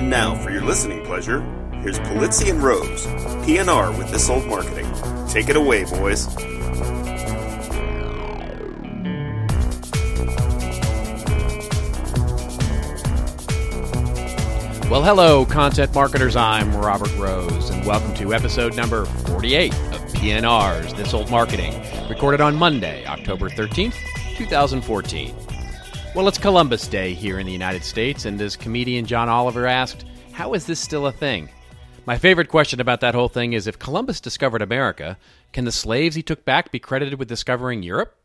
And 0.00 0.08
now, 0.08 0.34
for 0.34 0.50
your 0.50 0.64
listening 0.64 1.04
pleasure, 1.04 1.42
here's 1.82 1.98
Polizzi 1.98 2.48
and 2.50 2.62
Rose, 2.62 3.04
PNR 3.44 3.98
with 3.98 4.10
This 4.10 4.30
Old 4.30 4.46
Marketing. 4.46 4.90
Take 5.28 5.50
it 5.50 5.56
away, 5.56 5.84
boys. 5.84 6.26
Well, 14.88 15.02
hello, 15.02 15.44
content 15.44 15.94
marketers. 15.94 16.34
I'm 16.34 16.74
Robert 16.74 17.14
Rose, 17.18 17.68
and 17.68 17.84
welcome 17.84 18.14
to 18.14 18.32
episode 18.32 18.74
number 18.74 19.04
48 19.04 19.74
of 19.74 20.00
PNR's 20.14 20.94
This 20.94 21.12
Old 21.12 21.30
Marketing, 21.30 21.74
recorded 22.08 22.40
on 22.40 22.56
Monday, 22.56 23.04
October 23.04 23.50
13th, 23.50 23.96
2014. 24.38 25.39
Well, 26.12 26.26
it's 26.26 26.38
Columbus 26.38 26.88
Day 26.88 27.14
here 27.14 27.38
in 27.38 27.46
the 27.46 27.52
United 27.52 27.84
States, 27.84 28.24
and 28.24 28.40
as 28.40 28.56
comedian 28.56 29.06
John 29.06 29.28
Oliver 29.28 29.68
asked, 29.68 30.04
How 30.32 30.54
is 30.54 30.66
this 30.66 30.80
still 30.80 31.06
a 31.06 31.12
thing? 31.12 31.48
My 32.04 32.18
favorite 32.18 32.48
question 32.48 32.80
about 32.80 33.00
that 33.02 33.14
whole 33.14 33.28
thing 33.28 33.52
is 33.52 33.68
if 33.68 33.78
Columbus 33.78 34.20
discovered 34.20 34.60
America, 34.60 35.16
can 35.52 35.66
the 35.66 35.70
slaves 35.70 36.16
he 36.16 36.22
took 36.22 36.44
back 36.44 36.72
be 36.72 36.80
credited 36.80 37.16
with 37.20 37.28
discovering 37.28 37.84
Europe? 37.84 38.16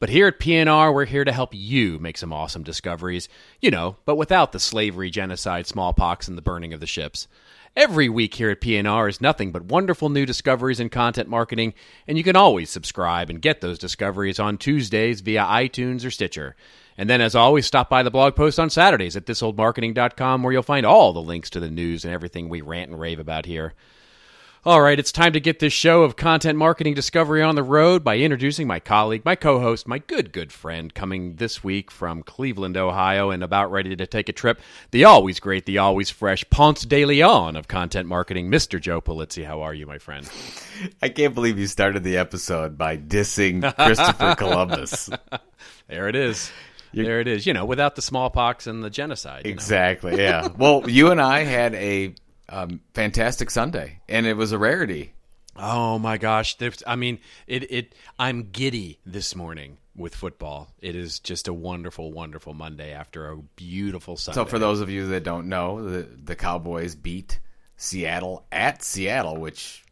But 0.00 0.08
here 0.08 0.26
at 0.26 0.40
PNR, 0.40 0.92
we're 0.92 1.04
here 1.04 1.24
to 1.24 1.30
help 1.30 1.54
you 1.54 2.00
make 2.00 2.18
some 2.18 2.32
awesome 2.32 2.64
discoveries, 2.64 3.28
you 3.60 3.70
know, 3.70 3.98
but 4.04 4.16
without 4.16 4.50
the 4.50 4.58
slavery, 4.58 5.08
genocide, 5.08 5.68
smallpox, 5.68 6.26
and 6.26 6.36
the 6.36 6.42
burning 6.42 6.72
of 6.72 6.80
the 6.80 6.86
ships. 6.86 7.28
Every 7.76 8.08
week 8.08 8.34
here 8.34 8.50
at 8.50 8.60
PNR 8.60 9.08
is 9.08 9.20
nothing 9.20 9.52
but 9.52 9.66
wonderful 9.66 10.08
new 10.08 10.26
discoveries 10.26 10.80
in 10.80 10.88
content 10.88 11.28
marketing, 11.28 11.74
and 12.08 12.18
you 12.18 12.24
can 12.24 12.36
always 12.36 12.68
subscribe 12.68 13.30
and 13.30 13.40
get 13.40 13.60
those 13.60 13.78
discoveries 13.78 14.40
on 14.40 14.58
Tuesdays 14.58 15.20
via 15.20 15.44
iTunes 15.44 16.04
or 16.04 16.10
Stitcher. 16.10 16.56
And 16.98 17.08
then, 17.08 17.20
as 17.20 17.34
always, 17.34 17.66
stop 17.66 17.88
by 17.88 18.02
the 18.02 18.10
blog 18.10 18.36
post 18.36 18.60
on 18.60 18.70
Saturdays 18.70 19.16
at 19.16 19.26
thisoldmarketing.com 19.26 20.42
where 20.42 20.52
you'll 20.52 20.62
find 20.62 20.86
all 20.86 21.12
the 21.12 21.22
links 21.22 21.50
to 21.50 21.60
the 21.60 21.70
news 21.70 22.04
and 22.04 22.12
everything 22.12 22.48
we 22.48 22.60
rant 22.60 22.90
and 22.90 23.00
rave 23.00 23.18
about 23.18 23.46
here. 23.46 23.74
All 24.64 24.80
right, 24.80 24.96
it's 24.96 25.10
time 25.10 25.32
to 25.32 25.40
get 25.40 25.58
this 25.58 25.72
show 25.72 26.04
of 26.04 26.14
content 26.14 26.56
marketing 26.56 26.94
discovery 26.94 27.42
on 27.42 27.56
the 27.56 27.64
road 27.64 28.04
by 28.04 28.18
introducing 28.18 28.68
my 28.68 28.78
colleague, 28.78 29.24
my 29.24 29.34
co 29.34 29.58
host, 29.58 29.88
my 29.88 29.98
good, 29.98 30.32
good 30.32 30.52
friend, 30.52 30.94
coming 30.94 31.34
this 31.34 31.64
week 31.64 31.90
from 31.90 32.22
Cleveland, 32.22 32.76
Ohio, 32.76 33.30
and 33.30 33.42
about 33.42 33.72
ready 33.72 33.96
to 33.96 34.06
take 34.06 34.28
a 34.28 34.32
trip. 34.32 34.60
The 34.92 35.02
always 35.02 35.40
great, 35.40 35.66
the 35.66 35.78
always 35.78 36.10
fresh 36.10 36.48
Ponce 36.48 36.82
de 36.82 37.04
Leon 37.04 37.56
of 37.56 37.66
content 37.66 38.06
marketing, 38.06 38.52
Mr. 38.52 38.80
Joe 38.80 39.00
Polizzi. 39.00 39.44
How 39.44 39.62
are 39.62 39.74
you, 39.74 39.84
my 39.84 39.98
friend? 39.98 40.30
I 41.02 41.08
can't 41.08 41.34
believe 41.34 41.58
you 41.58 41.66
started 41.66 42.04
the 42.04 42.18
episode 42.18 42.78
by 42.78 42.96
dissing 42.96 43.74
Christopher 43.74 44.34
Columbus. 44.38 45.10
There 45.88 46.08
it 46.08 46.14
is. 46.14 46.52
There 46.92 47.20
it 47.20 47.28
is. 47.28 47.46
You 47.46 47.54
know, 47.54 47.64
without 47.64 47.96
the 47.96 48.02
smallpox 48.02 48.66
and 48.66 48.82
the 48.82 48.90
genocide. 48.90 49.44
you 49.44 49.50
know. 49.50 49.54
Exactly, 49.54 50.16
yeah. 50.16 50.48
Well, 50.56 50.88
you 50.88 51.10
and 51.10 51.20
I 51.20 51.40
had 51.40 51.74
a 51.74 52.14
um, 52.48 52.80
fantastic 52.94 53.50
Sunday, 53.50 54.00
and 54.08 54.26
it 54.26 54.36
was 54.36 54.52
a 54.52 54.58
rarity. 54.58 55.12
Oh 55.56 55.98
my 55.98 56.18
gosh! 56.18 56.56
There's, 56.56 56.82
I 56.86 56.96
mean, 56.96 57.18
it. 57.46 57.70
It. 57.70 57.94
I'm 58.18 58.50
giddy 58.52 58.98
this 59.04 59.34
morning 59.36 59.78
with 59.94 60.14
football. 60.14 60.68
It 60.80 60.96
is 60.96 61.18
just 61.18 61.48
a 61.48 61.52
wonderful, 61.52 62.12
wonderful 62.12 62.54
Monday 62.54 62.92
after 62.92 63.30
a 63.30 63.36
beautiful 63.36 64.16
Sunday. 64.16 64.36
So, 64.36 64.44
for 64.44 64.58
those 64.58 64.80
of 64.80 64.88
you 64.90 65.08
that 65.08 65.24
don't 65.24 65.48
know, 65.48 65.84
the, 65.84 66.02
the 66.02 66.36
Cowboys 66.36 66.94
beat 66.94 67.40
Seattle 67.76 68.46
at 68.50 68.82
Seattle, 68.82 69.36
which 69.36 69.84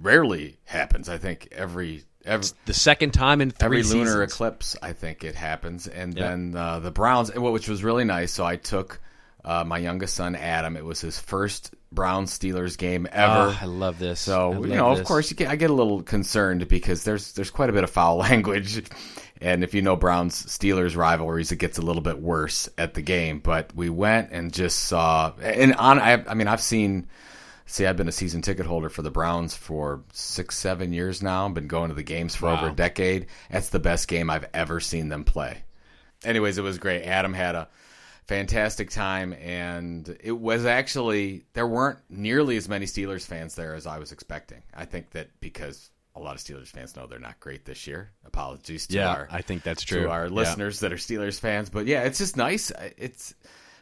rarely 0.00 0.58
happens. 0.64 1.08
I 1.08 1.18
think 1.18 1.48
every 1.52 2.04
every 2.28 2.48
the 2.66 2.74
second 2.74 3.12
time 3.12 3.40
in 3.40 3.50
three 3.50 3.80
every 3.80 3.82
lunar 3.82 4.06
seasons. 4.06 4.32
eclipse, 4.32 4.76
I 4.82 4.92
think 4.92 5.24
it 5.24 5.34
happens. 5.34 5.88
And 5.88 6.16
Yeah. 6.16 6.28
then 6.28 6.54
uh, 6.56 6.78
the 6.80 6.90
Browns, 6.90 7.34
which 7.34 7.68
was 7.68 7.82
really 7.82 8.04
nice. 8.04 8.32
So 8.32 8.44
I 8.44 8.56
took 8.56 9.00
uh, 9.44 9.64
my 9.64 9.78
youngest 9.78 10.14
son 10.14 10.34
Adam. 10.36 10.76
It 10.76 10.84
was 10.84 11.00
his 11.00 11.18
first 11.18 11.74
Browns 11.90 12.36
Steelers 12.38 12.76
game 12.76 13.08
ever. 13.10 13.52
Oh, 13.52 13.58
I 13.60 13.64
love 13.64 13.98
this. 13.98 14.20
So 14.20 14.64
you 14.64 14.74
know, 14.76 14.90
of 14.90 15.04
course, 15.04 15.30
you 15.30 15.36
get, 15.36 15.48
I 15.48 15.56
get 15.56 15.70
a 15.70 15.74
little 15.74 16.02
concerned 16.02 16.68
because 16.68 17.04
there's 17.04 17.32
there's 17.32 17.50
quite 17.50 17.70
a 17.70 17.72
bit 17.72 17.82
of 17.84 17.90
foul 17.90 18.16
language, 18.28 18.82
and 19.40 19.64
if 19.64 19.72
you 19.72 19.80
know 19.80 19.96
Browns 19.96 20.44
Steelers 20.46 20.96
rivalries, 20.96 21.50
it 21.50 21.56
gets 21.56 21.78
a 21.78 21.82
little 21.82 22.02
bit 22.02 22.20
worse 22.20 22.68
at 22.76 22.92
the 22.94 23.00
game. 23.02 23.38
But 23.38 23.74
we 23.74 23.88
went 23.88 24.32
and 24.32 24.52
just 24.52 24.80
saw, 24.80 25.32
and 25.40 25.74
on 25.76 25.98
I, 25.98 26.22
I 26.26 26.34
mean, 26.34 26.48
I've 26.48 26.60
seen. 26.60 27.06
See, 27.70 27.84
I've 27.84 27.98
been 27.98 28.08
a 28.08 28.12
season 28.12 28.40
ticket 28.40 28.64
holder 28.64 28.88
for 28.88 29.02
the 29.02 29.10
Browns 29.10 29.54
for 29.54 30.02
six, 30.14 30.56
seven 30.56 30.92
years 30.94 31.22
now. 31.22 31.46
I've 31.46 31.52
been 31.52 31.68
going 31.68 31.90
to 31.90 31.94
the 31.94 32.02
games 32.02 32.34
for 32.34 32.48
over 32.48 32.68
a 32.68 32.72
decade. 32.72 33.26
That's 33.50 33.68
the 33.68 33.78
best 33.78 34.08
game 34.08 34.30
I've 34.30 34.48
ever 34.54 34.80
seen 34.80 35.10
them 35.10 35.24
play. 35.24 35.58
Anyways, 36.24 36.56
it 36.56 36.62
was 36.62 36.78
great. 36.78 37.02
Adam 37.04 37.34
had 37.34 37.54
a 37.54 37.68
fantastic 38.26 38.88
time, 38.90 39.34
and 39.34 40.16
it 40.24 40.32
was 40.32 40.64
actually 40.64 41.44
there 41.52 41.66
weren't 41.66 41.98
nearly 42.08 42.56
as 42.56 42.70
many 42.70 42.86
Steelers 42.86 43.26
fans 43.26 43.54
there 43.54 43.74
as 43.74 43.86
I 43.86 43.98
was 43.98 44.12
expecting. 44.12 44.62
I 44.74 44.86
think 44.86 45.10
that 45.10 45.28
because 45.40 45.90
a 46.16 46.20
lot 46.20 46.34
of 46.36 46.40
Steelers 46.40 46.68
fans 46.68 46.96
know 46.96 47.06
they're 47.06 47.18
not 47.18 47.38
great 47.38 47.66
this 47.66 47.86
year. 47.86 48.10
Apologies 48.24 48.86
to 48.88 48.96
Yeah, 48.96 49.10
our 49.10 49.28
I 49.30 49.42
think 49.42 49.62
that's 49.62 49.82
true. 49.82 50.04
to 50.04 50.10
our 50.10 50.24
Yeah. 50.26 50.32
listeners 50.32 50.80
that 50.80 50.92
are 50.92 50.96
Steelers 50.96 51.38
fans, 51.38 51.68
but 51.68 51.84
yeah, 51.86 52.04
it's 52.04 52.18
just 52.18 52.34
nice. 52.36 52.72
It's 52.96 53.34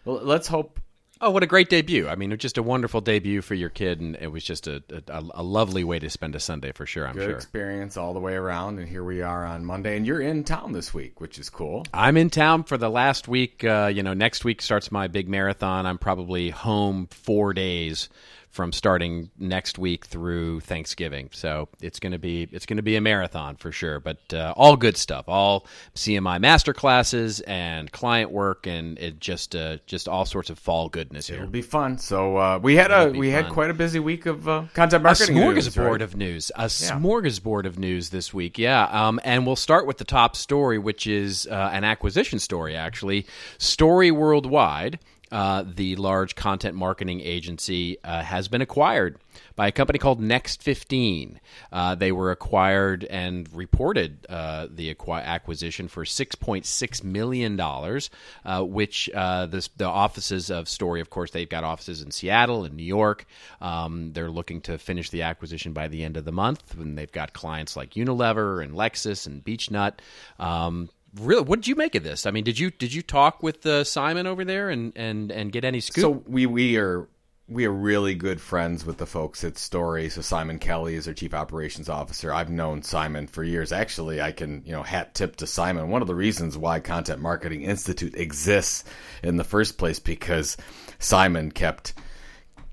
well, 0.04 0.20
let's 0.22 0.48
hope. 0.48 0.80
Oh, 1.20 1.30
what 1.30 1.42
a 1.42 1.46
great 1.46 1.70
debut! 1.70 2.08
I 2.08 2.14
mean, 2.14 2.36
just 2.36 2.58
a 2.58 2.62
wonderful 2.62 3.00
debut 3.00 3.40
for 3.40 3.54
your 3.54 3.70
kid, 3.70 4.00
and 4.00 4.16
it 4.20 4.26
was 4.26 4.44
just 4.44 4.66
a, 4.66 4.82
a, 5.08 5.24
a 5.34 5.42
lovely 5.42 5.82
way 5.82 5.98
to 5.98 6.10
spend 6.10 6.34
a 6.34 6.40
Sunday 6.40 6.72
for 6.72 6.84
sure. 6.84 7.08
I'm 7.08 7.14
Good 7.14 7.30
sure. 7.30 7.36
experience 7.36 7.96
all 7.96 8.12
the 8.12 8.20
way 8.20 8.34
around, 8.34 8.78
and 8.78 8.86
here 8.86 9.02
we 9.02 9.22
are 9.22 9.46
on 9.46 9.64
Monday, 9.64 9.96
and 9.96 10.06
you're 10.06 10.20
in 10.20 10.44
town 10.44 10.72
this 10.72 10.92
week, 10.92 11.20
which 11.20 11.38
is 11.38 11.48
cool. 11.48 11.84
I'm 11.94 12.18
in 12.18 12.28
town 12.28 12.64
for 12.64 12.76
the 12.76 12.90
last 12.90 13.28
week. 13.28 13.64
Uh, 13.64 13.90
you 13.92 14.02
know, 14.02 14.12
next 14.12 14.44
week 14.44 14.60
starts 14.60 14.92
my 14.92 15.08
big 15.08 15.26
marathon. 15.26 15.86
I'm 15.86 15.98
probably 15.98 16.50
home 16.50 17.06
four 17.10 17.54
days 17.54 18.10
from 18.56 18.72
starting 18.72 19.28
next 19.38 19.78
week 19.78 20.06
through 20.06 20.60
Thanksgiving. 20.60 21.28
So 21.32 21.68
it's 21.82 22.00
gonna 22.00 22.18
be 22.18 22.48
it's 22.50 22.64
gonna 22.64 22.82
be 22.82 22.96
a 22.96 23.02
marathon 23.02 23.56
for 23.56 23.70
sure. 23.70 24.00
But 24.00 24.32
uh, 24.32 24.54
all 24.56 24.76
good 24.76 24.96
stuff, 24.96 25.26
all 25.28 25.66
CMI 25.94 26.40
master 26.40 26.72
classes 26.72 27.40
and 27.40 27.92
client 27.92 28.30
work, 28.30 28.66
and 28.66 28.98
it 28.98 29.20
just 29.20 29.54
uh, 29.54 29.76
just 29.86 30.08
all 30.08 30.24
sorts 30.24 30.48
of 30.48 30.58
fall 30.58 30.88
goodness 30.88 31.26
here. 31.28 31.36
It'll 31.36 31.48
be 31.48 31.60
fun. 31.60 31.98
So 31.98 32.38
uh, 32.38 32.58
we 32.60 32.76
had 32.76 32.90
a 32.90 33.08
It'll 33.08 33.20
we 33.20 33.28
had 33.28 33.50
quite 33.50 33.68
a 33.68 33.74
busy 33.74 33.98
week 33.98 34.24
of 34.24 34.48
uh, 34.48 34.64
content 34.72 35.02
a 35.02 35.04
marketing. 35.04 35.36
news, 35.36 35.68
smorgasbord 35.68 35.90
right? 35.90 36.02
of 36.02 36.16
news. 36.16 36.50
A 36.56 36.64
smorgasbord 36.64 37.66
of 37.66 37.78
news 37.78 38.08
this 38.08 38.32
week. 38.32 38.56
Yeah. 38.58 38.84
Um, 38.84 39.20
and 39.22 39.46
we'll 39.46 39.54
start 39.56 39.86
with 39.86 39.98
the 39.98 40.04
top 40.04 40.34
story, 40.34 40.78
which 40.78 41.06
is 41.06 41.46
uh, 41.46 41.70
an 41.72 41.84
acquisition 41.84 42.38
story, 42.38 42.74
actually. 42.74 43.26
Story 43.58 44.10
Worldwide, 44.10 44.98
uh, 45.32 45.64
the 45.66 45.96
large 45.96 46.34
content 46.34 46.76
marketing 46.76 47.20
agency, 47.20 47.98
uh, 48.04 48.22
has 48.22 48.48
been 48.48 48.62
acquired 48.62 49.18
by 49.54 49.68
a 49.68 49.72
company 49.72 49.98
called 49.98 50.20
Next 50.20 50.62
15. 50.62 51.40
Uh, 51.72 51.94
they 51.94 52.12
were 52.12 52.30
acquired 52.30 53.04
and 53.04 53.48
reported 53.52 54.26
uh, 54.28 54.68
the 54.70 54.94
acqui- 54.94 55.24
acquisition 55.24 55.88
for 55.88 56.04
$6.6 56.04 57.04
million, 57.04 57.60
uh, 57.60 58.62
which 58.62 59.10
uh, 59.14 59.46
this, 59.46 59.68
the 59.76 59.86
offices 59.86 60.50
of 60.50 60.68
Story, 60.68 61.00
of 61.00 61.10
course, 61.10 61.30
they've 61.30 61.48
got 61.48 61.64
offices 61.64 62.02
in 62.02 62.10
Seattle 62.10 62.64
and 62.64 62.74
New 62.74 62.84
York. 62.84 63.26
Um, 63.60 64.12
they're 64.12 64.30
looking 64.30 64.60
to 64.62 64.78
finish 64.78 65.10
the 65.10 65.22
acquisition 65.22 65.72
by 65.72 65.88
the 65.88 66.04
end 66.04 66.16
of 66.16 66.24
the 66.24 66.32
month, 66.32 66.74
and 66.78 66.96
they've 66.96 67.10
got 67.10 67.32
clients 67.32 67.76
like 67.76 67.94
Unilever 67.94 68.62
and 68.62 68.74
Lexus 68.74 69.26
and 69.26 69.44
Beechnut. 69.44 69.94
Um, 70.38 70.88
really, 71.20 71.42
what 71.42 71.60
did 71.60 71.68
you 71.68 71.74
make 71.74 71.94
of 71.94 72.04
this? 72.04 72.26
I 72.26 72.30
mean, 72.30 72.44
did 72.44 72.58
you 72.58 72.70
did 72.70 72.92
you 72.92 73.02
talk 73.02 73.42
with 73.42 73.64
uh, 73.66 73.84
Simon 73.84 74.26
over 74.26 74.44
there 74.44 74.70
and, 74.70 74.92
and, 74.96 75.30
and 75.30 75.52
get 75.52 75.64
any 75.64 75.80
scoop? 75.80 76.02
So 76.02 76.10
we 76.26 76.46
we 76.46 76.76
are 76.76 77.08
we 77.48 77.64
are 77.64 77.72
really 77.72 78.14
good 78.14 78.40
friends 78.40 78.84
with 78.84 78.98
the 78.98 79.06
folks 79.06 79.44
at 79.44 79.56
Story. 79.56 80.08
So 80.08 80.20
Simon 80.20 80.58
Kelly 80.58 80.96
is 80.96 81.06
our 81.06 81.14
chief 81.14 81.32
operations 81.32 81.88
officer. 81.88 82.32
I've 82.32 82.50
known 82.50 82.82
Simon 82.82 83.28
for 83.28 83.44
years. 83.44 83.72
Actually, 83.72 84.20
I 84.20 84.32
can 84.32 84.62
you 84.66 84.72
know 84.72 84.82
hat 84.82 85.14
tip 85.14 85.36
to 85.36 85.46
Simon. 85.46 85.90
One 85.90 86.02
of 86.02 86.08
the 86.08 86.14
reasons 86.14 86.58
why 86.58 86.80
Content 86.80 87.20
Marketing 87.20 87.62
Institute 87.62 88.14
exists 88.16 88.84
in 89.22 89.36
the 89.36 89.44
first 89.44 89.78
place 89.78 89.98
because 89.98 90.56
Simon 90.98 91.52
kept 91.52 91.94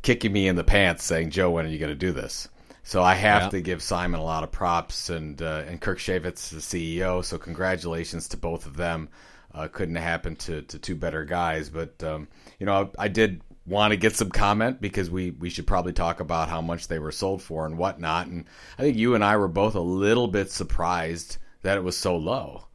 kicking 0.02 0.34
me 0.34 0.48
in 0.48 0.56
the 0.56 0.64
pants, 0.64 1.04
saying, 1.04 1.30
"Joe, 1.30 1.52
when 1.52 1.66
are 1.66 1.70
you 1.70 1.80
going 1.80 1.90
to 1.90 1.96
do 1.96 2.12
this?" 2.12 2.48
So 2.84 3.02
I 3.02 3.16
have 3.16 3.44
Yeah. 3.44 3.50
to 3.50 3.62
give 3.62 3.82
Simon 3.82 4.20
a 4.20 4.24
lot 4.24 4.44
of 4.44 4.52
props, 4.52 5.10
and 5.10 5.42
uh, 5.42 5.64
and 5.68 5.80
Kirk 5.82 6.00
Cheyfitz, 6.00 6.50
the 6.50 6.58
CEO. 6.62 7.24
So 7.24 7.38
congratulations 7.38 8.28
to 8.30 8.38
both 8.38 8.66
of 8.66 8.76
them. 8.78 9.10
Uh, 9.54 9.68
couldn't 9.68 9.96
have 9.96 10.04
happened 10.04 10.40
to, 10.40 10.64
to 10.64 10.80
two 10.80 10.96
better 10.96 11.26
guys, 11.26 11.70
but 11.70 12.04
um, 12.04 12.28
you 12.60 12.66
know 12.66 12.90
I, 12.98 13.06
I 13.06 13.08
did 13.08 13.42
want 13.66 13.92
to 13.92 13.98
get 13.98 14.16
some 14.16 14.30
comment 14.30 14.82
because 14.82 15.10
we 15.10 15.32
we 15.32 15.50
should 15.50 15.68
probably 15.68 15.94
talk 15.94 16.20
about 16.20 16.50
how 16.50 16.62
much 16.62 16.88
they 16.88 17.00
were 17.00 17.12
sold 17.12 17.42
for 17.42 17.66
and 17.66 17.78
whatnot. 17.78 18.28
And 18.28 18.46
I 18.78 18.82
think 18.82 18.98
you 18.98 19.16
and 19.16 19.24
I 19.24 19.38
were 19.38 19.48
both 19.48 19.76
a 19.76 19.80
little 19.80 20.28
bit 20.28 20.52
surprised 20.52 21.38
that 21.62 21.78
it 21.78 21.84
was 21.84 21.98
so 21.98 22.18
low. 22.18 22.66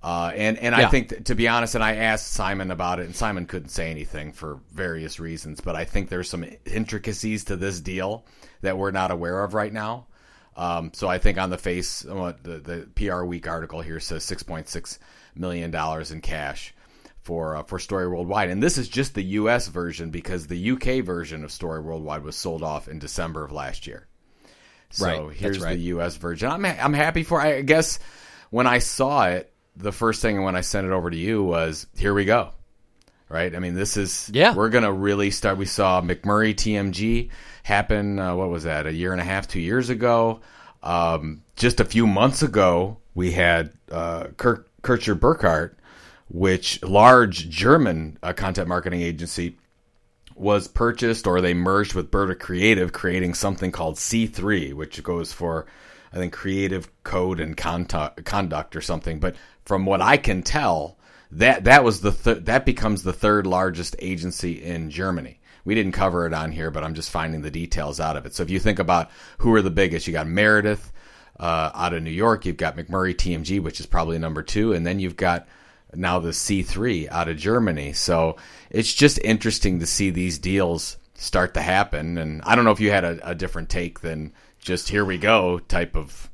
Uh, 0.00 0.30
and 0.34 0.58
and 0.58 0.74
I 0.74 0.88
think 0.88 1.08
that, 1.08 1.24
to 1.26 1.34
be 1.34 1.48
honest, 1.48 1.74
and 1.74 1.82
I 1.82 1.96
asked 1.96 2.28
Simon 2.28 2.70
about 2.70 3.00
it, 3.00 3.06
and 3.06 3.16
Simon 3.16 3.46
couldn't 3.46 3.70
say 3.70 3.90
anything 3.90 4.32
for 4.32 4.60
various 4.70 5.18
reasons. 5.18 5.60
But 5.60 5.74
I 5.74 5.84
think 5.84 6.08
there's 6.08 6.30
some 6.30 6.44
intricacies 6.64 7.44
to 7.44 7.56
this 7.56 7.80
deal 7.80 8.24
that 8.60 8.78
we're 8.78 8.92
not 8.92 9.10
aware 9.10 9.42
of 9.42 9.54
right 9.54 9.72
now. 9.72 10.06
Um, 10.56 10.92
so 10.92 11.08
I 11.08 11.18
think 11.18 11.38
on 11.38 11.50
the 11.50 11.58
face, 11.58 12.04
what 12.04 12.42
the, 12.42 12.58
the 12.58 12.88
PR 12.94 13.24
Week 13.24 13.46
article 13.48 13.80
here 13.80 14.00
says 14.00 14.24
6.6 14.24 14.98
million 15.36 15.70
dollars 15.70 16.10
in 16.10 16.20
cash 16.20 16.74
for 17.22 17.56
uh, 17.56 17.62
for 17.64 17.78
Story 17.78 18.08
Worldwide, 18.08 18.50
and 18.50 18.62
this 18.62 18.78
is 18.78 18.88
just 18.88 19.14
the 19.14 19.22
U.S. 19.22 19.68
version 19.68 20.10
because 20.10 20.46
the 20.46 20.70
UK 20.70 21.04
version 21.04 21.44
of 21.44 21.52
Story 21.52 21.80
Worldwide 21.80 22.22
was 22.22 22.36
sold 22.36 22.62
off 22.62 22.88
in 22.88 22.98
December 22.98 23.44
of 23.44 23.52
last 23.52 23.86
year. 23.86 24.06
So 24.90 25.06
Right, 25.06 25.36
here's 25.36 25.60
right. 25.60 25.74
the 25.74 25.82
U.S. 25.82 26.16
version. 26.16 26.50
I'm 26.50 26.64
I'm 26.64 26.94
happy 26.94 27.24
for. 27.24 27.40
I 27.40 27.62
guess 27.62 27.98
when 28.50 28.66
I 28.66 28.78
saw 28.78 29.26
it, 29.26 29.52
the 29.78 29.92
first 29.92 30.22
thing 30.22 30.42
when 30.42 30.56
I 30.56 30.60
sent 30.60 30.86
it 30.86 30.92
over 30.92 31.10
to 31.10 31.16
you 31.16 31.42
was, 31.42 31.86
"Here 31.96 32.14
we 32.14 32.24
go." 32.24 32.50
Right. 33.28 33.54
I 33.54 33.58
mean, 33.58 33.74
this 33.74 33.96
is 33.96 34.30
Yeah. 34.32 34.54
We're 34.54 34.70
gonna 34.70 34.92
really 34.92 35.30
start. 35.30 35.58
We 35.58 35.66
saw 35.66 36.00
McMurry 36.00 36.54
TMG 36.54 37.30
happen. 37.62 38.18
Uh, 38.18 38.34
what 38.34 38.48
was 38.48 38.64
that? 38.64 38.86
A 38.86 38.92
year 38.92 39.12
and 39.12 39.20
a 39.20 39.24
half, 39.24 39.46
two 39.46 39.60
years 39.60 39.90
ago. 39.90 40.40
Um, 40.82 41.42
just 41.56 41.80
a 41.80 41.84
few 41.84 42.06
months 42.06 42.42
ago, 42.42 42.98
we 43.14 43.32
had 43.32 43.72
uh, 43.90 44.28
Kirk, 44.36 44.68
Kircher 44.82 45.14
Burkhardt, 45.14 45.76
which 46.30 46.82
large 46.82 47.48
German 47.50 48.16
uh, 48.22 48.32
content 48.32 48.68
marketing 48.68 49.02
agency 49.02 49.56
was 50.34 50.68
purchased 50.68 51.26
or 51.26 51.40
they 51.40 51.52
merged 51.52 51.94
with 51.94 52.10
Burda 52.10 52.38
Creative, 52.38 52.92
creating 52.92 53.34
something 53.34 53.72
called 53.72 53.96
C3, 53.96 54.72
which 54.72 55.02
goes 55.02 55.32
for, 55.32 55.66
I 56.12 56.16
think, 56.16 56.32
creative 56.32 56.90
code 57.04 57.40
and 57.40 57.56
conduct, 57.56 58.24
conduct 58.24 58.76
or 58.76 58.80
something. 58.80 59.20
But 59.20 59.36
from 59.64 59.86
what 59.86 60.00
I 60.00 60.16
can 60.16 60.42
tell, 60.42 60.98
that 61.32 61.64
that 61.64 61.84
was 61.84 62.00
the 62.00 62.12
th- 62.12 62.44
that 62.44 62.64
becomes 62.64 63.02
the 63.02 63.12
third 63.12 63.46
largest 63.46 63.96
agency 63.98 64.62
in 64.62 64.90
Germany. 64.90 65.40
We 65.64 65.74
didn't 65.74 65.92
cover 65.92 66.26
it 66.26 66.32
on 66.32 66.52
here, 66.52 66.70
but 66.70 66.82
I'm 66.82 66.94
just 66.94 67.10
finding 67.10 67.42
the 67.42 67.50
details 67.50 68.00
out 68.00 68.16
of 68.16 68.24
it. 68.24 68.34
So 68.34 68.42
if 68.42 68.50
you 68.50 68.58
think 68.58 68.78
about 68.78 69.10
who 69.38 69.52
are 69.54 69.62
the 69.62 69.70
biggest, 69.70 70.06
you 70.06 70.14
got 70.14 70.26
Meredith 70.26 70.92
uh, 71.38 71.70
out 71.74 71.92
of 71.92 72.02
New 72.02 72.10
York, 72.10 72.46
you've 72.46 72.56
got 72.56 72.76
McMurry 72.76 73.14
TMG, 73.14 73.62
which 73.62 73.78
is 73.78 73.86
probably 73.86 74.18
number 74.18 74.42
two, 74.42 74.72
and 74.72 74.86
then 74.86 74.98
you've 74.98 75.16
got 75.16 75.46
now 75.94 76.18
the 76.18 76.30
C3 76.30 77.08
out 77.10 77.28
of 77.28 77.36
Germany. 77.36 77.92
So 77.92 78.36
it's 78.70 78.92
just 78.92 79.18
interesting 79.22 79.80
to 79.80 79.86
see 79.86 80.10
these 80.10 80.38
deals 80.38 80.96
start 81.14 81.54
to 81.54 81.60
happen. 81.60 82.18
And 82.18 82.42
I 82.42 82.54
don't 82.54 82.64
know 82.64 82.70
if 82.70 82.80
you 82.80 82.90
had 82.90 83.04
a, 83.04 83.30
a 83.30 83.34
different 83.34 83.68
take 83.68 84.00
than 84.00 84.32
just 84.60 84.88
here 84.88 85.04
we 85.04 85.18
go 85.18 85.58
type 85.58 85.96
of 85.96 86.30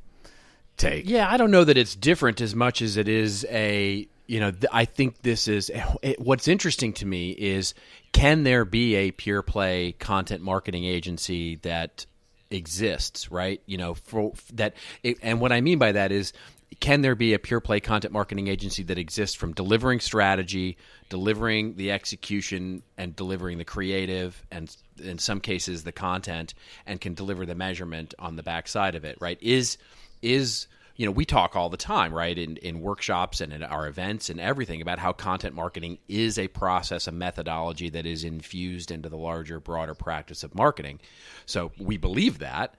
take. 0.77 1.09
Yeah, 1.09 1.29
I 1.29 1.37
don't 1.37 1.51
know 1.51 1.63
that 1.63 1.77
it's 1.77 1.95
different 1.95 2.41
as 2.41 2.55
much 2.55 2.81
as 2.81 2.97
it 2.97 3.07
is 3.07 3.45
a 3.49 4.07
you 4.27 4.39
know 4.39 4.51
th- 4.51 4.65
I 4.71 4.85
think 4.85 5.21
this 5.21 5.47
is 5.47 5.69
eh, 5.69 5.85
it, 6.01 6.19
what's 6.19 6.47
interesting 6.47 6.93
to 6.93 7.05
me 7.05 7.31
is 7.31 7.73
can 8.11 8.43
there 8.43 8.65
be 8.65 8.95
a 8.95 9.11
pure 9.11 9.41
play 9.41 9.93
content 9.93 10.41
marketing 10.41 10.85
agency 10.85 11.57
that 11.57 12.05
exists 12.51 13.31
right 13.31 13.61
you 13.65 13.77
know 13.77 13.95
for 13.95 14.33
that 14.53 14.75
it, 15.03 15.17
and 15.21 15.41
what 15.41 15.51
I 15.51 15.61
mean 15.61 15.79
by 15.79 15.91
that 15.91 16.11
is 16.11 16.31
can 16.79 17.01
there 17.01 17.15
be 17.15 17.33
a 17.33 17.39
pure 17.39 17.59
play 17.59 17.79
content 17.79 18.13
marketing 18.13 18.47
agency 18.47 18.83
that 18.83 18.97
exists 18.97 19.35
from 19.35 19.53
delivering 19.53 19.99
strategy 19.99 20.77
delivering 21.09 21.75
the 21.75 21.91
execution 21.91 22.81
and 22.97 23.15
delivering 23.15 23.57
the 23.57 23.65
creative 23.65 24.43
and 24.51 24.75
in 25.03 25.17
some 25.17 25.39
cases 25.39 25.83
the 25.83 25.91
content 25.91 26.53
and 26.85 26.99
can 26.99 27.13
deliver 27.13 27.45
the 27.45 27.55
measurement 27.55 28.13
on 28.19 28.35
the 28.35 28.43
backside 28.43 28.95
of 28.95 29.05
it 29.05 29.17
right? 29.19 29.37
Is 29.41 29.77
is 30.21 30.67
you 30.95 31.05
know 31.05 31.11
we 31.11 31.25
talk 31.25 31.55
all 31.55 31.69
the 31.69 31.77
time 31.77 32.13
right 32.13 32.37
in, 32.37 32.57
in 32.57 32.81
workshops 32.81 33.41
and 33.41 33.53
in 33.53 33.63
our 33.63 33.87
events 33.87 34.29
and 34.29 34.39
everything 34.39 34.81
about 34.81 34.97
how 34.97 35.11
content 35.11 35.53
marketing 35.53 35.97
is 36.07 36.39
a 36.39 36.47
process 36.47 37.07
a 37.07 37.11
methodology 37.11 37.89
that 37.89 38.05
is 38.05 38.23
infused 38.23 38.91
into 38.91 39.09
the 39.09 39.17
larger 39.17 39.59
broader 39.59 39.93
practice 39.93 40.43
of 40.43 40.55
marketing. 40.55 40.99
So 41.45 41.71
we 41.77 41.97
believe 41.97 42.39
that. 42.39 42.75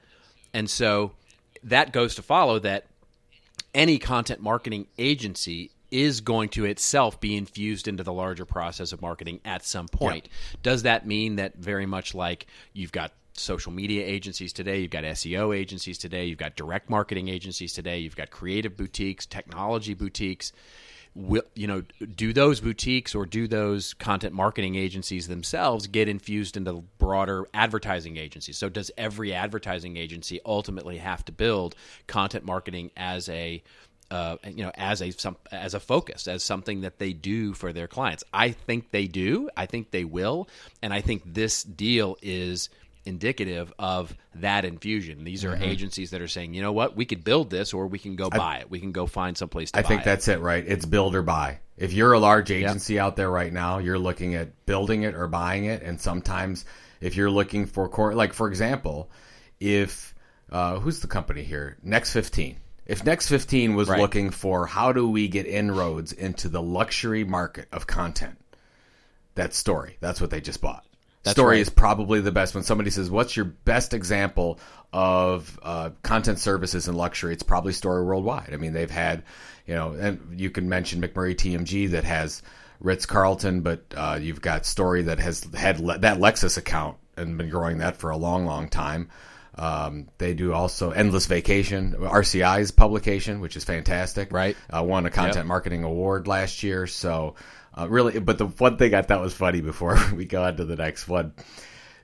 And 0.53 0.69
so 0.69 1.13
that 1.63 1.93
goes 1.93 2.15
to 2.17 2.23
follow 2.23 2.59
that 2.61 2.87
any 3.77 3.99
content 3.99 4.41
marketing 4.41 4.87
agency 4.99 5.71
is 5.91 6.21
going 6.23 6.49
to 6.49 6.65
itself 6.65 7.21
be 7.21 7.37
infused 7.37 7.87
into 7.87 8.03
the 8.03 8.13
larger 8.13 8.47
process 8.47 8.91
of 8.91 9.03
marketing 9.03 9.39
at 9.45 9.65
some 9.65 9.87
point. 9.87 10.29
Does 10.63 10.83
that 10.83 11.07
mean 11.07 11.37
that 11.37 11.57
very 11.57 11.87
much 11.87 12.15
like 12.15 12.47
you've 12.73 12.91
got 12.91 13.13
social 13.35 13.71
media 13.71 14.05
agencies 14.05 14.53
today, 14.53 14.81
you've 14.81 14.91
got 14.91 15.05
SEO 15.05 15.57
agencies 15.57 15.99
today, 15.99 16.25
you've 16.25 16.39
got 16.39 16.57
direct 16.57 16.89
marketing 16.89 17.29
agencies 17.29 17.75
today, 17.75 17.99
you've 17.99 18.17
got 18.17 18.31
creative 18.31 18.77
boutiques, 18.77 19.27
technology 19.27 19.93
boutiques, 19.93 20.53
will 21.17 21.45
you 21.55 21.67
know 21.67 21.83
do 22.15 22.33
those 22.33 22.61
boutiques 22.61 23.15
or 23.15 23.25
do 23.25 23.49
those 23.49 23.95
content 23.95 24.35
marketing 24.35 24.75
agencies 24.75 25.27
themselves 25.27 25.87
get 25.87 26.09
infused 26.09 26.57
into 26.57 26.85
broader 26.99 27.47
advertising 27.55 28.19
agencies? 28.19 28.59
So 28.59 28.69
does 28.69 28.91
every 28.99 29.33
advertising 29.33 29.97
agency 29.97 30.41
ultimately 30.45 30.99
have 30.99 31.25
to 31.25 31.33
build 31.33 31.75
content 32.07 32.45
marketing 32.45 32.91
as 32.97 33.29
a 33.31 33.63
uh, 34.11 34.37
you 34.45 34.63
know 34.63 34.71
as 34.75 35.01
a 35.01 35.11
some 35.11 35.37
as 35.51 35.75
a 35.75 35.81
focus 35.81 36.29
as 36.29 36.45
something 36.45 36.83
that 36.83 36.99
they 36.99 37.15
do 37.15 37.55
for 37.55 37.73
their 37.73 37.89
clients? 37.89 38.23
I 38.33 38.51
think 38.51 38.91
they 38.91 39.07
do. 39.07 39.49
I 39.57 39.67
think 39.67 39.91
they 39.91 40.05
will. 40.05 40.49
And 40.83 40.93
i 40.93 41.01
think 41.01 41.23
this 41.25 41.65
deal 41.65 42.17
is 42.21 42.69
indicative 43.07 43.73
of 43.79 44.15
that 44.35 44.65
infusion. 44.65 45.25
These 45.25 45.45
are 45.45 45.55
agencies 45.57 46.11
that 46.11 46.21
are 46.21 46.29
saying, 46.29 46.55
you 46.55 46.63
know 46.63 46.73
what, 46.73 46.97
we 46.97 47.05
could 47.07 47.25
build 47.25 47.51
this, 47.51 47.73
or 47.73 47.87
we 47.87 47.99
can 47.99 48.17
go 48.17 48.29
buy 48.29 48.59
it. 48.59 48.71
We 48.71 48.81
can 48.81 48.93
go 48.93 49.07
find 49.07 49.37
someplace 49.37 49.71
to 49.73 49.79
I 49.79 49.83
think 49.83 50.03
it. 50.03 50.05
that's 50.05 50.29
it, 50.29 50.41
right? 50.41 50.65
It's 50.67 50.85
build 50.85 51.15
or 51.15 51.23
buy. 51.23 51.61
If 51.77 51.93
you're 51.93 52.13
a 52.13 52.19
large 52.19 52.51
agency 52.51 52.99
out 52.99 53.17
there 53.17 53.31
right 53.31 53.53
now, 53.53 53.79
you're 53.79 53.99
looking 53.99 54.35
at 54.35 54.67
building 54.67 55.03
it 55.03 55.15
or 55.15 55.29
buying 55.29 55.67
it. 55.67 55.83
And 55.83 56.01
sometimes, 56.01 56.65
if 57.01 57.17
you're 57.17 57.31
looking 57.31 57.67
for 57.67 57.89
core, 57.89 58.15
like 58.15 58.33
for 58.33 58.49
example, 58.49 59.11
if 59.61 60.15
uh, 60.51 60.79
who's 60.79 61.01
the 61.01 61.07
company 61.07 61.43
here? 61.43 61.77
Next 61.83 62.13
15. 62.13 62.57
If 62.87 63.05
Next 63.05 63.29
15 63.29 63.75
was 63.75 63.89
Right. 63.89 64.01
looking 64.01 64.31
for 64.31 64.67
how 64.67 64.93
do 64.93 65.09
we 65.09 65.27
get 65.29 65.47
inroads 65.47 66.13
into 66.13 66.49
the 66.49 66.63
luxury 66.63 67.25
market 67.25 67.67
of 67.73 67.87
content, 67.87 68.39
that 69.35 69.53
Story. 69.55 69.97
That's 70.01 70.21
what 70.21 70.31
they 70.31 70.41
just 70.41 70.61
bought. 70.61 70.85
Story 71.33 71.57
right. 71.57 71.61
is 71.63 71.71
probably 71.71 72.21
the 72.21 72.33
best. 72.33 72.55
When 72.55 72.65
somebody 72.65 72.91
says, 72.91 73.11
"What's 73.11 73.37
your 73.37 73.45
best 73.45 73.95
example 73.95 74.59
of 74.93 75.59
uh, 75.63 75.91
content 76.03 76.39
services 76.39 76.89
and 76.89 76.97
luxury?" 76.97 77.33
It's 77.33 77.43
probably 77.43 77.73
Story 77.73 78.05
Worldwide. 78.05 78.51
I 78.53 78.57
mean, 78.57 78.73
they've 78.73 78.91
had, 78.91 79.23
you 79.67 79.75
know, 79.75 79.93
and 79.93 80.39
you 80.41 80.51
can 80.51 80.69
mention 80.69 81.01
McMurry 81.03 81.35
TMG 81.35 81.91
that 81.93 82.05
has 82.05 82.43
Ritz 82.81 83.07
Carlton, 83.07 83.63
but 83.63 83.85
uh, 83.97 84.19
you've 84.21 84.41
got 84.41 84.67
Story 84.67 85.03
that 85.03 85.19
has 85.19 85.47
had 85.55 85.81
le- 85.81 85.99
that 85.99 86.19
Lexus 86.19 86.59
account 86.59 86.97
and 87.17 87.39
been 87.39 87.49
growing 87.49 87.79
that 87.79 87.97
for 87.97 88.11
a 88.11 88.17
long, 88.17 88.47
long 88.47 88.69
time. 88.69 89.09
Um, 89.59 90.09
they 90.19 90.35
do 90.35 90.53
also 90.53 90.91
Endless 90.91 91.25
Vacation, 91.27 91.95
RCI's 91.99 92.73
publication, 92.73 93.41
which 93.41 93.57
is 93.57 93.65
fantastic. 93.65 94.31
Right. 94.31 94.55
Uh, 94.69 94.83
won 94.85 95.07
a 95.07 95.11
content 95.11 95.37
Yep. 95.37 95.47
marketing 95.47 95.83
award 95.85 96.29
last 96.29 96.63
year. 96.63 96.87
So, 96.87 97.37
uh, 97.79 97.89
really, 97.89 98.19
but 98.21 98.39
the 98.39 98.47
one 98.47 98.77
thing 98.77 98.95
I 98.95 99.03
thought 99.03 99.21
was 99.21 99.35
funny 99.35 99.61
before 99.61 99.99
we 100.15 100.25
go 100.25 100.43
on 100.43 100.57
to 100.57 100.65
the 100.65 100.77
next 100.77 101.09
one. 101.09 101.33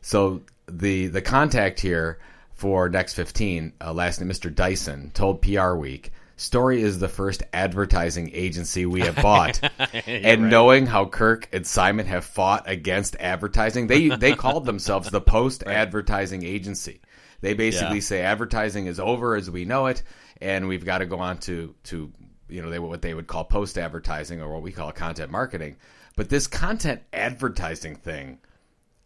So 0.00 0.42
the 0.66 1.06
the 1.08 1.22
contact 1.22 1.80
here 1.80 2.18
for 2.54 2.88
Next 2.88 3.14
15, 3.14 3.72
uh, 3.80 3.92
last 3.92 4.20
name 4.20 4.30
Mr. 4.30 4.54
Dyson, 4.54 5.10
told 5.14 5.42
PR 5.42 5.74
Week. 5.74 6.12
Story 6.36 6.82
is 6.82 6.98
the 6.98 7.08
first 7.08 7.42
advertising 7.52 8.30
agency 8.32 8.84
we 8.86 9.00
have 9.02 9.16
bought, 9.16 9.60
and 10.06 10.50
knowing 10.50 10.86
how 10.86 11.04
Kirk 11.06 11.48
and 11.52 11.64
Simon 11.66 12.06
have 12.06 12.24
fought 12.24 12.64
against 12.68 13.16
advertising, 13.20 13.86
they 13.86 14.08
they 14.08 14.34
called 14.36 14.64
themselves 14.64 15.10
the 15.10 15.20
post 15.20 15.62
advertising 15.64 16.44
agency. 16.44 17.00
They 17.42 17.54
basically 17.54 17.96
Yeah. 17.96 18.02
say 18.02 18.20
advertising 18.22 18.86
is 18.86 18.98
over 18.98 19.36
as 19.36 19.50
we 19.50 19.64
know 19.64 19.86
it, 19.86 20.02
and 20.40 20.66
we've 20.68 20.84
got 20.84 20.98
to 20.98 21.06
go 21.06 21.18
on 21.18 21.38
to 21.38 21.74
to 21.84 22.10
you 22.52 22.62
know 22.62 22.70
they 22.70 22.78
what 22.78 23.02
they 23.02 23.14
would 23.14 23.26
call 23.26 23.44
post 23.44 23.78
advertising 23.78 24.40
or 24.40 24.52
what 24.52 24.62
we 24.62 24.72
call 24.72 24.92
content 24.92 25.30
marketing. 25.30 25.76
But 26.16 26.28
this 26.28 26.46
content 26.46 27.02
advertising 27.12 27.96
thing 27.96 28.38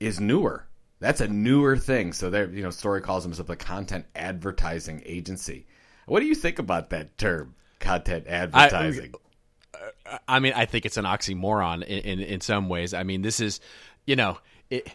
is 0.00 0.20
newer. 0.20 0.66
That's 0.98 1.20
a 1.20 1.28
newer 1.28 1.76
thing. 1.76 2.12
So 2.12 2.30
there, 2.30 2.48
you 2.50 2.62
know, 2.62 2.70
Story 2.70 3.00
calls 3.00 3.22
himself 3.22 3.48
a 3.48 3.56
content 3.56 4.06
advertising 4.14 5.02
agency. 5.04 5.66
What 6.06 6.20
do 6.20 6.26
you 6.26 6.34
think 6.34 6.58
about 6.58 6.90
that 6.90 7.18
term, 7.18 7.54
content 7.80 8.26
advertising? 8.26 9.12
I 10.26 10.38
mean, 10.38 10.52
I 10.54 10.64
think 10.64 10.86
it's 10.86 10.96
an 10.96 11.04
oxymoron 11.04 11.84
in, 11.84 11.98
in, 11.98 12.20
in 12.20 12.40
some 12.40 12.68
ways. 12.68 12.94
I 12.94 13.02
mean, 13.02 13.22
this 13.22 13.40
is, 13.40 13.60
you 14.06 14.16
know, 14.16 14.38
it, 14.70 14.88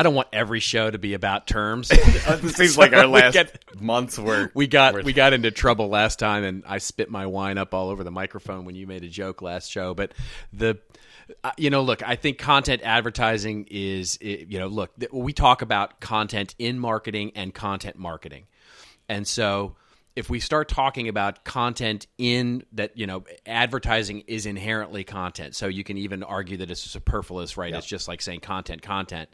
I 0.00 0.02
don't 0.02 0.14
want 0.14 0.28
every 0.32 0.60
show 0.60 0.90
to 0.90 0.96
be 0.96 1.12
about 1.12 1.46
terms. 1.46 1.88
this 1.88 2.54
seems 2.56 2.78
like 2.78 2.94
our 2.94 3.06
last 3.06 3.36
month's 3.78 4.18
work. 4.18 4.50
we 4.54 4.66
got 4.66 4.94
worth- 4.94 5.04
we 5.04 5.12
got 5.12 5.34
into 5.34 5.50
trouble 5.50 5.88
last 5.90 6.18
time, 6.18 6.42
and 6.42 6.62
I 6.66 6.78
spit 6.78 7.10
my 7.10 7.26
wine 7.26 7.58
up 7.58 7.74
all 7.74 7.90
over 7.90 8.02
the 8.02 8.10
microphone 8.10 8.64
when 8.64 8.76
you 8.76 8.86
made 8.86 9.04
a 9.04 9.08
joke 9.08 9.42
last 9.42 9.70
show. 9.70 9.92
But 9.92 10.14
the, 10.54 10.78
uh, 11.44 11.50
you 11.58 11.68
know, 11.68 11.82
look, 11.82 12.02
I 12.02 12.16
think 12.16 12.38
content 12.38 12.80
advertising 12.82 13.66
is, 13.70 14.16
you 14.22 14.58
know, 14.58 14.68
look, 14.68 14.90
we 15.12 15.34
talk 15.34 15.60
about 15.60 16.00
content 16.00 16.54
in 16.58 16.78
marketing 16.78 17.32
and 17.34 17.52
content 17.52 17.96
marketing, 17.96 18.46
and 19.06 19.28
so 19.28 19.76
if 20.16 20.28
we 20.28 20.40
start 20.40 20.68
talking 20.68 21.08
about 21.08 21.44
content 21.44 22.06
in 22.18 22.64
that, 22.72 22.96
you 22.96 23.06
know, 23.06 23.24
advertising 23.46 24.24
is 24.26 24.44
inherently 24.44 25.04
content. 25.04 25.54
So 25.54 25.66
you 25.66 25.84
can 25.84 25.96
even 25.98 26.22
argue 26.22 26.56
that 26.58 26.70
it's 26.70 26.80
superfluous, 26.80 27.56
right? 27.56 27.72
It's 27.72 27.86
just 27.86 28.08
like 28.08 28.20
saying 28.20 28.40
content, 28.40 28.82
content, 28.82 29.28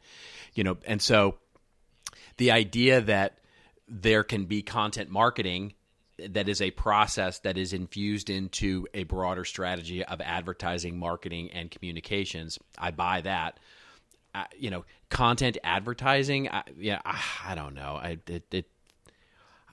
you 0.57 0.65
know, 0.65 0.77
and 0.87 1.01
so 1.01 1.37
the 2.39 2.51
idea 2.51 3.01
that 3.03 3.39
there 3.89 4.25
can 4.25 4.47
be 4.47 4.63
content 4.63 5.11
marketing 5.11 5.75
that 6.19 6.49
is 6.49 6.63
a 6.63 6.71
process 6.71 7.41
that 7.41 7.59
is 7.59 7.73
infused 7.73 8.31
into 8.31 8.87
a 8.95 9.05
broader 9.05 9.45
strategy 9.45 10.03
of 10.03 10.21
advertising, 10.21 10.99
marketing, 10.99 11.51
and 11.53 11.71
communications. 11.71 12.59
I 12.79 12.91
buy 12.91 13.21
that. 13.21 13.61
Uh, 14.35 14.45
you 14.59 14.71
know, 14.71 14.85
content 15.11 15.59
advertising. 15.63 16.49
I, 16.49 16.63
yeah, 16.79 17.01
I, 17.05 17.21
I, 17.49 17.55
don't 17.55 17.75
know. 17.75 17.99
I 18.03 18.19
it, 18.27 18.45
it 18.51 18.67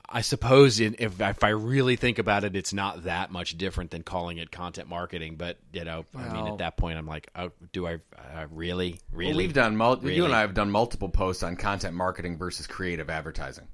I 0.08 0.22
suppose 0.22 0.80
in, 0.80 0.96
if 1.00 1.20
if 1.20 1.44
I 1.44 1.50
really 1.50 1.96
think 1.96 2.20
about 2.20 2.44
it, 2.44 2.56
it's 2.56 2.74
not 2.74 3.06
that 3.06 3.32
much 3.32 3.58
different 3.58 3.92
than 3.92 4.04
calling 4.04 4.38
it 4.38 4.52
content 4.52 4.90
marketing. 4.90 5.36
But 5.38 5.58
you 5.72 5.86
know, 5.86 6.06
well, 6.14 6.30
I 6.30 6.34
mean, 6.34 6.48
at 6.48 6.58
that 6.60 6.78
point, 6.78 6.98
I'm 6.98 7.08
like, 7.08 7.30
oh, 7.36 7.52
do 7.72 7.88
I 7.88 7.96
uh, 7.96 8.48
really, 8.52 9.00
really? 9.12 9.32
Well, 9.32 9.38
we've 9.38 9.54
done 9.54 9.78
mul- 9.78 9.98
really? 9.98 10.16
you 10.16 10.26
and 10.26 10.36
I 10.36 10.42
have 10.42 10.54
done 10.54 10.70
multiple 10.70 11.10
posts 11.10 11.42
on 11.42 11.56
content 11.56 11.96
marketing 11.96 12.38
versus 12.38 12.68
creative 12.68 13.10
advertising. 13.10 13.68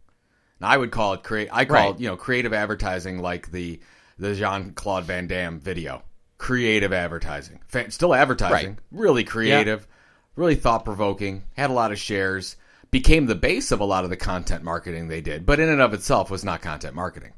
Now, 0.61 0.69
I 0.69 0.77
would 0.77 0.91
call 0.91 1.13
it 1.13 1.23
create. 1.23 1.49
I 1.51 1.65
call 1.65 1.75
right. 1.75 1.95
it, 1.95 1.99
you 1.99 2.07
know 2.07 2.15
creative 2.15 2.53
advertising 2.53 3.19
like 3.19 3.51
the 3.51 3.79
the 4.17 4.35
Jean 4.35 4.73
Claude 4.73 5.05
Van 5.05 5.27
Damme 5.27 5.59
video. 5.59 6.03
Creative 6.37 6.93
advertising, 6.93 7.59
still 7.89 8.13
advertising, 8.15 8.69
right. 8.69 8.79
really 8.93 9.25
creative, 9.25 9.81
yeah. 9.81 9.95
really 10.37 10.55
thought 10.55 10.85
provoking. 10.85 11.43
Had 11.57 11.69
a 11.69 11.73
lot 11.73 11.91
of 11.91 11.99
shares 11.99 12.55
became 12.91 13.25
the 13.25 13.35
base 13.35 13.71
of 13.71 13.79
a 13.79 13.85
lot 13.85 14.03
of 14.03 14.09
the 14.09 14.17
content 14.17 14.63
marketing 14.63 15.07
they 15.07 15.21
did, 15.21 15.45
but 15.45 15.59
in 15.59 15.69
and 15.69 15.81
of 15.81 15.93
itself 15.93 16.31
was 16.31 16.43
not 16.43 16.61
content 16.61 16.95
marketing. 16.95 17.33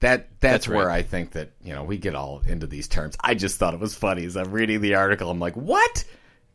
That 0.00 0.28
that's, 0.40 0.66
that's 0.66 0.68
right. 0.68 0.76
where 0.76 0.90
I 0.90 1.02
think 1.02 1.32
that 1.32 1.50
you 1.62 1.74
know 1.74 1.84
we 1.84 1.98
get 1.98 2.14
all 2.14 2.42
into 2.46 2.66
these 2.66 2.88
terms. 2.88 3.16
I 3.20 3.34
just 3.34 3.58
thought 3.58 3.74
it 3.74 3.80
was 3.80 3.94
funny 3.94 4.24
as 4.24 4.36
I'm 4.36 4.50
reading 4.50 4.80
the 4.80 4.94
article. 4.94 5.30
I'm 5.30 5.40
like, 5.40 5.56
what? 5.56 6.04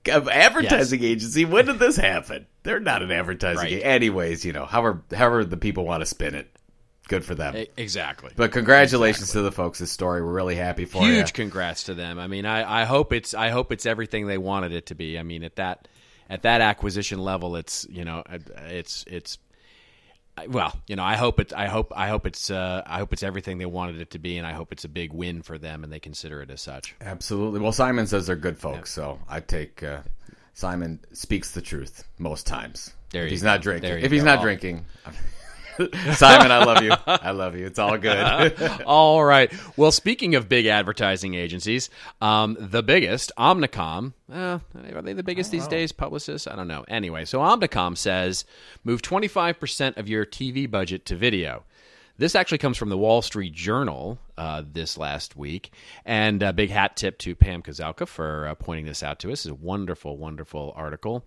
advertising 0.07 1.01
yes. 1.01 1.11
agency? 1.11 1.45
When 1.45 1.65
did 1.65 1.79
this 1.79 1.95
happen? 1.95 2.45
They're 2.63 2.79
not 2.79 3.01
an 3.01 3.11
advertising. 3.11 3.73
Right. 3.73 3.83
Anyways, 3.83 4.45
you 4.45 4.53
know, 4.53 4.65
however 4.65 5.03
however 5.11 5.45
the 5.45 5.57
people 5.57 5.85
want 5.85 6.01
to 6.01 6.05
spin 6.05 6.35
it. 6.35 6.49
Good 7.07 7.23
for 7.23 7.35
them. 7.35 7.67
Exactly. 7.77 8.31
But 8.35 8.51
congratulations 8.51 9.29
exactly. 9.29 9.41
to 9.41 9.43
the 9.43 9.51
folks. 9.51 9.77
This 9.77 9.91
story, 9.91 10.23
we're 10.23 10.33
really 10.33 10.55
happy 10.55 10.85
for 10.85 11.03
Huge 11.03 11.09
you. 11.09 11.15
Huge 11.17 11.33
congrats 11.33 11.83
to 11.83 11.93
them. 11.93 12.17
I 12.17 12.25
mean, 12.25 12.47
I, 12.47 12.81
I 12.81 12.85
hope 12.85 13.13
it's 13.13 13.35
I 13.35 13.49
hope 13.49 13.71
it's 13.71 13.85
everything 13.85 14.25
they 14.25 14.39
wanted 14.39 14.71
it 14.71 14.87
to 14.87 14.95
be. 14.95 15.19
I 15.19 15.23
mean, 15.23 15.43
at 15.43 15.57
that 15.57 15.87
at 16.29 16.43
that 16.43 16.61
acquisition 16.61 17.19
level, 17.19 17.55
it's 17.55 17.85
you 17.89 18.05
know 18.05 18.23
it's 18.67 19.03
it's 19.07 19.37
well, 20.49 20.77
you 20.87 20.95
know, 20.95 21.03
I 21.03 21.15
hope 21.15 21.39
it. 21.39 21.53
I 21.53 21.67
hope. 21.67 21.93
I 21.95 22.09
hope 22.09 22.25
it's. 22.25 22.51
Uh, 22.51 22.83
I 22.85 22.97
hope 22.99 23.13
it's 23.13 23.23
everything 23.23 23.57
they 23.57 23.65
wanted 23.65 24.01
it 24.01 24.11
to 24.11 24.19
be, 24.19 24.37
and 24.37 24.45
I 24.45 24.51
hope 24.51 24.71
it's 24.73 24.83
a 24.83 24.89
big 24.89 25.13
win 25.13 25.41
for 25.41 25.57
them, 25.57 25.83
and 25.83 25.91
they 25.91 25.99
consider 25.99 26.41
it 26.41 26.49
as 26.49 26.61
such. 26.61 26.95
Absolutely. 26.99 27.61
Well, 27.61 27.71
Simon 27.71 28.05
says 28.05 28.27
they're 28.27 28.35
good 28.35 28.57
folks, 28.57 28.97
yeah. 28.97 29.03
so 29.03 29.19
I 29.29 29.39
take. 29.39 29.81
Uh, 29.81 30.01
Simon 30.53 30.99
speaks 31.13 31.51
the 31.51 31.61
truth 31.61 32.03
most 32.17 32.45
times. 32.45 32.93
There 33.11 33.25
if 33.25 33.31
he's 33.31 33.43
go. 33.43 33.49
not 33.49 33.61
drinking. 33.61 34.03
If 34.03 34.11
he's 34.11 34.23
not 34.23 34.41
drinking. 34.41 34.85
Simon, 36.13 36.51
I 36.51 36.63
love 36.63 36.83
you. 36.83 36.91
I 37.05 37.31
love 37.31 37.55
you. 37.55 37.65
It's 37.65 37.79
all 37.79 37.97
good. 37.97 38.81
all 38.85 39.23
right. 39.23 39.51
Well, 39.77 39.91
speaking 39.91 40.35
of 40.35 40.47
big 40.47 40.65
advertising 40.65 41.33
agencies, 41.33 41.89
um, 42.21 42.57
the 42.59 42.83
biggest, 42.83 43.31
Omnicom, 43.37 44.13
uh, 44.31 44.59
are 44.93 45.01
they 45.01 45.13
the 45.13 45.23
biggest 45.23 45.51
these 45.51 45.63
know. 45.63 45.69
days? 45.69 45.91
Publicis? 45.91 46.51
I 46.51 46.55
don't 46.55 46.67
know. 46.67 46.85
Anyway, 46.87 47.25
so 47.25 47.39
Omnicom 47.39 47.97
says 47.97 48.45
move 48.83 49.01
25% 49.01 49.97
of 49.97 50.07
your 50.07 50.25
TV 50.25 50.69
budget 50.69 51.05
to 51.05 51.15
video. 51.15 51.63
This 52.17 52.35
actually 52.35 52.59
comes 52.59 52.77
from 52.77 52.89
the 52.89 52.97
Wall 52.97 53.21
Street 53.21 53.53
Journal 53.53 54.17
uh, 54.37 54.63
this 54.71 54.97
last 54.97 55.35
week. 55.35 55.71
And 56.05 56.41
a 56.41 56.53
big 56.53 56.69
hat 56.69 56.95
tip 56.95 57.17
to 57.19 57.35
Pam 57.35 57.61
Kazalka 57.61 58.07
for 58.07 58.47
uh, 58.47 58.55
pointing 58.55 58.85
this 58.85 59.03
out 59.03 59.19
to 59.19 59.31
us. 59.31 59.45
It's 59.45 59.51
a 59.51 59.55
wonderful, 59.55 60.17
wonderful 60.17 60.73
article. 60.77 61.25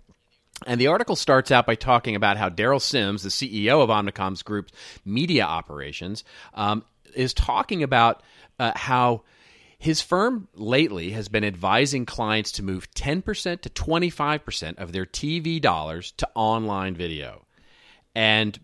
And 0.66 0.80
the 0.80 0.88
article 0.88 1.16
starts 1.16 1.50
out 1.50 1.66
by 1.66 1.76
talking 1.76 2.16
about 2.16 2.36
how 2.36 2.48
Daryl 2.48 2.80
Sims, 2.80 3.22
the 3.22 3.28
CEO 3.28 3.82
of 3.82 3.90
Omnicom's 3.90 4.42
group's 4.42 4.72
media 5.04 5.44
operations, 5.44 6.24
um, 6.54 6.84
is 7.14 7.32
talking 7.32 7.82
about 7.82 8.22
uh, 8.58 8.72
how 8.74 9.22
his 9.78 10.02
firm 10.02 10.48
lately 10.54 11.10
has 11.10 11.28
been 11.28 11.44
advising 11.44 12.04
clients 12.04 12.52
to 12.52 12.64
move 12.64 12.90
10% 12.92 13.60
to 13.60 13.70
25% 13.70 14.78
of 14.78 14.92
their 14.92 15.06
TV 15.06 15.60
dollars 15.60 16.12
to 16.16 16.28
online 16.34 16.96
video. 16.96 17.46
And 18.14 18.58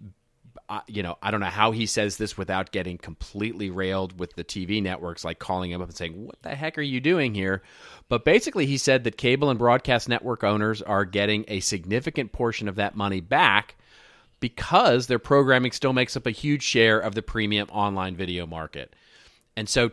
you 0.86 1.02
know, 1.02 1.18
I 1.22 1.30
don't 1.30 1.40
know 1.40 1.46
how 1.46 1.72
he 1.72 1.86
says 1.86 2.16
this 2.16 2.38
without 2.38 2.72
getting 2.72 2.98
completely 2.98 3.70
railed 3.70 4.18
with 4.18 4.34
the 4.34 4.44
TV 4.44 4.82
networks, 4.82 5.24
like 5.24 5.38
calling 5.38 5.70
him 5.70 5.82
up 5.82 5.88
and 5.88 5.96
saying, 5.96 6.24
"What 6.24 6.40
the 6.42 6.54
heck 6.54 6.78
are 6.78 6.82
you 6.82 7.00
doing 7.00 7.34
here?" 7.34 7.62
But 8.08 8.24
basically, 8.24 8.66
he 8.66 8.78
said 8.78 9.04
that 9.04 9.16
cable 9.16 9.50
and 9.50 9.58
broadcast 9.58 10.08
network 10.08 10.42
owners 10.42 10.80
are 10.82 11.04
getting 11.04 11.44
a 11.48 11.60
significant 11.60 12.32
portion 12.32 12.68
of 12.68 12.76
that 12.76 12.96
money 12.96 13.20
back 13.20 13.76
because 14.40 15.06
their 15.06 15.18
programming 15.18 15.72
still 15.72 15.92
makes 15.92 16.16
up 16.16 16.26
a 16.26 16.30
huge 16.30 16.62
share 16.62 16.98
of 16.98 17.14
the 17.14 17.22
premium 17.22 17.68
online 17.70 18.16
video 18.16 18.46
market. 18.46 18.94
And 19.56 19.68
so, 19.68 19.92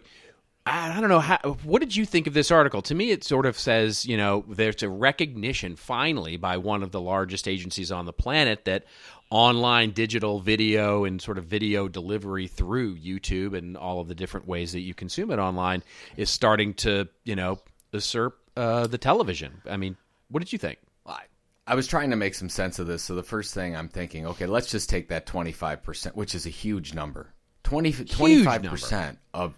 I 0.65 0.99
don't 0.99 1.09
know 1.09 1.19
how. 1.19 1.37
What 1.63 1.79
did 1.79 1.95
you 1.95 2.05
think 2.05 2.27
of 2.27 2.33
this 2.33 2.51
article? 2.51 2.81
To 2.83 2.93
me, 2.95 3.11
it 3.11 3.23
sort 3.23 3.45
of 3.45 3.57
says, 3.57 4.05
you 4.05 4.15
know, 4.15 4.45
there's 4.47 4.83
a 4.83 4.89
recognition 4.89 5.75
finally 5.75 6.37
by 6.37 6.57
one 6.57 6.83
of 6.83 6.91
the 6.91 7.01
largest 7.01 7.47
agencies 7.47 7.91
on 7.91 8.05
the 8.05 8.13
planet 8.13 8.65
that 8.65 8.85
online 9.31 9.91
digital 9.91 10.39
video 10.39 11.05
and 11.05 11.21
sort 11.21 11.38
of 11.38 11.45
video 11.45 11.88
delivery 11.88 12.47
through 12.47 12.97
YouTube 12.97 13.57
and 13.57 13.77
all 13.77 14.01
of 14.01 14.07
the 14.07 14.13
different 14.13 14.47
ways 14.47 14.73
that 14.73 14.81
you 14.81 14.93
consume 14.93 15.31
it 15.31 15.39
online 15.39 15.81
is 16.17 16.29
starting 16.29 16.73
to, 16.75 17.07
you 17.23 17.35
know, 17.35 17.57
usurp 17.93 18.38
uh, 18.57 18.85
the 18.85 18.97
television. 18.97 19.61
I 19.67 19.77
mean, 19.77 19.95
what 20.29 20.41
did 20.41 20.51
you 20.51 20.59
think? 20.59 20.79
I, 21.05 21.21
I 21.65 21.75
was 21.75 21.88
trying 21.88 22.09
to 22.09 22.17
make 22.17 22.35
some 22.35 22.50
sense 22.50 22.77
of 22.77 22.88
this. 22.88 23.03
So 23.03 23.15
the 23.15 23.23
first 23.23 23.53
thing 23.53 23.75
I'm 23.75 23.88
thinking, 23.88 24.27
okay, 24.27 24.45
let's 24.45 24.69
just 24.69 24.89
take 24.89 25.07
that 25.07 25.25
25%, 25.25 26.15
which 26.15 26.35
is 26.35 26.45
a 26.45 26.50
huge 26.50 26.93
number. 26.93 27.33
20, 27.63 27.93
25% 27.93 29.17
of 29.33 29.57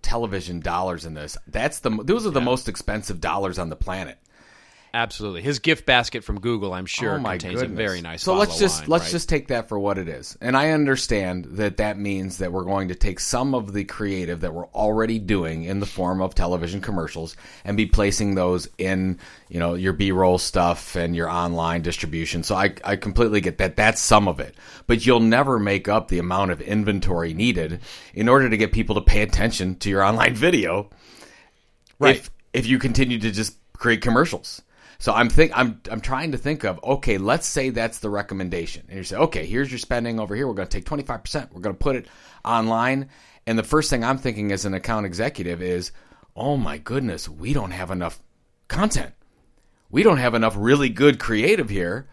television 0.00 0.60
dollars 0.60 1.04
in 1.04 1.14
this. 1.14 1.36
That's 1.46 1.80
the 1.80 1.90
those 1.90 2.26
are 2.26 2.30
the 2.30 2.40
yeah. 2.40 2.46
most 2.46 2.68
expensive 2.68 3.20
dollars 3.20 3.58
on 3.58 3.68
the 3.68 3.76
planet. 3.76 4.18
Absolutely, 4.94 5.40
his 5.40 5.58
gift 5.58 5.86
basket 5.86 6.22
from 6.22 6.38
Google, 6.38 6.74
I'm 6.74 6.84
sure, 6.84 7.14
oh 7.14 7.22
contains 7.22 7.60
goodness. 7.60 7.80
a 7.80 7.82
very 7.82 8.02
nice. 8.02 8.22
So 8.22 8.34
let's 8.34 8.58
just 8.58 8.82
wine, 8.82 8.90
let's 8.90 9.04
right? 9.04 9.10
just 9.12 9.26
take 9.26 9.48
that 9.48 9.70
for 9.70 9.78
what 9.78 9.96
it 9.96 10.06
is, 10.06 10.36
and 10.42 10.54
I 10.54 10.72
understand 10.72 11.46
that 11.52 11.78
that 11.78 11.98
means 11.98 12.36
that 12.38 12.52
we're 12.52 12.64
going 12.64 12.88
to 12.88 12.94
take 12.94 13.18
some 13.18 13.54
of 13.54 13.72
the 13.72 13.84
creative 13.84 14.40
that 14.40 14.52
we're 14.52 14.66
already 14.66 15.18
doing 15.18 15.64
in 15.64 15.80
the 15.80 15.86
form 15.86 16.20
of 16.20 16.34
television 16.34 16.82
commercials 16.82 17.36
and 17.64 17.74
be 17.74 17.86
placing 17.86 18.34
those 18.34 18.68
in, 18.76 19.18
you 19.48 19.58
know, 19.58 19.72
your 19.72 19.94
B-roll 19.94 20.36
stuff 20.36 20.94
and 20.94 21.16
your 21.16 21.30
online 21.30 21.80
distribution. 21.80 22.42
So 22.42 22.54
I 22.54 22.74
I 22.84 22.96
completely 22.96 23.40
get 23.40 23.56
that. 23.58 23.76
That's 23.76 24.00
some 24.00 24.28
of 24.28 24.40
it, 24.40 24.54
but 24.86 25.06
you'll 25.06 25.20
never 25.20 25.58
make 25.58 25.88
up 25.88 26.08
the 26.08 26.18
amount 26.18 26.50
of 26.50 26.60
inventory 26.60 27.32
needed 27.32 27.80
in 28.12 28.28
order 28.28 28.50
to 28.50 28.58
get 28.58 28.72
people 28.72 28.96
to 28.96 29.00
pay 29.00 29.22
attention 29.22 29.76
to 29.76 29.88
your 29.88 30.02
online 30.02 30.34
video. 30.36 30.90
Right. 31.98 32.16
If, 32.16 32.30
if 32.52 32.66
you 32.66 32.78
continue 32.78 33.18
to 33.20 33.30
just 33.30 33.56
create 33.72 34.02
commercials. 34.02 34.60
So 35.02 35.12
I'm 35.12 35.30
think 35.30 35.50
I'm 35.52 35.80
I'm 35.90 36.00
trying 36.00 36.30
to 36.30 36.38
think 36.38 36.62
of 36.62 36.78
okay, 36.84 37.18
let's 37.18 37.48
say 37.48 37.70
that's 37.70 37.98
the 37.98 38.08
recommendation, 38.08 38.84
and 38.88 38.98
you 38.98 39.02
say 39.02 39.16
okay, 39.16 39.44
here's 39.46 39.68
your 39.68 39.80
spending 39.80 40.20
over 40.20 40.36
here. 40.36 40.46
We're 40.46 40.54
going 40.54 40.68
to 40.68 40.76
take 40.78 40.84
25 40.84 41.24
percent. 41.24 41.52
We're 41.52 41.60
going 41.60 41.74
to 41.74 41.82
put 41.82 41.96
it 41.96 42.06
online, 42.44 43.08
and 43.44 43.58
the 43.58 43.64
first 43.64 43.90
thing 43.90 44.04
I'm 44.04 44.18
thinking 44.18 44.52
as 44.52 44.64
an 44.64 44.74
account 44.74 45.04
executive 45.04 45.60
is, 45.60 45.90
oh 46.36 46.56
my 46.56 46.78
goodness, 46.78 47.28
we 47.28 47.52
don't 47.52 47.72
have 47.72 47.90
enough 47.90 48.20
content. 48.68 49.12
We 49.90 50.04
don't 50.04 50.18
have 50.18 50.34
enough 50.34 50.54
really 50.56 50.88
good 50.88 51.18
creative 51.18 51.68
here, 51.68 52.08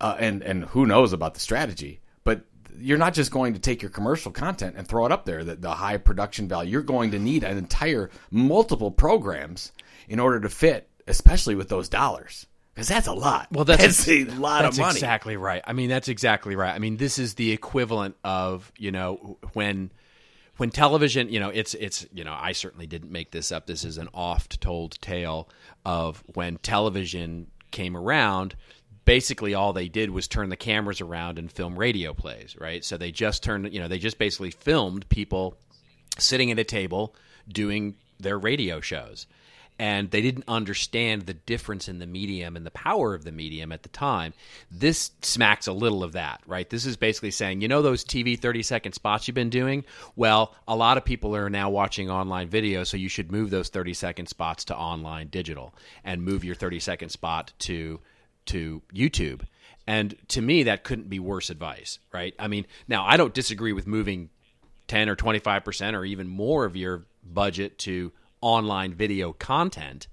uh, 0.00 0.16
and 0.18 0.40
and 0.40 0.64
who 0.64 0.86
knows 0.86 1.12
about 1.12 1.34
the 1.34 1.40
strategy. 1.40 2.00
But 2.24 2.46
you're 2.78 2.96
not 2.96 3.12
just 3.12 3.32
going 3.32 3.52
to 3.52 3.60
take 3.60 3.82
your 3.82 3.90
commercial 3.90 4.32
content 4.32 4.76
and 4.78 4.88
throw 4.88 5.04
it 5.04 5.12
up 5.12 5.26
there, 5.26 5.44
the, 5.44 5.56
the 5.56 5.74
high 5.74 5.98
production 5.98 6.48
value. 6.48 6.70
You're 6.70 6.80
going 6.80 7.10
to 7.10 7.18
need 7.18 7.44
an 7.44 7.58
entire 7.58 8.08
multiple 8.30 8.90
programs 8.90 9.72
in 10.08 10.18
order 10.18 10.40
to 10.40 10.48
fit 10.48 10.88
especially 11.06 11.54
with 11.54 11.68
those 11.68 11.88
dollars. 11.88 12.46
Because 12.74 12.88
that's 12.88 13.06
a 13.06 13.12
lot. 13.12 13.48
Well, 13.52 13.64
that's, 13.64 13.82
that's 13.82 14.08
a, 14.08 14.22
a 14.22 14.34
lot 14.34 14.62
that's 14.62 14.76
of 14.78 14.82
money. 14.82 14.96
exactly 14.96 15.36
right. 15.36 15.62
I 15.64 15.72
mean, 15.72 15.88
that's 15.88 16.08
exactly 16.08 16.56
right. 16.56 16.74
I 16.74 16.80
mean, 16.80 16.96
this 16.96 17.18
is 17.20 17.34
the 17.34 17.52
equivalent 17.52 18.16
of 18.24 18.72
you 18.76 18.90
know 18.90 19.38
when 19.52 19.92
when 20.56 20.70
television. 20.70 21.28
You 21.28 21.38
know, 21.38 21.50
it's 21.50 21.74
it's 21.74 22.04
you 22.12 22.24
know 22.24 22.36
I 22.36 22.50
certainly 22.50 22.88
didn't 22.88 23.12
make 23.12 23.30
this 23.30 23.52
up. 23.52 23.66
This 23.66 23.84
is 23.84 23.96
an 23.96 24.08
oft 24.12 24.60
told 24.60 25.00
tale 25.00 25.48
of 25.84 26.24
when 26.34 26.56
television 26.56 27.46
came 27.70 27.96
around. 27.96 28.56
Basically, 29.04 29.54
all 29.54 29.72
they 29.72 29.88
did 29.88 30.10
was 30.10 30.26
turn 30.26 30.48
the 30.48 30.56
cameras 30.56 31.00
around 31.00 31.38
and 31.38 31.52
film 31.52 31.78
radio 31.78 32.12
plays. 32.12 32.56
Right. 32.58 32.84
So 32.84 32.96
they 32.96 33.12
just 33.12 33.44
turned. 33.44 33.72
You 33.72 33.78
know, 33.78 33.88
they 33.88 33.98
just 33.98 34.18
basically 34.18 34.50
filmed 34.50 35.08
people 35.08 35.56
sitting 36.18 36.50
at 36.50 36.58
a 36.58 36.64
table 36.64 37.14
doing 37.46 37.94
their 38.18 38.38
radio 38.38 38.80
shows 38.80 39.28
and 39.78 40.10
they 40.10 40.22
didn't 40.22 40.44
understand 40.46 41.22
the 41.22 41.34
difference 41.34 41.88
in 41.88 41.98
the 41.98 42.06
medium 42.06 42.56
and 42.56 42.64
the 42.64 42.70
power 42.70 43.14
of 43.14 43.24
the 43.24 43.32
medium 43.32 43.72
at 43.72 43.82
the 43.82 43.88
time. 43.88 44.32
This 44.70 45.10
smacks 45.22 45.66
a 45.66 45.72
little 45.72 46.04
of 46.04 46.12
that, 46.12 46.40
right? 46.46 46.68
This 46.68 46.86
is 46.86 46.96
basically 46.96 47.32
saying, 47.32 47.60
you 47.60 47.68
know, 47.68 47.82
those 47.82 48.04
TV 48.04 48.38
30 48.38 48.62
second 48.62 48.92
spots 48.92 49.26
you've 49.26 49.34
been 49.34 49.50
doing? 49.50 49.84
Well, 50.14 50.54
a 50.68 50.76
lot 50.76 50.96
of 50.96 51.04
people 51.04 51.34
are 51.34 51.50
now 51.50 51.70
watching 51.70 52.08
online 52.08 52.48
video, 52.48 52.84
so 52.84 52.96
you 52.96 53.08
should 53.08 53.32
move 53.32 53.50
those 53.50 53.68
30 53.68 53.94
second 53.94 54.26
spots 54.26 54.66
to 54.66 54.76
online 54.76 55.28
digital 55.28 55.74
and 56.04 56.22
move 56.22 56.44
your 56.44 56.54
30 56.54 56.78
second 56.80 57.08
spot 57.08 57.52
to 57.60 58.00
to 58.46 58.82
YouTube. 58.94 59.42
And 59.86 60.14
to 60.28 60.40
me, 60.40 60.64
that 60.64 60.84
couldn't 60.84 61.08
be 61.08 61.18
worse 61.18 61.50
advice, 61.50 61.98
right? 62.12 62.34
I 62.38 62.48
mean, 62.48 62.66
now 62.88 63.04
I 63.04 63.16
don't 63.16 63.34
disagree 63.34 63.72
with 63.72 63.86
moving 63.86 64.30
10 64.88 65.08
or 65.08 65.16
25% 65.16 65.94
or 65.94 66.04
even 66.04 66.28
more 66.28 66.64
of 66.64 66.76
your 66.76 67.06
budget 67.24 67.78
to 67.80 68.12
online 68.44 68.92
video 68.92 69.32
content 69.32 70.06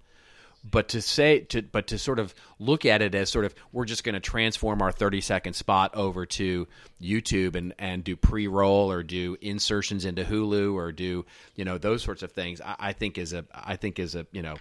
but 0.63 0.89
to 0.89 1.01
say 1.01 1.39
to 1.39 1.61
but 1.61 1.87
to 1.87 1.97
sort 1.97 2.19
of 2.19 2.33
look 2.59 2.85
at 2.85 3.01
it 3.01 3.13
as 3.13 3.29
sort 3.29 3.45
of 3.45 3.53
we're 3.71 3.85
just 3.85 4.03
going 4.03 4.13
to 4.13 4.21
transform 4.21 4.81
our 4.81 4.91
30 4.91 5.19
second 5.19 5.53
spot 5.53 5.93
over 5.95 6.25
to 6.25 6.67
YouTube 7.01 7.55
and 7.55 7.73
and 7.77 8.03
do 8.03 8.15
pre-roll 8.15 8.91
or 8.91 9.03
do 9.03 9.35
insertions 9.41 10.05
into 10.05 10.23
Hulu 10.23 10.73
or 10.75 10.91
do 10.91 11.25
you 11.55 11.65
know 11.65 11.77
those 11.77 12.03
sorts 12.03 12.23
of 12.23 12.31
things 12.31 12.61
I, 12.61 12.75
I 12.79 12.93
think 12.93 13.17
is 13.17 13.33
a 13.33 13.43
I 13.53 13.75
think 13.75 13.99
is 13.99 14.15
a 14.15 14.25
you 14.31 14.41
know 14.41 14.55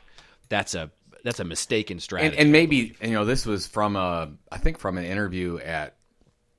that's 0.49 0.75
a 0.75 0.91
that's 1.23 1.39
a 1.39 1.45
mistaken 1.45 2.01
strategy 2.01 2.35
and, 2.35 2.45
and 2.45 2.53
maybe 2.53 2.97
you 3.03 3.11
know 3.13 3.25
this 3.25 3.45
was 3.45 3.67
from 3.67 3.95
a 3.95 4.33
I 4.51 4.59
think 4.59 4.79
from 4.79 4.99
an 4.99 5.05
interview 5.05 5.59
at 5.59 5.95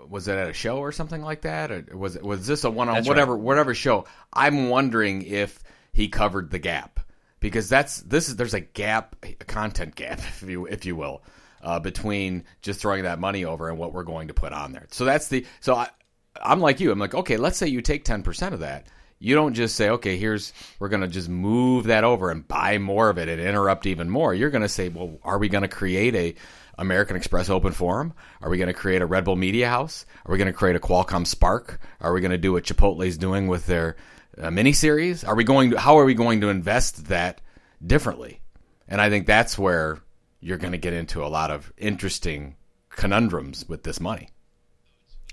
was 0.07 0.27
it 0.27 0.35
at 0.35 0.49
a 0.49 0.53
show 0.53 0.77
or 0.77 0.91
something 0.91 1.21
like 1.21 1.41
that? 1.41 1.71
Or 1.71 1.85
was 1.95 2.15
it 2.15 2.23
was 2.23 2.47
this 2.47 2.63
a 2.63 2.71
one 2.71 2.89
on 2.89 2.95
That's 2.95 3.07
whatever 3.07 3.37
whatever 3.37 3.75
show? 3.75 4.05
I'm 4.33 4.69
wondering 4.69 5.21
if 5.21 5.59
he 5.93 6.07
covered 6.07 6.51
the 6.51 6.59
gap 6.59 6.99
because 7.39 7.67
that's 7.69 8.01
this 8.01 8.29
is 8.29 8.35
there's 8.35 8.53
a 8.53 8.61
gap 8.61 9.15
a 9.23 9.33
content 9.45 9.95
gap 9.95 10.19
if 10.41 10.43
you 10.43 10.65
if 10.65 10.85
you 10.85 10.95
will 10.95 11.21
uh, 11.63 11.79
between 11.79 12.43
just 12.61 12.79
throwing 12.79 13.03
that 13.03 13.19
money 13.19 13.45
over 13.45 13.69
and 13.69 13.77
what 13.77 13.93
we're 13.93 14.03
going 14.03 14.29
to 14.29 14.33
put 14.33 14.53
on 14.53 14.71
there 14.71 14.87
so 14.91 15.05
that's 15.05 15.27
the 15.27 15.45
so 15.59 15.75
I 15.75 15.89
I'm 16.41 16.59
like 16.59 16.79
you 16.79 16.91
I'm 16.91 16.99
like 16.99 17.13
okay 17.13 17.37
let's 17.37 17.57
say 17.57 17.67
you 17.67 17.81
take 17.81 18.05
10% 18.05 18.53
of 18.53 18.61
that 18.61 18.87
you 19.19 19.35
don't 19.35 19.53
just 19.53 19.75
say 19.75 19.89
okay 19.89 20.17
here's 20.17 20.53
we're 20.79 20.89
going 20.89 21.01
to 21.01 21.07
just 21.07 21.29
move 21.29 21.85
that 21.85 22.03
over 22.03 22.31
and 22.31 22.47
buy 22.47 22.77
more 22.77 23.09
of 23.09 23.17
it 23.17 23.29
and 23.29 23.39
interrupt 23.39 23.85
even 23.85 24.09
more 24.09 24.33
you're 24.33 24.49
going 24.49 24.63
to 24.63 24.69
say 24.69 24.89
well 24.89 25.19
are 25.23 25.37
we 25.37 25.49
going 25.49 25.61
to 25.63 25.67
create 25.67 26.15
a 26.15 26.35
American 26.77 27.15
Express 27.15 27.49
Open 27.49 27.73
Forum? 27.73 28.13
Are 28.41 28.49
we 28.49 28.57
going 28.57 28.67
to 28.67 28.73
create 28.73 29.03
a 29.03 29.05
Red 29.05 29.23
Bull 29.23 29.35
Media 29.35 29.69
House? 29.69 30.05
Are 30.25 30.31
we 30.31 30.39
going 30.39 30.47
to 30.47 30.53
create 30.53 30.75
a 30.75 30.79
Qualcomm 30.79 31.27
Spark? 31.27 31.79
Are 31.99 32.11
we 32.11 32.21
going 32.21 32.31
to 32.31 32.39
do 32.39 32.53
what 32.53 32.63
Chipotle's 32.63 33.17
doing 33.17 33.47
with 33.47 33.67
their 33.67 33.97
uh, 34.41 34.49
miniseries? 34.49 35.27
Are 35.27 35.35
we 35.35 35.43
going 35.43 35.71
to, 35.71 35.79
how 35.79 35.99
are 35.99 36.05
we 36.05 36.13
going 36.13 36.41
to 36.41 36.49
invest 36.49 37.05
that 37.07 37.41
differently? 37.85 38.41
And 38.87 38.99
I 38.99 39.09
think 39.09 39.27
that's 39.27 39.57
where 39.57 39.99
you're 40.41 40.57
going 40.57 40.73
to 40.73 40.77
get 40.77 40.93
into 40.93 41.23
a 41.23 41.27
lot 41.27 41.51
of 41.51 41.71
interesting 41.77 42.55
conundrums 42.89 43.67
with 43.69 43.83
this 43.83 43.99
money. 43.99 44.29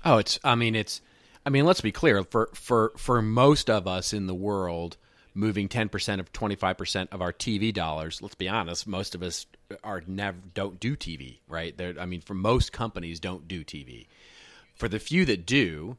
Oh, 0.05 0.17
it's. 0.17 0.39
I 0.43 0.55
mean, 0.55 0.75
it's. 0.75 1.01
I 1.45 1.49
mean, 1.49 1.65
let's 1.65 1.81
be 1.81 1.91
clear. 1.91 2.23
For 2.23 2.49
for 2.53 2.93
for 2.95 3.21
most 3.21 3.69
of 3.69 3.87
us 3.87 4.13
in 4.13 4.27
the 4.27 4.35
world, 4.35 4.95
moving 5.33 5.67
ten 5.67 5.89
percent 5.89 6.21
of 6.21 6.31
twenty 6.31 6.55
five 6.55 6.77
percent 6.77 7.09
of 7.11 7.21
our 7.21 7.33
TV 7.33 7.73
dollars. 7.73 8.21
Let's 8.21 8.35
be 8.35 8.47
honest. 8.47 8.87
Most 8.87 9.13
of 9.13 9.21
us 9.21 9.45
are 9.83 10.03
never 10.07 10.37
don't 10.53 10.79
do 10.79 10.95
TV, 10.95 11.39
right? 11.49 11.75
They're, 11.77 11.99
I 11.99 12.05
mean, 12.05 12.21
for 12.21 12.33
most 12.33 12.71
companies, 12.71 13.19
don't 13.19 13.47
do 13.47 13.65
TV. 13.65 14.07
For 14.75 14.87
the 14.87 14.99
few 14.99 15.25
that 15.25 15.45
do, 15.45 15.97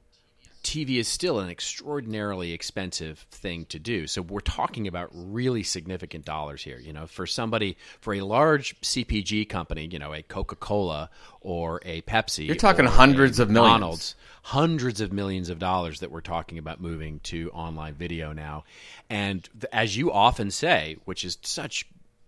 TV 0.63 0.97
is 0.99 1.09
still 1.09 1.41
an 1.41 1.49
extraordinarily 1.49 2.53
expensive 2.53 3.21
thing 3.31 3.65
to 3.67 3.79
do. 3.79 4.07
So 4.07 4.21
we're 4.23 4.41
talking 4.41 4.87
about 4.87 5.09
really 5.13 5.63
significant 5.63 6.25
dollars 6.25 6.63
here. 6.63 6.79
You 6.79 6.93
know, 6.93 7.07
for 7.07 7.27
somebody, 7.27 7.77
for 8.01 8.15
a 8.15 8.21
large 8.21 8.79
CPG 8.81 9.49
company, 9.49 9.89
you 9.91 9.99
know, 9.99 10.13
a 10.13 10.23
Coca 10.23 10.57
Cola 10.57 11.09
or 11.41 11.81
a 11.85 12.03
Pepsi, 12.03 12.47
You're 12.47 12.57
talking 12.57 12.85
hundreds 12.85 13.39
of 13.39 13.49
millions. 13.49 13.73
McDonald's, 13.73 14.15
hundreds 14.43 15.01
of 15.01 15.13
millions 15.13 15.49
of 15.49 15.59
dollars 15.59 16.01
that 16.01 16.11
we're 16.11 16.21
talking 16.21 16.59
about 16.59 16.81
moving 16.81 17.21
to 17.25 17.51
online 17.53 17.95
video 17.95 18.33
now. 18.33 18.65
And 19.09 19.49
as 19.73 19.97
you 19.97 20.13
often 20.13 20.51
say, 20.51 20.97
which 21.07 21.25
is 21.25 21.39
such 21.43 21.87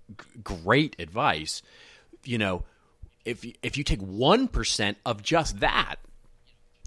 g- 0.08 0.24
great 0.42 0.96
advice, 0.98 1.62
you 2.24 2.38
know, 2.38 2.64
if 3.24 3.44
you- 3.44 3.54
if 3.62 3.76
you 3.76 3.84
take 3.84 4.00
one 4.00 4.48
percent 4.48 4.96
of 5.06 5.22
just 5.22 5.60
that, 5.60 5.96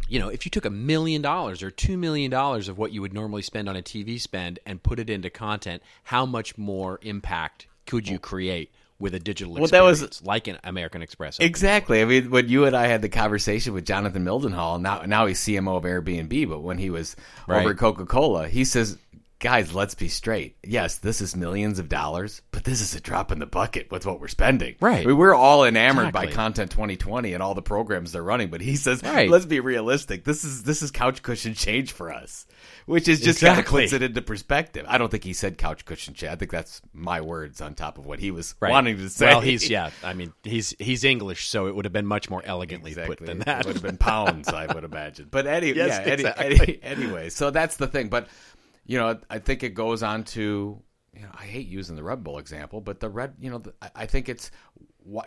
you 0.08 0.20
know, 0.20 0.30
if 0.30 0.46
you 0.46 0.50
took 0.52 0.66
a 0.66 0.70
million 0.70 1.22
dollars 1.22 1.64
or 1.64 1.72
two 1.72 1.98
million 1.98 2.30
dollars 2.32 2.68
of 2.68 2.78
what 2.78 2.92
you 2.92 3.02
would 3.02 3.14
normally 3.14 3.42
spend 3.42 3.68
on 3.70 3.76
a 3.76 3.82
TV 3.82 4.20
spend 4.22 4.60
and 4.66 4.82
put 4.84 5.00
it 5.00 5.10
into 5.10 5.30
content, 5.30 5.82
how 6.04 6.26
much 6.26 6.58
more 6.58 7.00
impact 7.02 7.68
could 7.86 8.08
you 8.08 8.20
create 8.20 8.72
with 8.98 9.14
a 9.14 9.20
digital 9.20 9.54
Well, 9.54 9.68
that 9.68 9.82
was- 9.84 10.24
like 10.24 10.48
an 10.48 10.58
American 10.64 11.02
Express? 11.02 11.38
Exactly. 11.40 12.02
I 12.02 12.06
mean, 12.06 12.30
when 12.32 12.48
you 12.48 12.64
and 12.66 12.76
I 12.76 12.88
had 12.88 13.02
the 13.02 13.10
conversation 13.10 13.74
with 13.74 13.86
Jonathan 13.86 14.24
Mildenhall, 14.24 14.80
now 14.80 15.02
now 15.06 15.26
he's 15.26 15.40
CMO 15.40 15.76
of 15.78 15.84
Airbnb, 15.84 16.48
but 16.48 16.60
when 16.62 16.78
he 16.78 16.90
was 16.90 17.16
Right. 17.48 17.60
over 17.62 17.72
at 17.72 17.78
Coca 17.78 18.06
Cola, 18.06 18.48
he 18.48 18.64
says, 18.64 18.98
"Guys, 19.46 19.74
let's 19.76 19.94
be 19.96 20.08
straight. 20.10 20.58
Yes, 20.64 20.96
this 20.98 21.22
is 21.22 21.36
millions 21.36 21.78
of 21.80 21.88
dollars, 21.88 22.42
but 22.52 22.64
this 22.64 22.82
is 22.82 22.96
a 22.96 23.00
drop 23.00 23.32
in 23.32 23.38
the 23.40 23.46
bucket 23.46 23.92
with 23.92 24.06
what 24.06 24.20
we're 24.20 24.28
spending. 24.28 24.76
Right. 24.80 25.04
I 25.04 25.06
mean, 25.06 25.18
we're 25.18 25.36
all 25.36 25.66
enamored 25.66 26.12
by 26.12 26.28
Content 26.28 26.72
2020 26.72 27.34
and 27.34 27.44
all 27.44 27.54
the 27.54 27.62
programs 27.62 28.12
they're 28.12 28.24
running, 28.24 28.50
but 28.50 28.62
he 28.62 28.76
says, 28.76 29.04
Right. 29.04 29.30
let's 29.30 29.46
be 29.46 29.60
realistic. 29.60 30.24
This 30.24 30.44
is 30.44 30.64
this 30.64 30.82
is 30.82 30.90
couch 30.92 31.22
cushion 31.22 31.54
change 31.54 31.92
for 31.92 32.12
us." 32.12 32.48
Which 32.88 33.08
is 33.08 33.20
just 33.22 33.40
kind 33.42 33.54
of 33.54 33.60
Exactly. 33.60 33.84
puts 33.84 33.94
it 33.94 34.02
into 34.04 34.22
perspective. 34.22 34.86
I 34.88 34.98
don't 35.00 35.10
think 35.10 35.24
he 35.24 35.34
said 35.34 35.58
couch 35.58 35.86
cushion 35.86 36.14
change. 36.14 36.32
I 36.32 36.36
think 36.36 36.52
that's 36.52 36.82
my 36.94 37.22
words 37.22 37.60
on 37.62 37.74
top 37.74 37.98
of 37.98 38.06
what 38.06 38.20
he 38.20 38.30
was 38.32 38.54
Right. 38.60 38.70
wanting 38.72 38.98
to 38.98 39.10
say. 39.10 39.28
Well, 39.28 39.42
he's 39.42 39.68
yeah. 39.70 39.90
I 40.04 40.14
mean, 40.14 40.34
he's 40.44 40.76
he's 40.80 41.04
English, 41.04 41.48
so 41.48 41.68
it 41.68 41.76
would 41.76 41.86
have 41.86 41.94
been 41.94 42.06
much 42.06 42.30
more 42.30 42.42
elegantly 42.46 42.94
put 42.96 43.20
than 43.26 43.40
that. 43.40 43.62
It 43.62 43.66
would 43.68 43.76
have 43.78 43.84
been 43.84 43.98
pounds, 43.98 44.50
I 44.50 44.72
would 44.72 44.84
imagine. 44.84 45.28
But 45.32 45.48
any, 45.48 45.72
Yes, 45.76 46.02
yeah, 46.20 46.34
any, 46.38 46.58
any- 46.60 46.80
anyway, 46.84 47.30
so 47.30 47.50
that's 47.52 47.78
the 47.78 47.88
thing. 47.88 48.10
But 48.10 48.28
you 48.86 48.98
know, 48.98 49.20
I 49.30 49.40
think 49.40 49.64
it 49.64 49.74
goes 49.74 50.04
on 50.04 50.24
to, 50.26 50.82
you 51.14 51.22
know, 51.22 51.30
I 51.34 51.46
hate 51.46 51.68
using 51.68 51.96
the 51.96 52.04
Red 52.04 52.24
Bull 52.24 52.38
example, 52.40 52.82
but 52.82 53.00
the 53.00 53.10
Red, 53.10 53.36
you 53.40 53.50
know, 53.50 53.60
the, 53.60 53.74
I- 53.96 54.06
think 54.06 54.30
it's 54.30 54.52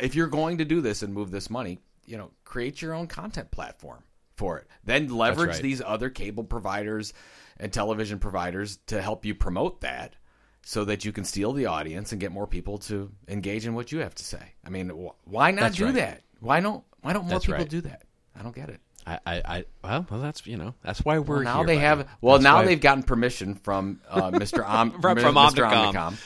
if 0.00 0.14
you're 0.14 0.26
going 0.28 0.58
to 0.58 0.64
do 0.64 0.80
this 0.80 1.02
and 1.02 1.12
move 1.12 1.30
this 1.30 1.50
money, 1.50 1.78
you 2.06 2.16
know, 2.16 2.30
create 2.44 2.80
your 2.82 2.94
own 2.94 3.06
content 3.06 3.50
platform 3.50 4.02
for 4.36 4.58
it. 4.58 4.66
Then 4.84 5.08
leverage 5.08 5.50
right. 5.50 5.62
these 5.62 5.82
other 5.84 6.10
cable 6.10 6.44
providers 6.44 7.12
and 7.58 7.72
television 7.72 8.18
providers 8.18 8.78
to 8.86 9.02
help 9.02 9.24
you 9.24 9.34
promote 9.34 9.80
that. 9.82 10.14
So 10.62 10.84
that 10.84 11.02
you 11.04 11.12
can 11.12 11.24
steal 11.24 11.54
the 11.54 11.66
audience 11.66 12.12
and 12.12 12.20
get 12.20 12.30
more 12.30 12.46
people 12.46 12.76
to 12.78 13.10
engage 13.26 13.64
in 13.64 13.74
what 13.74 13.90
you 13.90 14.00
have 14.00 14.14
to 14.16 14.24
say. 14.24 14.52
I 14.66 14.68
mean, 14.68 14.90
wh- 14.90 15.26
why 15.26 15.50
not 15.50 15.60
That's 15.62 15.76
do 15.76 15.86
right. 15.86 15.94
that? 15.94 16.22
Why 16.40 16.60
don't 16.60 16.84
Why 17.00 17.14
don't 17.14 17.22
more 17.22 17.30
That's 17.30 17.46
people 17.46 17.60
right. 17.60 17.68
do 17.70 17.80
that? 17.82 18.02
I 18.38 18.42
don't 18.42 18.54
get 18.54 18.68
it. 18.68 18.80
I, 19.08 19.18
I, 19.26 19.42
I 19.58 19.64
well, 19.82 20.06
well, 20.10 20.20
that's 20.20 20.46
you 20.46 20.56
know 20.56 20.74
that's 20.82 21.04
why 21.04 21.18
we're 21.18 21.36
Well, 21.36 21.44
now 21.44 21.56
here, 21.58 21.66
they 21.66 21.74
buddy. 21.76 21.84
have. 21.86 22.08
Well, 22.20 22.34
That's 22.34 22.44
now 22.44 22.62
they've 22.62 22.80
gotten 22.80 23.02
permission 23.02 23.54
from 23.54 24.00
uh, 24.08 24.30
Mr. 24.32 24.66
Om, 24.66 25.00
From- 25.00 25.18
from 25.18 25.34
Mr. 25.34 25.68
Omnicom. 25.68 25.92
Omnicom. 25.94 26.18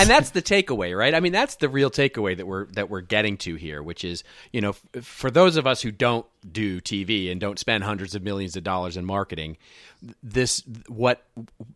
And 0.00 0.10
that's 0.10 0.30
the 0.30 0.42
takeaway, 0.42 0.98
right? 0.98 1.14
I 1.14 1.20
mean, 1.20 1.30
that's 1.30 1.54
the 1.54 1.68
real 1.68 1.92
takeaway 1.92 2.36
that 2.36 2.44
we're 2.44 2.66
that 2.72 2.90
we're 2.90 3.02
getting 3.02 3.36
to 3.38 3.54
here, 3.54 3.80
which 3.84 4.04
is, 4.04 4.24
you 4.52 4.60
know, 4.60 4.70
f- 4.96 5.04
for 5.04 5.30
those 5.30 5.56
of 5.56 5.64
us 5.64 5.80
who 5.80 5.92
don't 5.92 6.26
do 6.50 6.80
TV 6.80 7.30
and 7.30 7.40
don't 7.40 7.56
spend 7.56 7.84
hundreds 7.84 8.16
of 8.16 8.22
millions 8.24 8.56
of 8.56 8.64
dollars 8.64 8.96
in 8.96 9.04
marketing, 9.04 9.56
this 10.24 10.64
what 10.88 11.24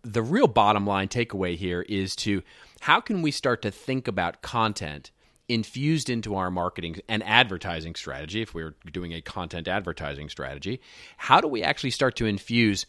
the 0.03 0.23
real 0.25 0.49
bottom 0.49 0.85
line 0.89 1.07
takeaway 1.07 1.55
here 1.57 1.83
is 1.83 2.17
to 2.17 2.43
how 2.81 2.99
can 3.01 3.23
we 3.23 3.31
start 3.31 3.63
to 3.63 3.71
think 3.71 4.09
about 4.09 4.43
content 4.43 5.13
infused 5.49 6.09
into 6.09 6.35
our 6.35 6.51
marketing 6.51 6.97
and 7.09 7.23
advertising 7.25 7.95
strategy 7.95 8.41
if 8.41 8.55
we're 8.55 8.75
doing 8.93 9.13
a 9.13 9.21
content 9.21 9.69
advertising 9.69 10.29
strategy 10.29 10.81
how 11.19 11.41
do 11.41 11.49
we 11.49 11.63
actually 11.63 11.91
start 11.91 12.17
to 12.17 12.27
infuse 12.27 12.87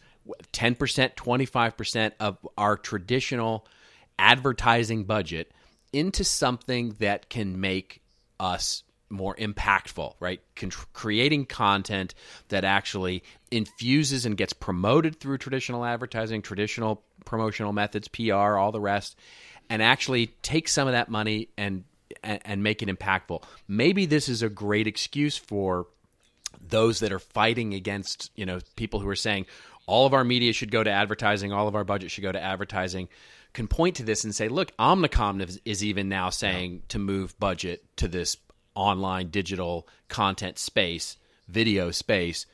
10% 0.52 1.14
25% 1.14 2.12
of 2.18 2.38
our 2.56 2.76
traditional 2.76 3.66
advertising 4.18 5.04
budget 5.04 5.52
into 5.92 6.24
something 6.24 6.96
that 6.98 7.28
can 7.28 7.60
make 7.60 8.02
us 8.40 8.82
more 9.08 9.36
impactful, 9.36 10.14
right? 10.20 10.40
Con- 10.56 10.70
creating 10.92 11.46
content 11.46 12.14
that 12.48 12.64
actually 12.64 13.22
infuses 13.50 14.26
and 14.26 14.36
gets 14.36 14.52
promoted 14.52 15.20
through 15.20 15.38
traditional 15.38 15.84
advertising, 15.84 16.42
traditional 16.42 17.02
promotional 17.24 17.72
methods, 17.72 18.08
PR, 18.08 18.56
all 18.56 18.72
the 18.72 18.80
rest, 18.80 19.16
and 19.70 19.82
actually 19.82 20.28
take 20.42 20.68
some 20.68 20.88
of 20.88 20.92
that 20.92 21.08
money 21.08 21.48
and 21.56 21.84
and, 22.22 22.40
and 22.44 22.62
make 22.62 22.82
it 22.82 22.88
impactful. 22.88 23.42
Maybe 23.68 24.06
this 24.06 24.28
is 24.28 24.42
a 24.42 24.48
great 24.48 24.86
excuse 24.86 25.36
for 25.36 25.86
those 26.60 27.00
that 27.00 27.12
are 27.12 27.18
fighting 27.18 27.74
against 27.74 28.30
you 28.34 28.46
know 28.46 28.60
people 28.76 29.00
who 29.00 29.08
are 29.08 29.16
saying 29.16 29.46
all 29.86 30.06
of 30.06 30.14
our 30.14 30.24
media 30.24 30.52
should 30.52 30.70
go 30.70 30.82
to 30.82 30.90
advertising, 30.90 31.52
all 31.52 31.68
of 31.68 31.76
our 31.76 31.84
budget 31.84 32.10
should 32.10 32.22
go 32.22 32.32
to 32.32 32.42
advertising, 32.42 33.08
can 33.52 33.68
point 33.68 33.96
to 33.96 34.02
this 34.02 34.24
and 34.24 34.34
say, 34.34 34.48
look, 34.48 34.76
Omnicom 34.76 35.40
is, 35.46 35.60
is 35.64 35.84
even 35.84 36.08
now 36.08 36.28
saying 36.28 36.82
to 36.88 36.98
move 36.98 37.38
budget 37.38 37.84
to 37.96 38.08
this 38.08 38.36
online 38.74 39.30
digital 39.30 39.88
content 40.08 40.58
space, 40.58 41.16
video 41.48 41.90
space. 41.90 42.46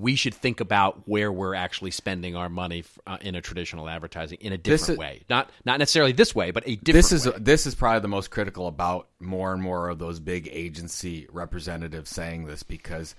We 0.00 0.14
should 0.16 0.34
think 0.34 0.60
about 0.60 1.06
where 1.08 1.30
we're 1.32 1.54
actually 1.54 1.90
spending 1.90 2.36
our 2.36 2.48
money 2.48 2.84
uh, 3.06 3.18
in 3.20 3.34
a 3.34 3.40
traditional 3.40 3.88
advertising 3.88 4.38
in 4.40 4.52
a 4.52 4.58
different 4.58 4.90
is- 4.90 4.98
way, 4.98 5.22
not 5.28 5.50
not 5.64 5.78
necessarily 5.78 6.12
this 6.12 6.34
way, 6.34 6.50
but 6.50 6.62
a 6.66 6.76
different. 6.76 6.86
this 6.94 7.12
is 7.12 7.26
way. 7.26 7.32
this 7.38 7.66
is 7.66 7.74
probably 7.74 8.00
the 8.00 8.08
most 8.08 8.30
critical 8.30 8.66
about 8.66 9.08
more 9.20 9.52
and 9.52 9.62
more 9.62 9.88
of 9.88 9.98
those 9.98 10.20
big 10.20 10.48
agency 10.52 11.26
representatives 11.32 12.10
saying 12.10 12.44
this 12.46 12.62
because 12.62 13.14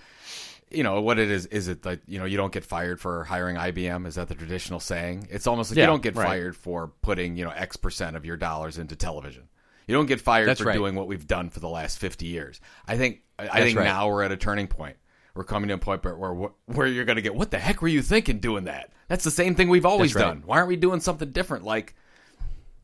you 0.71 0.83
know 0.83 1.01
what 1.01 1.17
it 1.17 1.31
is 1.31 1.47
is 1.47 1.67
it 1.67 1.83
like 1.83 1.99
you 2.07 2.19
know 2.19 2.25
you 2.25 2.37
don't 2.37 2.53
get 2.53 2.63
fired 2.63 2.99
for 3.01 3.23
hiring 3.23 3.55
IBM 3.55 4.05
is 4.05 4.15
that 4.15 4.27
the 4.27 4.35
traditional 4.35 4.79
saying 4.79 5.27
it's 5.31 5.47
almost 5.47 5.71
like 5.71 5.77
Yeah, 5.77 5.85
you 5.85 5.87
don't 5.87 6.03
get 6.03 6.15
right. 6.15 6.27
fired 6.27 6.55
for 6.55 6.91
putting 7.01 7.35
you 7.35 7.43
know 7.43 7.49
X 7.51 7.75
percent 7.75 8.15
of 8.15 8.23
your 8.25 8.37
dollars 8.37 8.77
into 8.77 8.95
television 8.95 9.49
you 9.87 9.95
don't 9.95 10.05
get 10.05 10.21
fired 10.21 10.47
That's 10.47 10.59
for 10.59 10.67
right. 10.67 10.73
doing 10.75 10.93
what 10.93 11.07
we've 11.07 11.25
done 11.25 11.49
for 11.49 11.59
the 11.59 11.67
last 11.69 11.97
50 11.97 12.27
years 12.27 12.61
I 12.87 12.97
think 12.97 13.21
I 13.39 13.43
I 13.43 13.45
That's 13.47 13.59
think 13.63 13.79
right. 13.79 13.85
now 13.85 14.07
we're 14.09 14.21
at 14.21 14.31
a 14.31 14.37
turning 14.37 14.67
point 14.67 14.97
we're 15.39 15.45
coming 15.45 15.69
to 15.69 15.75
a 15.75 15.77
point 15.77 16.03
where 16.03 16.33
where, 16.33 16.49
where 16.65 16.85
you're 16.85 17.05
going 17.05 17.15
to 17.15 17.21
get 17.21 17.33
what 17.33 17.49
the 17.49 17.57
heck 17.57 17.81
were 17.81 17.87
you 17.87 18.01
thinking 18.01 18.39
doing 18.39 18.65
that? 18.65 18.91
That's 19.07 19.23
the 19.23 19.31
same 19.31 19.55
thing 19.55 19.69
we've 19.69 19.85
always 19.85 20.13
right. 20.13 20.21
done. 20.23 20.43
Why 20.45 20.57
aren't 20.57 20.67
we 20.67 20.75
doing 20.75 20.99
something 20.99 21.31
different 21.31 21.63
like 21.63 21.95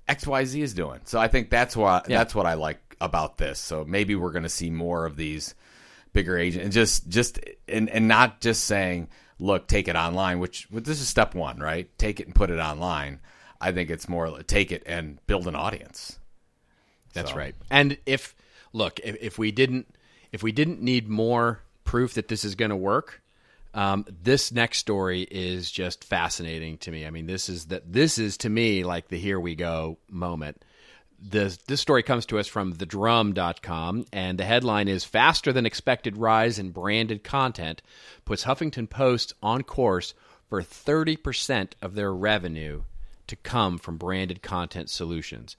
XYZ 0.07 0.61
is 0.61 0.73
doing? 0.73 1.01
So 1.03 1.19
I 1.19 1.27
think 1.27 1.49
that's 1.49 1.75
what 1.75 2.09
Yeah. 2.09 2.17
that's 2.19 2.33
what 2.33 2.45
I 2.45 2.53
like 2.53 2.95
about 3.01 3.37
this. 3.37 3.59
So 3.59 3.83
maybe 3.83 4.15
we're 4.15 4.31
going 4.31 4.43
to 4.43 4.49
see 4.49 4.69
more 4.69 5.05
of 5.05 5.17
these 5.17 5.53
bigger 6.13 6.37
agents 6.37 6.63
and 6.63 6.71
just 6.71 7.09
just 7.09 7.41
and 7.67 7.89
and 7.89 8.07
not 8.07 8.39
just 8.39 8.63
saying, 8.63 9.09
"Look, 9.37 9.67
take 9.67 9.89
it 9.89 9.97
online," 9.97 10.39
which 10.39 10.71
well, 10.71 10.79
this 10.81 11.01
is 11.01 11.09
step 11.09 11.35
1, 11.35 11.59
right? 11.59 11.89
Take 11.97 12.21
it 12.21 12.25
and 12.25 12.33
put 12.33 12.49
it 12.51 12.59
online. 12.59 13.19
I 13.59 13.73
think 13.73 13.89
it's 13.89 14.07
more 14.07 14.41
take 14.43 14.71
it 14.71 14.83
and 14.85 15.19
build 15.27 15.45
an 15.45 15.55
audience. 15.57 16.19
That's 17.11 17.31
So- 17.31 17.35
right. 17.37 17.55
And 17.69 17.97
if 18.05 18.33
look, 18.71 19.01
if, 19.03 19.17
if 19.19 19.37
we 19.37 19.51
didn't 19.51 19.93
if 20.31 20.41
we 20.41 20.53
didn't 20.53 20.81
need 20.81 21.09
more 21.09 21.59
proof 21.85 22.15
that 22.15 22.27
this 22.27 22.43
is 22.43 22.55
going 22.55 22.71
to 22.71 22.75
work, 22.75 23.21
um, 23.75 24.05
this 24.23 24.53
next 24.53 24.79
story 24.79 25.23
is 25.23 25.69
just 25.69 26.03
fascinating 26.05 26.77
to 26.79 26.91
me. 26.91 27.05
I 27.05 27.09
mean, 27.09 27.27
this 27.27 27.49
is 27.49 27.65
that 27.65 27.91
this 27.91 28.17
is 28.17 28.37
to 28.37 28.49
me 28.49 28.83
like 28.83 29.09
the 29.09 29.19
here 29.19 29.39
we 29.39 29.53
go 29.55 29.97
moment. 30.09 30.63
This 31.19 31.57
this 31.57 31.81
story 31.81 32.01
comes 32.01 32.25
to 32.27 32.39
us 32.39 32.47
from 32.47 32.73
thedrum.com 32.73 34.05
and 34.13 34.37
the 34.37 34.45
headline 34.45 34.87
is 34.87 35.03
faster 35.03 35.51
than 35.51 35.65
expected 35.65 36.17
rise 36.17 36.57
in 36.57 36.71
branded 36.71 37.23
content 37.23 37.81
puts 38.23 38.45
Huffington 38.45 38.89
Post 38.89 39.33
on 39.43 39.63
course 39.63 40.13
for 40.49 40.61
30% 40.61 41.73
of 41.81 41.95
their 41.95 42.13
revenue 42.13 42.83
to 43.27 43.35
come 43.35 43.77
from 43.77 43.97
branded 43.97 44.41
content 44.41 44.89
solutions. 44.89 45.57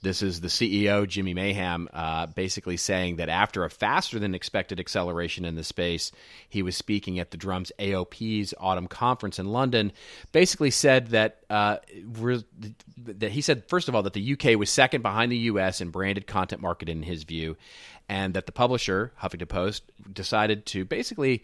This 0.00 0.22
is 0.22 0.40
the 0.40 0.48
CEO, 0.48 1.08
Jimmy 1.08 1.34
Maymann, 1.34 1.88
uh, 1.92 2.26
basically 2.26 2.76
saying 2.76 3.16
that 3.16 3.28
after 3.28 3.64
a 3.64 3.70
faster 3.70 4.20
than 4.20 4.32
expected 4.32 4.78
acceleration 4.78 5.44
in 5.44 5.56
the 5.56 5.64
space, 5.64 6.12
he 6.48 6.62
was 6.62 6.76
speaking 6.76 7.18
at 7.18 7.32
the 7.32 7.36
Drums 7.36 7.72
AOP's 7.80 8.54
autumn 8.58 8.86
conference 8.86 9.40
in 9.40 9.46
London. 9.46 9.92
Basically, 10.30 10.70
said 10.70 11.08
that 11.08 11.40
uh, 11.50 11.78
we're, 12.20 12.42
that 12.98 13.32
he 13.32 13.40
said 13.40 13.64
first 13.68 13.88
of 13.88 13.96
all 13.96 14.04
that 14.04 14.12
the 14.12 14.32
UK 14.34 14.56
was 14.56 14.70
second 14.70 15.02
behind 15.02 15.32
the 15.32 15.38
US 15.38 15.80
in 15.80 15.90
branded 15.90 16.28
content 16.28 16.62
market 16.62 16.88
in 16.88 17.02
his 17.02 17.24
view, 17.24 17.56
and 18.08 18.34
that 18.34 18.46
the 18.46 18.52
publisher 18.52 19.12
Huffington 19.20 19.48
Post 19.48 19.82
decided 20.12 20.64
to 20.66 20.84
basically 20.84 21.42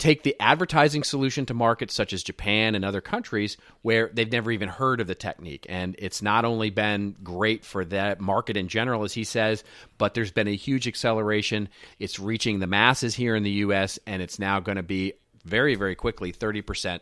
take 0.00 0.22
the 0.22 0.34
advertising 0.40 1.04
solution 1.04 1.44
to 1.46 1.54
markets 1.54 1.94
such 1.94 2.12
as 2.12 2.22
Japan 2.22 2.74
and 2.74 2.84
other 2.84 3.02
countries 3.02 3.58
where 3.82 4.10
they've 4.12 4.32
never 4.32 4.50
even 4.50 4.68
heard 4.68 5.00
of 5.00 5.06
the 5.06 5.14
technique. 5.14 5.66
And 5.68 5.94
it's 5.98 6.22
not 6.22 6.46
only 6.46 6.70
been 6.70 7.14
great 7.22 7.64
for 7.64 7.84
that 7.84 8.18
market 8.18 8.56
in 8.56 8.68
general, 8.68 9.04
as 9.04 9.12
he 9.12 9.24
says, 9.24 9.62
but 9.98 10.14
there's 10.14 10.32
been 10.32 10.48
a 10.48 10.56
huge 10.56 10.88
acceleration. 10.88 11.68
It's 11.98 12.18
reaching 12.18 12.58
the 12.58 12.66
masses 12.66 13.14
here 13.14 13.36
in 13.36 13.42
the 13.42 13.50
US, 13.50 13.98
and 14.06 14.22
it's 14.22 14.38
now 14.38 14.58
going 14.58 14.76
to 14.76 14.82
be 14.82 15.12
very, 15.44 15.74
very 15.74 15.94
quickly 15.94 16.32
30% 16.32 17.00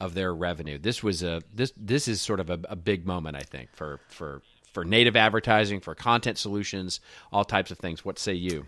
of 0.00 0.14
their 0.14 0.34
revenue. 0.34 0.78
This 0.78 1.02
was 1.02 1.22
a 1.22 1.42
this 1.54 1.72
this 1.76 2.08
is 2.08 2.20
sort 2.20 2.40
of 2.40 2.50
a, 2.50 2.58
a 2.68 2.76
big 2.76 3.06
moment, 3.06 3.36
I 3.36 3.42
think, 3.42 3.68
for 3.76 4.00
for 4.08 4.42
for 4.72 4.84
native 4.84 5.14
advertising, 5.14 5.80
for 5.80 5.94
content 5.94 6.38
solutions, 6.38 7.00
all 7.32 7.44
types 7.44 7.70
of 7.70 7.78
things. 7.78 8.04
What 8.04 8.18
say 8.18 8.34
you? 8.34 8.66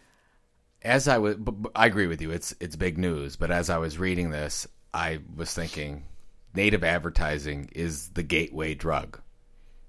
As 0.85 1.09
I 1.09 1.19
was, 1.19 1.37
I 1.75 1.87
agree 1.87 2.07
with 2.07 2.21
you. 2.21 2.31
It's 2.31 2.55
it's 2.61 2.77
big 2.77 2.99
news. 2.99 3.37
But 3.37 3.51
as 3.51 3.71
I 3.71 3.79
was 3.79 3.99
reading 3.99 4.31
this, 4.31 4.67
I 4.93 5.21
was 5.37 5.53
thinking, 5.53 6.05
native 6.55 6.85
advertising 6.85 7.71
is 7.73 8.09
the 8.11 8.23
gateway 8.23 8.75
drug 8.75 9.21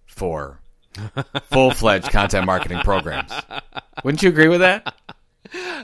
for 0.06 0.60
full 1.52 1.72
fledged 1.72 2.10
content 2.10 2.46
marketing 2.46 2.80
programs. 2.80 3.32
Wouldn't 4.04 4.24
you 4.24 4.30
agree 4.30 4.48
with 4.48 4.62
that? 4.62 4.96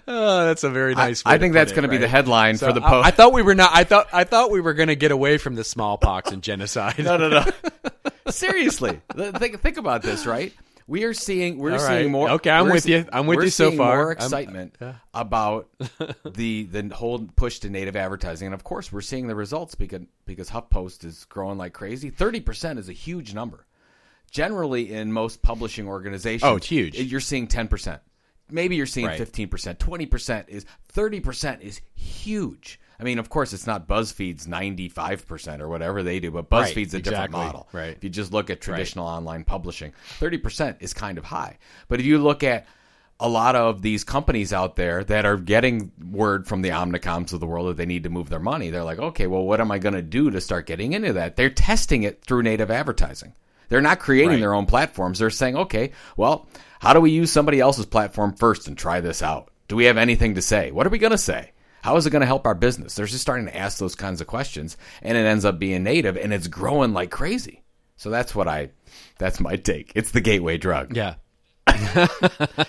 Oh, 0.08 0.46
that's 0.46 0.64
a 0.64 0.70
very 0.70 0.96
nice. 0.96 1.22
I 1.26 1.38
think 1.38 1.54
that's 1.54 1.72
going 1.72 1.84
to 1.84 1.90
be 1.90 1.98
the 1.98 2.08
headline 2.08 2.58
for 2.58 2.74
the 2.74 2.82
post. 2.82 3.06
I, 3.06 3.10
I 3.10 3.12
thought 3.12 3.34
we 3.34 3.42
were 3.42 3.56
not. 3.56 3.72
I 3.74 3.84
thought 3.84 4.08
I 4.14 4.24
thought 4.24 4.52
we 4.52 4.62
were 4.62 4.74
going 4.74 4.88
to 4.88 4.96
get 4.96 5.12
away 5.12 5.38
from 5.38 5.56
the 5.56 5.64
smallpox 5.64 6.32
and 6.32 6.42
genocide. 6.42 7.00
no, 7.04 7.18
no, 7.18 7.30
no. 7.30 7.46
Seriously, 8.32 9.02
think 9.16 9.62
think 9.62 9.78
about 9.78 10.02
this. 10.02 10.26
Right, 10.26 10.54
we 10.90 11.04
are 11.04 11.14
seeing 11.14 11.60
we're 11.60 11.74
All 11.74 11.80
seeing 11.80 12.12
more. 12.12 12.32
Okay, 12.32 12.50
I'm 12.50 12.68
with 12.70 12.84
see- 12.84 12.94
you. 12.94 13.06
I'm 13.14 13.28
with 13.28 13.44
you 13.44 13.50
so 13.52 13.72
far. 13.72 13.96
More 13.96 14.12
excitement 14.12 14.76
about 15.14 15.70
the 16.26 16.64
the 16.64 16.90
whole 16.94 17.20
push 17.36 17.60
to 17.60 17.70
native 17.70 17.96
advertising, 17.96 18.48
and 18.48 18.54
of 18.56 18.64
course, 18.64 18.92
we're 18.92 19.02
seeing 19.02 19.28
the 19.28 19.36
results 19.36 19.76
because 19.76 20.02
because 20.26 20.50
HuffPost 20.50 21.06
is 21.06 21.26
growing 21.26 21.58
like 21.58 21.74
crazy. 21.74 22.10
Thirty 22.10 22.40
percent 22.40 22.80
is 22.80 22.90
a 22.90 22.94
huge 22.94 23.34
number. 23.34 23.66
Generally, 24.32 24.92
in 24.92 25.12
most 25.12 25.42
publishing 25.42 25.88
organizations, 25.88 26.44
Oh, 26.44 26.56
it's 26.56 26.68
huge. 26.68 27.00
You're 27.00 27.20
seeing 27.20 27.48
ten 27.48 27.68
percent. 27.68 28.02
Maybe 28.52 28.76
you're 28.76 28.86
seeing 28.88 29.10
fifteen 29.10 29.48
percent. 29.48 29.80
Twenty 29.80 30.08
percent 30.08 30.50
is 30.50 30.66
thirty 30.88 31.20
percent 31.20 31.62
is 31.62 31.82
huge. 31.94 32.80
I 33.00 33.04
mean, 33.04 33.18
of 33.20 33.30
course, 33.30 33.54
it's 33.54 33.66
not 33.68 33.88
BuzzFeed's 33.88 34.48
ninety 34.48 34.90
five 34.90 35.26
percent 35.28 35.62
or 35.62 35.70
whatever 35.70 36.04
they 36.04 36.20
do, 36.20 36.32
but 36.32 36.52
Right, 36.52 36.74
BuzzFeed's 36.76 36.94
a 36.94 37.02
different 37.02 37.32
model. 37.32 37.68
Right. 37.72 37.96
If 37.96 38.04
you 38.04 38.10
just 38.10 38.34
look 38.34 38.50
at 38.50 38.60
traditional 38.62 39.08
online 39.08 39.44
publishing, 39.46 39.94
30% 40.20 40.78
is 40.82 40.94
kind 40.94 41.18
of 41.18 41.24
high. 41.26 41.58
But 41.88 42.00
if 42.00 42.06
you 42.06 42.18
look 42.18 42.44
at 42.44 42.66
a 43.22 43.28
lot 43.28 43.56
of 43.56 43.82
these 43.82 44.04
companies 44.04 44.54
out 44.54 44.76
there 44.78 45.04
that 45.04 45.26
are 45.26 45.36
getting 45.38 45.92
word 46.12 46.48
from 46.48 46.62
the 46.62 46.70
Omnicoms 46.70 47.34
of 47.34 47.40
the 47.42 47.46
world 47.48 47.68
that 47.68 47.78
they 47.78 47.86
need 47.86 48.04
to 48.04 48.10
move 48.10 48.30
their 48.30 48.40
money, 48.40 48.70
they're 48.70 48.84
like, 48.84 49.00
okay, 49.00 49.28
well, 49.28 49.44
what 49.44 49.60
am 49.60 49.72
I 49.72 49.78
going 49.78 49.96
to 49.96 50.02
do 50.02 50.32
to 50.32 50.40
start 50.40 50.66
getting 50.66 50.94
into 50.94 51.14
that? 51.14 51.36
They're 51.36 51.50
testing 51.50 52.04
it 52.04 52.24
through 52.24 52.44
native 52.44 52.72
advertising. 52.72 53.34
They're 53.68 53.82
not 53.82 54.00
creating 54.00 54.32
Right. 54.32 54.40
their 54.40 54.54
own 54.54 54.66
platforms. 54.66 55.20
They're 55.20 55.30
saying, 55.30 55.56
okay, 55.58 55.92
well, 56.18 56.48
how 56.80 56.94
do 56.94 57.02
we 57.02 57.12
use 57.12 57.32
somebody 57.32 57.60
else's 57.60 57.86
platform 57.86 58.34
first 58.34 58.68
and 58.68 58.78
try 58.78 59.00
this 59.02 59.22
out? 59.22 59.52
Do 59.68 59.76
we 59.76 59.86
have 59.86 59.98
anything 59.98 60.36
to 60.36 60.42
say? 60.42 60.72
What 60.72 60.88
are 60.88 60.90
we 60.90 60.98
going 60.98 61.12
to 61.12 61.18
say? 61.18 61.52
How 61.90 61.98
is 61.98 62.06
it 62.06 62.12
going 62.12 62.20
to 62.20 62.28
help 62.28 62.46
our 62.46 62.54
business? 62.54 62.94
They're 62.94 63.08
just 63.08 63.24
starting 63.24 63.48
to 63.48 63.58
ask 63.58 63.80
those 63.80 63.96
kinds 63.96 64.22
of 64.22 64.28
questions, 64.28 64.78
and 65.02 65.18
it 65.18 65.22
ends 65.22 65.44
up 65.44 65.58
being 65.58 65.82
native, 65.82 66.18
and 66.18 66.32
it's 66.32 66.46
growing 66.46 66.94
like 66.94 67.10
crazy. 67.10 67.64
So 67.98 68.12
that's 68.12 68.36
what 68.36 68.48
I, 68.48 68.70
that's 69.18 69.40
my 69.40 69.56
take. 69.56 69.94
It's 69.96 70.12
the 70.12 70.22
gateway 70.22 70.60
drug, 70.60 70.96
Yeah. 70.96 71.16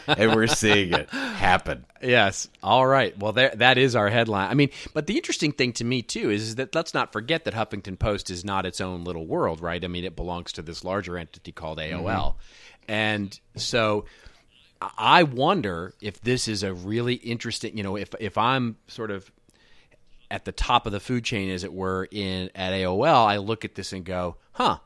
and 0.07 0.35
we're 0.35 0.47
seeing 0.47 0.95
it 0.95 1.11
happen. 1.11 1.85
Yes. 2.01 2.49
All 2.63 2.87
right. 2.87 3.15
Well, 3.19 3.33
there, 3.33 3.53
that 3.57 3.77
is 3.77 3.95
our 3.95 4.09
headline. 4.09 4.49
I 4.49 4.55
mean, 4.55 4.71
but 4.95 5.07
the 5.07 5.17
interesting 5.17 5.53
thing 5.53 5.75
to 5.75 5.85
me 5.85 6.01
too 6.01 6.31
is, 6.31 6.55
that 6.55 6.75
let's 6.75 6.95
not 6.95 7.13
forget 7.13 7.45
that 7.45 7.53
Huffington 7.53 7.99
Post 7.99 8.31
is 8.31 8.43
not 8.43 8.65
its 8.65 8.81
own 8.81 9.05
little 9.05 9.27
world, 9.27 9.61
right? 9.61 9.85
I 9.85 9.89
mean, 9.89 10.05
it 10.05 10.17
belongs 10.17 10.53
to 10.53 10.63
this 10.63 10.83
larger 10.83 11.19
entity 11.19 11.53
called 11.53 11.77
AOL, 11.77 12.05
mm-hmm. 12.07 12.91
and 12.91 13.39
so 13.55 14.07
I- 14.81 15.23
wonder 15.25 15.95
if 16.01 16.21
this 16.21 16.49
is 16.49 16.63
a 16.63 16.73
really 16.73 17.15
interesting. 17.15 17.77
You 17.77 17.83
know, 17.83 17.97
if 17.97 18.15
if 18.19 18.39
I'm 18.39 18.77
sort 18.89 19.11
of 19.11 19.31
at 20.31 20.45
the 20.45 20.53
top 20.53 20.87
of 20.87 20.93
the 20.93 21.01
food 21.01 21.25
chain, 21.25 21.51
as 21.51 21.65
it 21.65 21.73
were, 21.73 22.09
in 22.11 22.51
at 22.55 22.73
AOL, 22.73 23.27
I 23.27 23.39
look 23.39 23.65
at 23.65 23.75
this 23.75 23.93
and 23.93 24.05
go, 24.05 24.37
huh. 24.53 24.79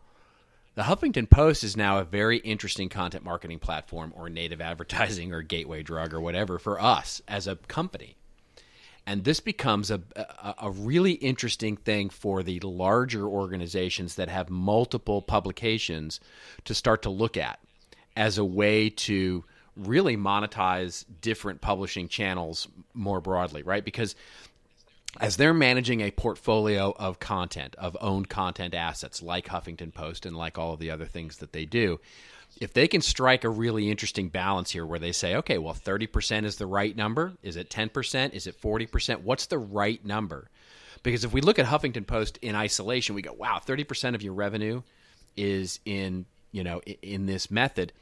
The 0.75 0.83
Huffington 0.83 1.31
Post 1.31 1.63
is 1.63 1.77
now 1.77 1.99
a 1.99 2.05
very 2.05 2.39
interesting 2.39 2.89
content 2.89 3.25
marketing 3.25 3.61
platform 3.61 4.13
or 4.17 4.29
native 4.29 4.61
advertising 4.73 5.33
or 5.33 5.43
gateway 5.43 5.85
drug 5.85 6.13
or 6.13 6.21
whatever 6.21 6.59
for 6.59 6.81
us 6.81 7.23
as 7.29 7.47
a 7.47 7.55
company. 7.55 8.17
And 9.07 9.23
this 9.23 9.39
becomes 9.39 9.91
a, 9.91 10.01
a, 10.17 10.55
a 10.63 10.71
really 10.71 11.13
interesting 11.13 11.77
thing 11.77 12.09
for 12.09 12.43
the 12.43 12.59
larger 12.61 13.27
organizations 13.27 14.15
that 14.17 14.31
have 14.31 14.49
multiple 14.49 15.21
publications 15.21 16.21
to 16.65 16.75
start 16.75 17.03
to 17.03 17.11
look 17.11 17.37
at 17.37 17.61
as 18.17 18.39
a 18.39 18.45
way 18.45 18.89
to 18.89 19.45
really 19.77 20.17
monetize 20.17 21.05
different 21.21 21.61
publishing 21.61 22.09
channels 22.09 22.69
more 22.93 23.21
broadly, 23.21 23.63
right? 23.63 23.85
Because 23.85 24.15
as 25.21 25.37
they're 25.37 25.55
managing 25.55 26.01
a 26.01 26.11
portfolio 26.11 26.93
of 26.97 27.21
content, 27.21 27.75
of 27.77 27.97
owned 28.01 28.29
content 28.29 28.75
assets 28.75 29.23
like 29.23 29.47
Huffington 29.47 29.95
Post 29.95 30.27
and 30.27 30.37
like 30.37 30.59
all 30.59 30.73
of 30.73 30.81
the 30.81 30.91
other 30.91 31.07
things 31.07 31.39
that 31.39 31.53
they 31.53 31.65
do, 31.65 32.01
if 32.61 32.73
they 32.73 32.89
can 32.89 33.01
strike 33.01 33.45
a 33.45 33.49
really 33.49 33.91
interesting 33.91 34.29
balance 34.29 34.71
here 34.71 34.87
where 34.87 34.99
they 34.99 35.13
say, 35.13 35.37
okay, 35.37 35.59
well, 35.59 35.75
30% 35.75 36.45
is 36.45 36.57
the 36.57 36.67
right 36.67 36.95
number. 36.97 37.33
Is 37.43 37.57
it 37.57 37.71
10%? 37.71 38.33
Is 38.33 38.47
it 38.47 38.61
40%? 38.61 39.23
What's 39.23 39.47
the 39.47 39.59
right 39.59 40.05
number? 40.05 40.49
Because 41.03 41.25
if 41.25 41.33
we 41.33 41.41
look 41.41 41.59
at 41.59 41.67
Huffington 41.67 42.07
Post 42.07 42.39
in 42.43 42.55
isolation, 42.55 43.15
we 43.15 43.23
go, 43.23 43.33
wow, 43.33 43.61
30% 43.65 44.15
of 44.15 44.23
your 44.23 44.35
revenue 44.35 44.83
is 45.37 45.81
in, 45.85 46.27
you 46.53 46.65
know, 46.65 46.81
in 47.03 47.27
this 47.27 47.51
method. 47.51 47.93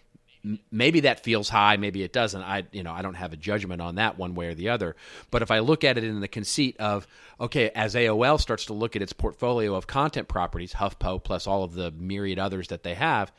Maybe 0.72 1.00
that 1.00 1.22
feels 1.22 1.48
high, 1.48 1.76
maybe 1.76 2.02
it 2.02 2.12
doesn't. 2.12 2.42
I, 2.42 2.64
you 2.72 2.82
know, 2.82 2.92
I 2.92 3.02
don't 3.02 3.14
have 3.14 3.32
a 3.32 3.36
judgment 3.36 3.80
on 3.80 3.94
that 3.94 4.18
one 4.18 4.34
way 4.34 4.48
or 4.48 4.54
the 4.54 4.70
other. 4.70 4.96
But 5.30 5.42
if 5.42 5.52
I 5.52 5.60
look 5.60 5.84
at 5.84 5.98
it 5.98 6.04
in 6.04 6.18
the 6.18 6.26
conceit 6.26 6.76
of, 6.78 7.06
okay, 7.40 7.70
as 7.70 7.94
AOL 7.94 8.40
starts 8.40 8.66
to 8.66 8.72
look 8.72 8.96
at 8.96 9.02
its 9.02 9.12
portfolio 9.12 9.76
of 9.76 9.86
content 9.86 10.26
properties, 10.26 10.72
HuffPo 10.72 11.22
plus 11.22 11.46
all 11.46 11.62
of 11.62 11.74
the 11.74 11.92
myriad 11.92 12.40
others 12.40 12.68
that 12.68 12.82
they 12.82 12.94
have, 12.94 13.30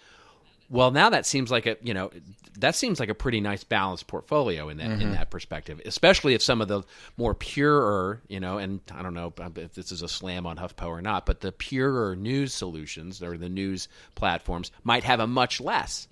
well, 0.69 0.91
now 0.91 1.09
that 1.09 1.25
seems 1.25 1.51
like 1.51 1.65
a 1.65 1.77
you 1.83 1.93
know 1.93 2.09
that 2.57 2.73
seems 2.73 2.99
like 2.99 3.09
a 3.09 3.13
pretty 3.13 3.41
nice 3.41 3.63
balanced 3.63 4.07
portfolio 4.07 4.69
in 4.69 4.77
that 4.77 4.89
Mm-hmm. 4.89 5.01
in 5.01 5.11
that 5.11 5.29
perspective, 5.29 5.81
especially 5.85 6.33
if 6.33 6.41
some 6.41 6.61
of 6.61 6.67
the 6.67 6.83
more 7.17 7.33
purer 7.33 8.21
you 8.27 8.39
know, 8.39 8.57
and 8.57 8.79
I 8.91 9.03
don't 9.03 9.13
know 9.13 9.33
if 9.57 9.73
this 9.73 9.91
is 9.91 10.01
a 10.01 10.07
slam 10.07 10.45
on 10.45 10.57
HuffPo 10.57 10.87
or 10.87 11.01
not, 11.01 11.25
but 11.25 11.41
the 11.41 11.51
purer 11.51 12.15
news 12.15 12.53
solutions 12.53 13.21
or 13.21 13.37
the 13.37 13.49
news 13.49 13.87
platforms 14.15 14.71
might 14.83 15.03
have 15.03 15.19
a 15.19 15.27
much 15.27 15.61
less 15.61 16.07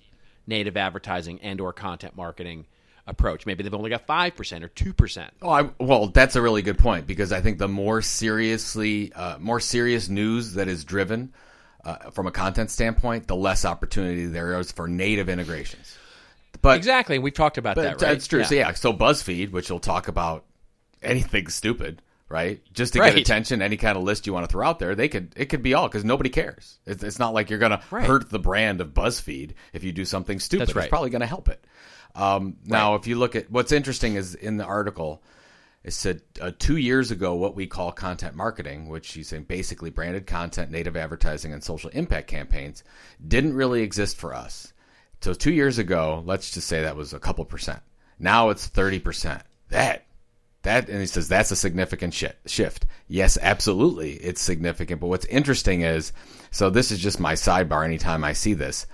native 0.52 0.76
advertising 0.76 1.40
and 1.40 1.60
or 1.60 1.72
content 1.72 2.14
marketing 2.14 2.66
approach. 3.06 3.46
Maybe 3.46 3.62
they've 3.62 3.74
only 3.74 3.90
got 3.90 4.06
5% 4.06 4.62
or 4.62 4.68
2%. 4.68 5.28
Oh, 5.40 5.50
I, 5.50 5.70
well, 5.80 6.08
that's 6.08 6.36
a 6.36 6.42
really 6.42 6.62
good 6.62 6.78
point 6.78 7.06
because 7.06 7.32
I 7.32 7.40
think 7.40 7.58
the 7.58 7.68
more 7.68 8.02
seriously, 8.02 9.12
uh, 9.14 9.38
more 9.38 9.60
serious 9.60 10.08
news 10.08 10.54
that 10.54 10.68
is 10.68 10.84
driven 10.84 11.32
uh, 11.84 12.10
from 12.10 12.26
a 12.26 12.30
content 12.30 12.70
standpoint, 12.70 13.26
the 13.26 13.34
less 13.34 13.64
opportunity 13.64 14.26
there 14.26 14.58
is 14.60 14.70
for 14.70 14.86
native 14.86 15.28
integrations. 15.28 15.96
But 16.60 16.76
exactly, 16.76 17.18
we've 17.18 17.34
talked 17.34 17.58
about 17.58 17.76
that. 17.76 17.84
Right? 17.84 17.98
That's 17.98 18.26
true. 18.28 18.40
Yeah. 18.40 18.46
So 18.46 18.54
yeah, 18.54 18.72
so 18.74 18.92
BuzzFeed, 18.92 19.50
which 19.50 19.70
will 19.70 19.80
talk 19.80 20.06
about 20.06 20.44
anything 21.02 21.46
stupid, 21.48 22.02
right? 22.32 22.60
Just 22.72 22.94
to 22.94 23.00
right. 23.00 23.14
get 23.14 23.20
attention, 23.20 23.60
any 23.60 23.76
kind 23.76 23.96
of 23.96 24.02
list 24.02 24.26
you 24.26 24.32
want 24.32 24.48
to 24.48 24.50
throw 24.50 24.66
out 24.66 24.78
there, 24.78 24.94
they 24.94 25.08
could 25.08 25.34
it 25.36 25.46
could 25.46 25.62
be 25.62 25.74
all 25.74 25.86
because 25.86 26.04
nobody 26.04 26.30
cares. 26.30 26.78
It's, 26.86 27.04
it's, 27.04 27.18
not 27.18 27.34
like 27.34 27.50
you're 27.50 27.58
going 27.58 27.72
right. 27.90 28.00
to 28.00 28.06
hurt 28.06 28.30
the 28.30 28.38
brand 28.38 28.80
of 28.80 28.88
BuzzFeed 28.94 29.52
if 29.74 29.84
you 29.84 29.92
do 29.92 30.06
something 30.06 30.40
stupid. 30.40 30.68
That's 30.68 30.74
right. 30.74 30.84
It's 30.84 30.90
probably 30.90 31.10
going 31.10 31.20
to 31.20 31.26
help 31.26 31.48
it. 31.48 31.64
Um, 32.14 32.56
now, 32.64 32.94
if 32.94 33.06
you 33.06 33.16
look 33.16 33.36
at 33.36 33.50
what's 33.50 33.70
interesting 33.70 34.16
is 34.16 34.34
in 34.34 34.56
the 34.56 34.64
article, 34.64 35.22
it 35.84 35.92
said 35.92 36.22
uh, 36.40 36.52
two 36.58 36.76
years 36.76 37.10
ago 37.10 37.34
what 37.34 37.54
we 37.54 37.66
call 37.66 37.92
content 37.92 38.34
marketing, 38.34 38.88
which 38.88 39.12
he's 39.12 39.28
saying 39.28 39.44
basically 39.44 39.90
branded 39.90 40.26
content, 40.26 40.70
native 40.70 40.96
advertising, 40.96 41.52
and 41.52 41.62
social 41.62 41.90
impact 41.90 42.28
campaigns, 42.28 42.82
didn't 43.26 43.54
really 43.54 43.82
exist 43.82 44.16
for 44.16 44.34
us. 44.34 44.72
So 45.20 45.34
two 45.34 45.52
years 45.52 45.78
ago, 45.78 46.22
let's 46.24 46.50
just 46.50 46.66
say 46.66 46.82
that 46.82 46.96
was 46.96 47.12
a 47.12 47.18
couple 47.18 47.44
percent. 47.44 47.80
Now 48.18 48.50
it's 48.50 48.66
thirty 48.66 49.00
percent. 49.00 49.42
That 49.68 50.01
that 50.62 50.88
and 50.88 51.00
he 51.00 51.06
says 51.06 51.28
that's 51.28 51.50
a 51.50 51.56
significant 51.56 52.14
shift. 52.46 52.86
Yes, 53.08 53.38
absolutely, 53.40 54.12
it's 54.12 54.40
significant. 54.40 55.00
But 55.00 55.08
what's 55.08 55.26
interesting 55.26 55.82
is, 55.82 56.12
so 56.50 56.70
this 56.70 56.90
is 56.90 56.98
just 56.98 57.20
my 57.20 57.34
sidebar. 57.34 57.84
Anytime 57.84 58.24
I 58.24 58.32
see 58.32 58.54
this, 58.54 58.86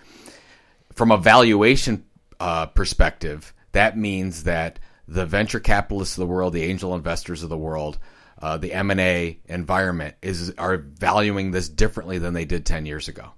from 0.92 1.10
a 1.10 1.18
valuation 1.18 2.04
uh, 2.40 2.66
perspective, 2.66 3.52
that 3.72 3.96
means 3.96 4.44
that 4.44 4.78
the 5.06 5.26
venture 5.26 5.60
capitalists 5.60 6.16
of 6.16 6.22
the 6.22 6.26
world, 6.26 6.52
the 6.52 6.64
angel 6.64 6.94
investors 6.94 7.42
of 7.42 7.48
the 7.48 7.58
world, 7.58 7.98
uh, 8.40 8.56
the 8.56 8.72
M 8.72 8.90
and 8.90 9.00
A 9.00 9.38
environment 9.46 10.14
is 10.22 10.52
are 10.58 10.78
valuing 10.78 11.50
this 11.50 11.68
differently 11.68 12.18
than 12.18 12.34
they 12.34 12.44
did 12.44 12.64
ten 12.64 12.86
years 12.86 13.08
ago. 13.08 13.32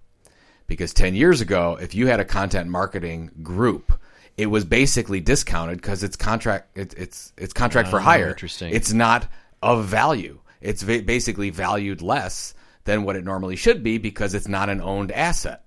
Because 0.67 0.95
ten 0.95 1.15
years 1.15 1.41
ago, 1.41 1.79
if 1.81 1.95
you 1.95 2.07
had 2.07 2.21
a 2.21 2.25
content 2.25 2.69
marketing 2.69 3.31
group, 3.43 4.00
it 4.37 4.47
was 4.47 4.65
basically 4.65 5.21
discounted 5.21 5.77
because 5.77 6.03
it's 6.03 6.17
contract 6.17 6.77
it, 6.77 6.95
it's 6.97 7.33
it's 7.37 7.53
contract 7.53 7.89
oh, 7.89 7.93
for 7.93 8.01
hire. 8.01 8.29
Interesting. 8.29 8.73
It's 8.73 8.93
not 8.93 9.29
of 9.63 9.87
value. 9.87 10.41
It's 10.61 10.83
va- 10.83 11.03
basically 11.03 11.51
valued 11.51 12.03
less 12.03 12.55
than 12.85 13.05
what 13.05 13.17
it 13.17 13.25
normally 13.25 13.57
should 13.57 13.83
be 13.83 13.99
because 13.99 14.35
it's 14.35 14.49
not 14.49 14.69
an 14.69 14.81
owned 14.81 15.13
asset. 15.13 15.65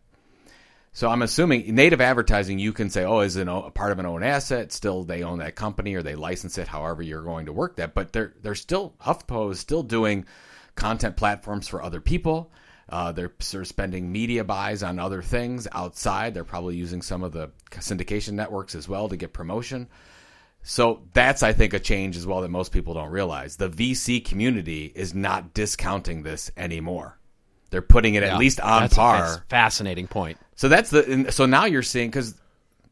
So 0.95 1.09
I'm 1.09 1.23
assuming 1.23 1.73
native 1.73 2.01
advertising, 2.01 2.59
you 2.59 2.71
can 2.71 2.91
say, 2.91 3.03
oh, 3.03 3.21
is 3.21 3.35
it 3.35 3.47
a 3.47 3.71
part 3.71 3.91
of 3.91 3.97
an 3.97 4.05
owned 4.05 4.23
asset? 4.23 4.71
Still, 4.71 5.03
they 5.03 5.23
own 5.23 5.39
that 5.39 5.55
company 5.55 5.95
or 5.95 6.03
they 6.03 6.13
license 6.13 6.59
it. 6.59 6.67
However, 6.67 7.01
you're 7.01 7.23
going 7.23 7.47
to 7.47 7.53
work 7.53 7.77
that, 7.77 7.95
but 7.95 8.13
they're 8.13 8.33
they're 8.41 8.53
still 8.53 8.93
HuffPo 9.01 9.51
is 9.51 9.59
still 9.59 9.81
doing 9.81 10.25
content 10.75 11.17
platforms 11.17 11.67
for 11.67 11.81
other 11.81 11.99
people. 11.99 12.51
Uh, 12.89 13.11
they're 13.11 13.33
sort 13.39 13.61
of 13.61 13.67
spending 13.67 14.11
media 14.11 14.43
buys 14.43 14.83
on 14.83 14.99
other 14.99 15.21
things 15.21 15.67
outside. 15.71 16.33
They're 16.33 16.43
probably 16.43 16.75
using 16.75 17.01
some 17.01 17.23
of 17.23 17.31
the 17.31 17.51
syndication 17.71 18.33
networks 18.33 18.75
as 18.75 18.87
well 18.87 19.09
to 19.09 19.17
get 19.17 19.33
promotion. 19.33 19.87
So 20.63 21.01
that's, 21.13 21.43
I 21.43 21.53
think, 21.53 21.73
a 21.73 21.79
change 21.79 22.15
as 22.15 22.25
well 22.25 22.41
that 22.41 22.49
most 22.49 22.71
people 22.71 22.93
don't 22.93 23.09
realize. 23.09 23.57
The 23.57 23.69
VC 23.69 24.23
community 24.23 24.91
is 24.95 25.13
not 25.13 25.53
discounting 25.53 26.23
this 26.23 26.51
anymore. 26.55 27.19
They're 27.69 27.81
putting 27.81 28.15
it 28.15 28.23
yeah, 28.23 28.33
at 28.33 28.39
least 28.39 28.59
on 28.59 28.83
that's 28.83 28.95
par. 28.95 29.25
A 29.25 29.43
fascinating 29.49 30.07
point. 30.07 30.37
So 30.55 30.69
that's 30.69 30.89
the. 30.89 31.27
So 31.31 31.45
now 31.45 31.65
you're 31.65 31.81
seeing 31.81 32.09
because 32.09 32.35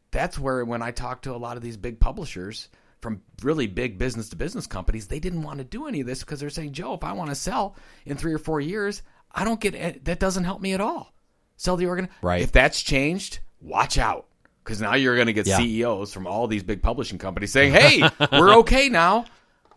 that's 0.09 0.39
where 0.39 0.65
when 0.65 0.81
I 0.81 0.91
talk 0.91 1.21
to 1.23 1.35
a 1.35 1.37
lot 1.37 1.55
of 1.55 1.63
these 1.63 1.77
big 1.77 1.99
publishers 1.99 2.67
from 2.99 3.21
really 3.41 3.67
big 3.67 3.97
business 3.97 4.29
to 4.29 4.35
business 4.35 4.67
companies, 4.67 5.07
they 5.07 5.19
didn't 5.19 5.43
want 5.43 5.59
to 5.59 5.63
do 5.63 5.87
any 5.87 6.01
of 6.01 6.07
this 6.07 6.21
because 6.21 6.39
they're 6.39 6.49
saying, 6.49 6.73
Joe, 6.73 6.93
if 6.93 7.03
I 7.03 7.13
want 7.13 7.29
to 7.29 7.35
sell 7.35 7.75
in 8.05 8.17
three 8.17 8.33
or 8.33 8.39
four 8.39 8.59
years, 8.59 9.01
I 9.33 9.43
don't 9.45 9.59
get 9.59 10.03
that 10.05 10.19
doesn't 10.19 10.43
help 10.43 10.61
me 10.61 10.73
at 10.73 10.81
all. 10.81 11.13
Sell 11.57 11.77
the 11.77 11.85
organ. 11.85 12.09
Right. 12.21 12.41
If 12.41 12.51
that's 12.51 12.81
changed, 12.81 13.39
watch 13.61 13.97
out 13.97 14.25
because 14.63 14.81
now 14.81 14.95
you're 14.95 15.15
going 15.15 15.27
to 15.27 15.33
get 15.33 15.47
Yeah. 15.47 15.57
CEOs 15.57 16.13
from 16.13 16.27
all 16.27 16.47
these 16.47 16.63
big 16.63 16.81
publishing 16.81 17.17
companies 17.17 17.51
saying, 17.51 17.73
"Hey, 17.73 18.01
we're 18.31 18.55
okay 18.59 18.89
now. 18.89 19.25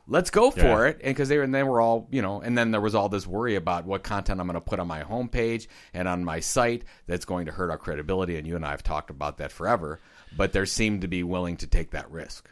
Let's 0.07 0.31
go 0.31 0.51
for 0.51 0.61
Yeah. 0.61 0.87
it." 0.88 1.01
And 1.03 1.14
because 1.14 1.29
they 1.29 1.37
were, 1.38 1.43
and 1.45 1.55
they 1.55 1.62
were 1.62 1.81
all, 1.81 2.09
you 2.11 2.21
know, 2.23 2.40
and 2.40 2.57
then 2.57 2.71
there 2.71 2.81
was 2.81 2.95
all 2.95 3.09
this 3.09 3.27
worry 3.27 3.55
about 3.55 3.85
what 3.87 4.03
content 4.03 4.40
I'm 4.40 4.47
going 4.47 4.55
to 4.55 4.61
put 4.61 4.79
on 4.81 4.87
my 4.88 5.03
homepage 5.03 5.67
and 5.93 6.09
on 6.09 6.25
my 6.25 6.40
site 6.40 6.85
that's 7.07 7.25
going 7.25 7.47
to 7.47 7.53
hurt 7.53 7.71
our 7.71 7.79
credibility. 7.79 8.37
And 8.37 8.47
you 8.47 8.57
and 8.57 8.64
I 8.67 8.71
have 8.71 8.83
talked 8.83 9.11
about 9.11 9.38
that 9.38 9.53
forever, 9.53 10.01
but 10.37 10.53
there 10.53 10.67
seemed 10.67 11.03
to 11.03 11.09
be 11.09 11.23
willing 11.23 11.57
to 11.59 11.67
take 11.67 11.90
that 11.93 12.11
risk. 12.11 12.51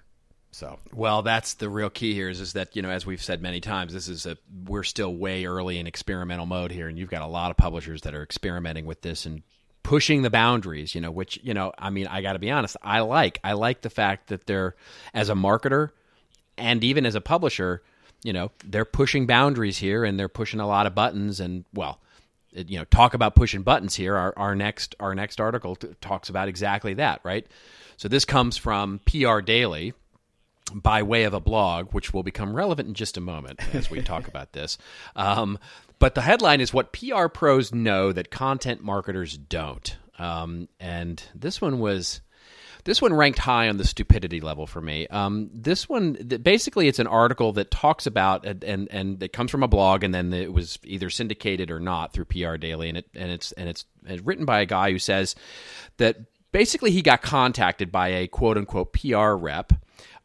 So 0.53 0.79
Well, 0.95 1.23
that's 1.23 1.55
the 1.55 1.71
real 1.71 1.88
key 1.88 2.12
here 2.15 2.29
is, 2.29 2.41
is 2.41 2.53
that, 2.53 2.77
you 2.77 2.83
know, 2.83 2.91
as 2.91 3.07
we've 3.07 3.23
said 3.23 3.41
many 3.41 3.61
times, 3.61 3.93
this 3.95 4.07
is 4.07 4.27
a 4.27 4.37
we're 4.67 4.83
still 4.83 5.15
way 5.15 5.47
early 5.47 5.79
in 5.79 5.87
experimental 5.87 6.47
mode 6.47 6.71
here 6.71 6.88
and 6.88 6.99
you've 6.99 7.11
got 7.11 7.23
a 7.23 7.27
lot 7.27 7.51
of 7.51 7.57
publishers 7.57 8.03
that 8.03 8.15
are 8.15 8.23
experimenting 8.23 8.85
with 8.85 9.01
this 9.01 9.25
and 9.25 9.43
pushing 9.83 10.23
the 10.23 10.31
boundaries, 10.31 10.95
you 10.95 11.01
know, 11.01 11.11
which, 11.11 11.41
you 11.43 11.55
know, 11.55 11.73
I 11.79 11.91
mean, 11.91 12.07
I 12.07 12.21
got 12.21 12.35
to 12.35 12.38
be 12.38 12.51
honest, 12.51 12.77
I 12.83 13.01
like. 13.01 13.41
I 13.43 13.55
like 13.55 13.81
the 13.81 13.91
fact 13.91 14.29
that 14.29 14.47
they're 14.47 14.77
as 15.15 15.31
a 15.31 15.35
marketer 15.35 15.91
and 16.59 16.85
even 16.85 17.07
as 17.07 17.15
a 17.15 17.21
publisher, 17.21 17.83
you 18.23 18.35
know, 18.35 18.51
they're 18.65 18.85
pushing 18.85 19.27
boundaries 19.27 19.79
here 19.79 20.05
and 20.05 20.19
they're 20.19 20.29
pushing 20.29 20.61
a 20.61 20.67
lot 20.67 20.87
of 20.87 20.95
buttons 20.95 21.41
and 21.41 21.65
well, 21.73 21.99
you 22.53 22.79
know, 22.79 22.85
talk 22.85 23.15
about 23.15 23.35
pushing 23.35 23.62
buttons 23.62 23.95
here. 23.95 24.17
Our, 24.17 24.35
our 24.37 24.55
next 24.55 24.95
our 25.01 25.15
next 25.15 25.41
article 25.41 25.77
t- 25.77 25.88
talks 26.03 26.29
about 26.29 26.49
exactly 26.49 26.95
that, 26.95 27.21
right? 27.25 27.47
So 27.97 28.09
this 28.09 28.25
comes 28.25 28.57
from 28.57 29.01
PR 29.07 29.41
Daily, 29.41 29.95
by 30.75 31.03
way 31.03 31.25
of 31.25 31.35
a 31.35 31.40
blog, 31.40 31.92
which 31.92 32.12
will 32.12 32.22
become 32.22 32.55
relevant 32.55 32.88
in 32.88 32.94
just 32.94 33.16
a 33.16 33.20
moment 33.20 33.61
as 33.75 33.90
we 33.90 34.03
talk 34.03 34.29
about 34.29 34.53
this. 34.53 34.79
Um, 35.16 35.59
but 35.98 36.14
the 36.14 36.22
headline 36.22 36.61
is 36.61 36.72
what 36.72 36.92
PR 36.92 37.29
pros 37.29 37.72
know 37.72 38.12
that 38.12 38.31
content 38.31 38.83
marketers 38.83 39.37
don't. 39.37 39.96
Um, 40.18 40.68
and 40.81 41.22
this 41.35 41.61
one 41.61 41.79
was. 41.79 42.20
This 42.85 43.01
one 43.01 43.14
ranked 43.14 43.38
high 43.38 43.68
on 43.68 43.77
the 43.77 43.85
stupidity 43.85 44.40
level 44.40 44.66
for 44.66 44.81
me. 44.81 45.07
Um, 45.07 45.51
this 45.55 45.88
one, 45.88 46.14
basically, 46.42 46.88
it's 46.88 46.98
an 46.98 47.07
article 47.07 47.53
that 47.53 47.70
talks 47.70 48.09
about 48.09 48.44
and 48.44 48.88
and, 48.90 49.22
it 49.22 49.33
comes 49.33 49.53
from 49.53 49.62
a 49.62 49.68
blog, 49.68 50.03
and 50.03 50.12
then 50.12 50.33
it 50.33 50.53
was 50.53 50.81
either 50.83 51.09
syndicated 51.09 51.70
or 51.70 51.79
not 51.79 52.12
through 52.12 52.25
PR 52.25 52.57
Daily, 52.57 52.88
and 52.88 52.98
it 52.98 53.07
and 53.14 53.31
it's 53.31 53.53
and 53.53 53.68
it's, 53.68 53.85
it's 54.05 54.20
written 54.25 54.44
by 54.44 54.62
a 54.62 54.66
guy 54.66 54.90
who 54.90 54.98
says 54.98 55.37
that 55.98 56.16
basically 56.51 56.90
he 56.90 57.03
got 57.03 57.22
contacted 57.22 57.92
by 57.92 58.09
a 58.09 58.27
quote 58.27 58.59
unquote 58.59 58.92
PR 58.92 59.35
rep 59.35 59.72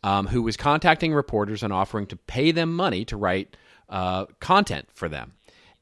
um, 0.04 0.28
who 0.28 0.42
was 0.42 0.58
contacting 0.58 1.14
reporters 1.14 1.64
and 1.64 1.74
offering 1.74 2.06
to 2.08 2.16
pay 2.16 2.52
them 2.52 2.76
money 2.76 3.06
to 3.06 3.18
write 3.18 3.58
uh, 3.90 4.26
content 4.40 4.88
for 4.94 5.10
them. 5.10 5.34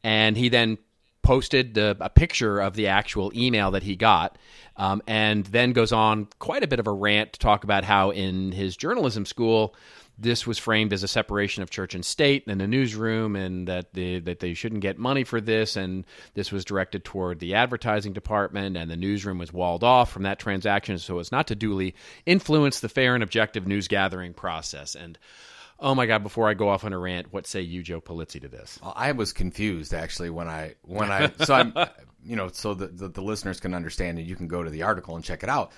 And 0.03 0.37
he 0.37 0.49
then 0.49 0.77
posted 1.23 1.73
the, 1.73 1.97
a 1.99 2.09
picture 2.09 2.59
of 2.59 2.75
the 2.75 2.87
actual 2.87 3.31
email 3.35 3.71
that 3.71 3.81
he 3.81 3.95
got, 3.95 4.37
um, 4.77 5.01
and 5.07 5.45
then 5.47 5.73
goes 5.73 5.91
on 5.91 6.27
quite 6.37 6.63
a 6.63 6.67
bit 6.67 6.79
of 6.79 6.85
a 6.85 6.91
rant 6.91 7.33
to 7.33 7.39
talk 7.39 7.63
about 7.63 7.83
how 7.83 8.11
in 8.11 8.51
his 8.51 8.77
journalism 8.77 9.25
school 9.25 9.75
this 10.17 10.47
was 10.47 10.57
framed 10.57 10.93
as 10.93 11.03
a 11.03 11.07
separation 11.07 11.61
of 11.61 11.69
church 11.69 11.93
and 11.93 12.05
state 12.05 12.45
in 12.47 12.57
the 12.57 12.67
newsroom, 12.67 13.35
and 13.35 13.67
that 13.67 13.93
the, 13.93 14.19
that 14.19 14.39
they 14.39 14.53
shouldn't 14.53 14.81
get 14.81 14.97
money 14.97 15.23
for 15.23 15.41
this, 15.41 15.75
and 15.75 16.05
this 16.33 16.51
was 16.51 16.63
directed 16.63 17.03
toward 17.03 17.39
the 17.39 17.55
advertising 17.55 18.13
department, 18.13 18.77
and 18.77 18.89
the 18.89 18.95
newsroom 18.95 19.37
was 19.37 19.51
walled 19.51 19.83
off 19.83 20.11
from 20.11 20.23
that 20.23 20.39
transaction, 20.39 20.97
so 20.97 21.19
as 21.19 21.31
not 21.31 21.47
to 21.47 21.55
duly 21.55 21.95
influence 22.25 22.79
the 22.79 22.89
fair 22.89 23.13
and 23.13 23.23
objective 23.23 23.67
news 23.67 23.87
gathering 23.87 24.33
process. 24.33 24.95
And 24.95 25.17
oh 25.79 25.95
my 25.95 26.05
God, 26.05 26.23
before 26.23 26.49
I 26.49 26.53
go 26.53 26.69
off 26.69 26.83
on 26.83 26.93
a 26.93 26.99
rant, 26.99 27.33
what 27.33 27.47
say 27.47 27.61
you, 27.61 27.83
Joe 27.83 28.01
Polizzi, 28.01 28.41
to 28.41 28.47
this? 28.47 28.79
Well, 28.81 28.93
I 28.95 29.11
was 29.11 29.33
confused 29.33 29.93
actually 29.93 30.29
when 30.29 30.47
I 30.47 30.75
when 30.83 31.11
I 31.11 31.31
so 31.43 31.53
I'm 31.53 31.73
you 32.23 32.35
know 32.35 32.49
so 32.49 32.73
that 32.73 32.97
the, 32.97 33.09
the 33.09 33.21
listeners 33.21 33.59
can 33.59 33.73
understand 33.73 34.17
and 34.17 34.27
you 34.27 34.35
can 34.35 34.47
go 34.47 34.63
to 34.63 34.69
the 34.69 34.83
article 34.83 35.15
and 35.15 35.23
check 35.23 35.43
it 35.43 35.49
out. 35.49 35.71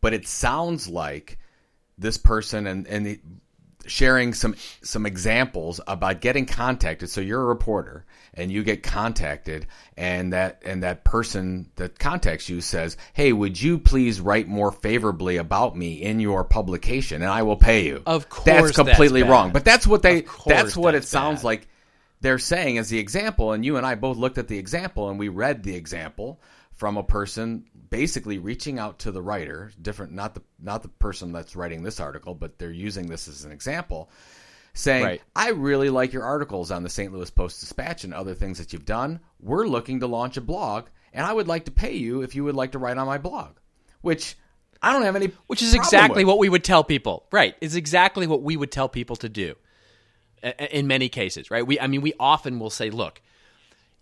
But 0.00 0.14
it 0.14 0.26
sounds 0.26 0.88
like 0.88 1.38
this 1.98 2.16
person 2.16 2.66
and 2.66 2.86
and 2.86 3.06
the, 3.06 3.20
sharing 3.86 4.34
some 4.34 4.54
some 4.82 5.06
examples 5.06 5.80
about 5.86 6.20
getting 6.20 6.46
contacted. 6.46 7.10
So 7.10 7.20
you're 7.20 7.42
a 7.42 7.46
reporter 7.46 8.04
and 8.34 8.50
you 8.50 8.62
get 8.62 8.82
contacted, 8.82 9.66
and 9.96 10.32
that 10.32 10.62
and 10.64 10.82
that 10.82 11.04
person 11.04 11.70
that 11.76 11.98
contacts 11.98 12.48
you 12.48 12.60
says, 12.60 12.96
"Hey, 13.12 13.32
would 13.32 13.60
you 13.60 13.78
please 13.78 14.20
write 14.20 14.48
more 14.48 14.72
favorably 14.72 15.36
about 15.36 15.76
me 15.76 15.94
in 15.94 16.20
your 16.20 16.44
publication, 16.44 17.22
and 17.22 17.30
I 17.30 17.42
will 17.42 17.56
pay 17.56 17.84
you." 17.84 18.02
Of 18.06 18.28
course 18.28 18.44
that's 18.44 18.72
completely 18.72 19.22
that's 19.22 19.30
wrong. 19.30 19.52
But 19.52 19.64
that's 19.64 19.86
what 19.86 20.02
they. 20.02 20.24
That's 20.46 20.76
what 20.76 20.94
it 20.94 21.04
sounds 21.04 21.40
bad. 21.40 21.44
like 21.44 21.68
they're 22.22 22.38
saying 22.38 22.78
as 22.78 22.88
the 22.88 22.98
example, 22.98 23.52
and 23.52 23.64
you 23.64 23.76
and 23.76 23.84
I 23.84 23.96
both 23.96 24.16
looked 24.16 24.38
at 24.38 24.48
the 24.48 24.58
example 24.58 25.10
and 25.10 25.18
we 25.18 25.28
read 25.28 25.62
the 25.62 25.74
example 25.74 26.40
from 26.74 26.96
a 26.96 27.02
person 27.02 27.64
basically 27.92 28.38
reaching 28.38 28.78
out 28.78 28.98
to 29.00 29.12
the 29.12 29.20
writer, 29.20 29.70
different 29.80 30.12
not 30.12 30.34
the 30.34 30.42
not 30.58 30.82
the 30.82 30.88
person 30.88 31.30
that's 31.30 31.54
writing 31.54 31.82
this 31.82 32.00
article, 32.00 32.34
but 32.34 32.58
they're 32.58 32.72
using 32.72 33.06
this 33.06 33.28
as 33.28 33.44
an 33.44 33.52
example, 33.52 34.10
saying, 34.72 35.04
Right. 35.04 35.22
I 35.36 35.50
really 35.50 35.90
like 35.90 36.12
your 36.12 36.24
articles 36.24 36.70
on 36.70 36.82
the 36.82 36.88
St. 36.88 37.12
Louis 37.12 37.30
Post 37.30 37.60
Dispatch 37.60 38.02
and 38.04 38.14
other 38.14 38.34
things 38.34 38.56
that 38.58 38.72
you've 38.72 38.86
done. 38.86 39.20
We're 39.40 39.66
looking 39.66 40.00
to 40.00 40.06
launch 40.06 40.38
a 40.38 40.40
blog, 40.40 40.86
and 41.12 41.26
I 41.26 41.32
would 41.34 41.48
like 41.48 41.66
to 41.66 41.70
pay 41.70 41.92
you 41.92 42.22
if 42.22 42.34
you 42.34 42.44
would 42.44 42.56
like 42.56 42.72
to 42.72 42.78
write 42.78 42.96
on 42.96 43.06
my 43.06 43.18
blog. 43.18 43.58
Which 44.00 44.36
I 44.80 44.92
don't 44.94 45.02
have 45.02 45.14
any. 45.14 45.30
which 45.46 45.62
is 45.62 45.74
exactly 45.74 46.24
with. 46.24 46.28
what 46.28 46.38
we 46.38 46.48
would 46.48 46.64
tell 46.64 46.82
people. 46.82 47.26
Right, 47.30 47.54
is 47.60 47.76
exactly 47.76 48.26
what 48.26 48.42
we 48.42 48.56
would 48.56 48.72
tell 48.72 48.88
people 48.88 49.16
to 49.16 49.28
do. 49.28 49.54
In 50.72 50.88
many 50.88 51.08
cases, 51.08 51.52
right? 51.52 51.64
We, 51.64 51.78
I 51.78 51.86
mean, 51.86 52.00
we 52.00 52.14
often 52.18 52.58
will 52.58 52.70
say, 52.70 52.90
look, 52.90 53.20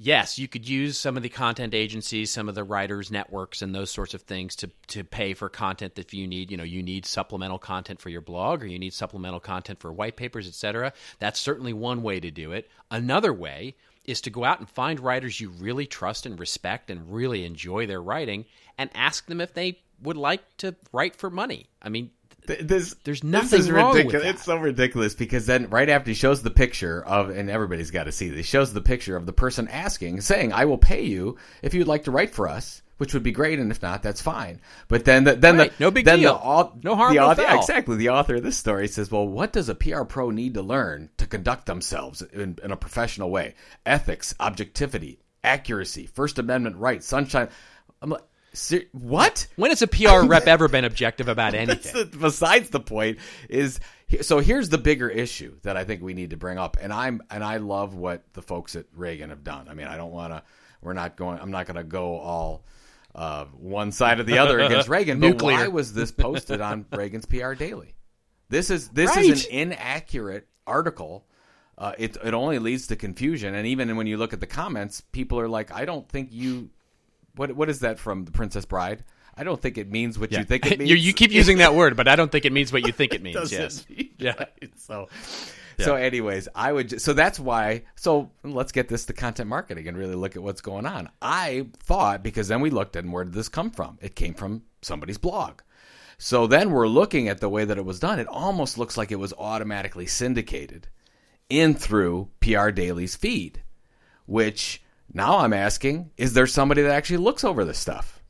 yes, 0.00 0.38
you 0.38 0.48
could 0.48 0.68
use 0.68 0.98
some 0.98 1.16
of 1.16 1.22
the 1.22 1.28
content 1.28 1.74
agencies, 1.74 2.30
some 2.30 2.48
of 2.48 2.54
the 2.56 2.64
writers 2.64 3.10
networks, 3.10 3.62
and 3.62 3.72
those 3.72 3.90
sorts 3.90 4.14
of 4.14 4.22
things 4.22 4.56
to 4.56 4.70
to 4.88 5.04
pay 5.04 5.34
for 5.34 5.48
content 5.48 5.94
that 5.94 6.12
you 6.12 6.26
need. 6.26 6.50
You 6.50 6.56
know, 6.56 6.64
you 6.64 6.82
need 6.82 7.06
supplemental 7.06 7.58
content 7.58 8.00
for 8.00 8.08
your 8.08 8.22
blog, 8.22 8.62
or 8.62 8.66
you 8.66 8.78
need 8.78 8.94
supplemental 8.94 9.38
content 9.38 9.78
for 9.78 9.92
white 9.92 10.16
papers, 10.16 10.48
etc. 10.48 10.92
That's 11.20 11.38
certainly 11.38 11.72
one 11.72 12.02
way 12.02 12.18
to 12.18 12.30
do 12.30 12.50
it. 12.52 12.68
Another 12.90 13.32
way 13.32 13.76
is 14.06 14.22
to 14.22 14.30
go 14.30 14.42
out 14.42 14.58
and 14.58 14.68
find 14.68 14.98
writers 14.98 15.40
you 15.40 15.50
really 15.50 15.86
trust 15.86 16.26
and 16.26 16.40
respect 16.40 16.90
and 16.90 17.12
really 17.12 17.44
enjoy 17.44 17.86
their 17.86 18.02
writing, 18.02 18.46
and 18.78 18.90
ask 18.94 19.26
them 19.26 19.40
if 19.40 19.54
they 19.54 19.78
would 20.02 20.16
like 20.16 20.42
to 20.56 20.74
write 20.92 21.14
for 21.14 21.28
money. 21.28 21.66
I 21.82 21.90
mean, 21.90 22.10
Th- 22.46 22.60
This, 22.60 22.94
There's 23.04 23.20
this 23.20 23.24
nothing 23.24 23.60
is 23.60 23.70
wrong 23.70 23.88
with 23.90 23.98
ridiculous. 23.98 24.24
that. 24.24 24.34
It's 24.34 24.44
so 24.44 24.56
ridiculous 24.56 25.14
because 25.14 25.46
then 25.46 25.68
right 25.70 25.88
after 25.88 26.10
he 26.10 26.14
shows 26.14 26.42
the 26.42 26.50
picture 26.50 27.04
of, 27.04 27.30
and 27.30 27.50
everybody's 27.50 27.90
got 27.90 28.04
to 28.04 28.12
see 28.12 28.28
this, 28.28 28.36
he 28.38 28.42
shows 28.42 28.72
the 28.72 28.80
picture 28.80 29.16
of 29.16 29.26
the 29.26 29.32
person 29.32 29.68
asking, 29.68 30.20
saying, 30.22 30.52
"I 30.52 30.64
will 30.64 30.78
pay 30.78 31.02
you 31.04 31.36
if 31.62 31.74
you'd 31.74 31.88
like 31.88 32.04
to 32.04 32.10
write 32.10 32.30
for 32.34 32.48
us." 32.48 32.82
Which 32.98 33.14
would 33.14 33.22
be 33.22 33.32
great, 33.32 33.58
and 33.58 33.70
if 33.70 33.80
not, 33.80 34.02
that's 34.02 34.20
fine. 34.20 34.60
But 34.88 35.06
then, 35.06 35.24
the, 35.24 35.34
then 35.34 35.56
Right. 35.56 35.72
the 35.78 35.84
No 35.84 35.90
big 35.90 36.04
then 36.04 36.18
deal. 36.18 36.34
The, 36.34 36.80
No 36.86 36.94
harm, 36.96 37.14
the 37.14 37.20
no 37.20 37.28
author, 37.30 37.42
foul. 37.44 37.58
Exactly. 37.58 37.96
The 37.96 38.10
author 38.10 38.34
of 38.34 38.42
this 38.42 38.58
story 38.58 38.88
says, 38.88 39.10
"Well, 39.10 39.26
what 39.26 39.54
does 39.54 39.70
a 39.70 39.74
PR 39.74 40.02
pro 40.04 40.28
need 40.30 40.52
to 40.52 40.60
learn 40.62 41.08
to 41.16 41.26
conduct 41.26 41.64
themselves 41.64 42.20
in, 42.20 42.58
in 42.62 42.70
a 42.72 42.76
professional 42.76 43.30
way? 43.30 43.54
Ethics, 43.86 44.34
objectivity, 44.38 45.18
accuracy, 45.42 46.04
First 46.06 46.38
Amendment 46.38 46.76
rights, 46.76 47.06
sunshine." 47.06 47.48
I'm 48.02 48.10
like, 48.10 48.22
"Ser- 48.52 48.84
what? 48.92 49.46
when 49.56 49.70
has 49.70 49.82
a 49.82 49.86
PR 49.86 50.24
rep 50.26 50.46
ever 50.46 50.68
been 50.68 50.84
objective 50.84 51.28
about 51.28 51.54
anything? 51.54 52.10
the, 52.10 52.16
besides 52.18 52.70
the 52.70 52.80
point 52.80 53.18
is 53.48 53.80
so 54.22 54.40
here's 54.40 54.68
the 54.68 54.78
bigger 54.78 55.08
issue 55.08 55.56
that 55.62 55.76
I 55.76 55.84
think 55.84 56.02
we 56.02 56.14
need 56.14 56.30
to 56.30 56.36
bring 56.36 56.58
up 56.58 56.76
and 56.80 56.92
I'm 56.92 57.22
and 57.30 57.44
I 57.44 57.58
love 57.58 57.94
what 57.94 58.24
the 58.32 58.42
folks 58.42 58.74
at 58.76 58.90
Ragan 58.94 59.28
have 59.28 59.44
done. 59.44 59.68
I 59.68 59.74
mean, 59.74 59.86
I 59.86 59.96
don't 59.96 60.12
want 60.12 60.32
to 60.32 60.42
we're 60.82 60.94
not 60.94 61.16
going 61.16 61.38
I'm 61.38 61.50
not 61.50 61.66
going 61.66 61.76
to 61.76 61.84
go 61.84 62.18
all 62.18 62.64
uh, 63.14 63.44
one 63.46 63.90
side 63.92 64.20
or 64.20 64.22
the 64.24 64.38
other 64.38 64.58
against 64.60 64.88
Ragan, 64.90 65.20
but 65.20 65.42
why 65.42 65.68
was 65.68 65.92
this 65.92 66.10
posted 66.12 66.60
on 66.60 66.84
Ragan's 66.92 67.26
PR 67.26 67.54
Daily? 67.54 67.94
This 68.48 68.70
is 68.70 68.88
this 68.88 69.10
Right. 69.14 69.26
is 69.26 69.46
an 69.46 69.52
inaccurate 69.72 70.48
article. 70.66 71.26
Uh, 71.78 71.92
it 71.98 72.16
it 72.22 72.34
only 72.34 72.58
leads 72.58 72.88
to 72.88 72.96
confusion, 72.96 73.54
and 73.54 73.66
even 73.66 73.96
when 73.96 74.06
you 74.06 74.16
look 74.16 74.32
at 74.32 74.40
the 74.40 74.46
comments, 74.46 75.00
people 75.12 75.40
are 75.40 75.48
like, 75.48 75.72
"I 75.72 75.84
don't 75.84 76.06
think 76.08 76.28
you." 76.32 76.70
What 77.36 77.52
what 77.52 77.68
is 77.70 77.80
that 77.80 77.98
from 77.98 78.24
the 78.24 78.32
Princess 78.32 78.64
Bride? 78.64 79.04
I 79.36 79.44
don't 79.44 79.60
think 79.60 79.78
it 79.78 79.90
means 79.90 80.18
what 80.18 80.32
you 80.32 80.44
think 80.44 80.66
it 80.66 80.78
means. 80.80 80.90
you, 80.90 80.96
you 80.96 81.12
keep 81.14 81.30
using 81.30 81.58
that 81.58 81.74
word, 81.74 81.96
but 81.96 82.08
I 82.08 82.16
don't 82.16 82.30
think 82.30 82.44
it 82.44 82.52
means 82.52 82.72
what 82.72 82.86
you 82.86 82.92
think 82.92 83.14
it 83.14 83.22
means. 83.28 83.50
yes. 83.52 83.86
mean 83.88 84.10
Yeah. 84.18 84.34
right. 84.38 84.70
So, 84.76 85.08
so 85.78 85.94
anyways, 85.94 86.46
I 86.54 86.72
would. 86.72 86.90
ju- 86.90 86.98
So 86.98 87.12
that's 87.14 87.40
why. 87.40 87.84
So 87.96 88.30
let's 88.44 88.72
get 88.72 88.88
this 88.88 89.06
to 89.06 89.12
content 89.14 89.48
marketing 89.48 89.88
and 89.88 89.96
really 89.96 90.14
look 90.16 90.36
at 90.36 90.42
what's 90.42 90.60
going 90.60 90.84
on. 90.84 91.08
I 91.22 91.68
thought 91.84 92.22
because 92.22 92.48
then 92.48 92.60
we 92.60 92.68
looked 92.70 92.96
at 92.96 93.04
where 93.06 93.24
did 93.24 93.32
this 93.32 93.48
come 93.48 93.70
from? 93.70 93.98
It 94.02 94.14
came 94.14 94.34
from 94.34 94.62
somebody's 94.82 95.16
blog. 95.18 95.60
So 96.18 96.46
then 96.46 96.70
we're 96.70 96.88
looking 96.88 97.28
at 97.28 97.40
the 97.40 97.48
way 97.48 97.64
that 97.64 97.78
it 97.78 97.84
was 97.86 97.98
done. 97.98 98.18
It 98.18 98.26
almost 98.26 98.76
looks 98.76 98.98
like 98.98 99.10
it 99.10 99.16
was 99.16 99.32
automatically 99.38 100.04
syndicated 100.06 100.88
in 101.48 101.74
through 101.74 102.28
PR 102.40 102.68
Daily's 102.70 103.16
feed. 103.16 103.62
Which 104.26 104.82
now 105.12 105.38
I'm 105.38 105.52
asking: 105.52 106.10
Is 106.16 106.32
there 106.32 106.46
somebody 106.46 106.82
that 106.82 106.92
actually 106.92 107.18
looks 107.18 107.44
over 107.44 107.64
this 107.64 107.78
stuff? 107.78 108.20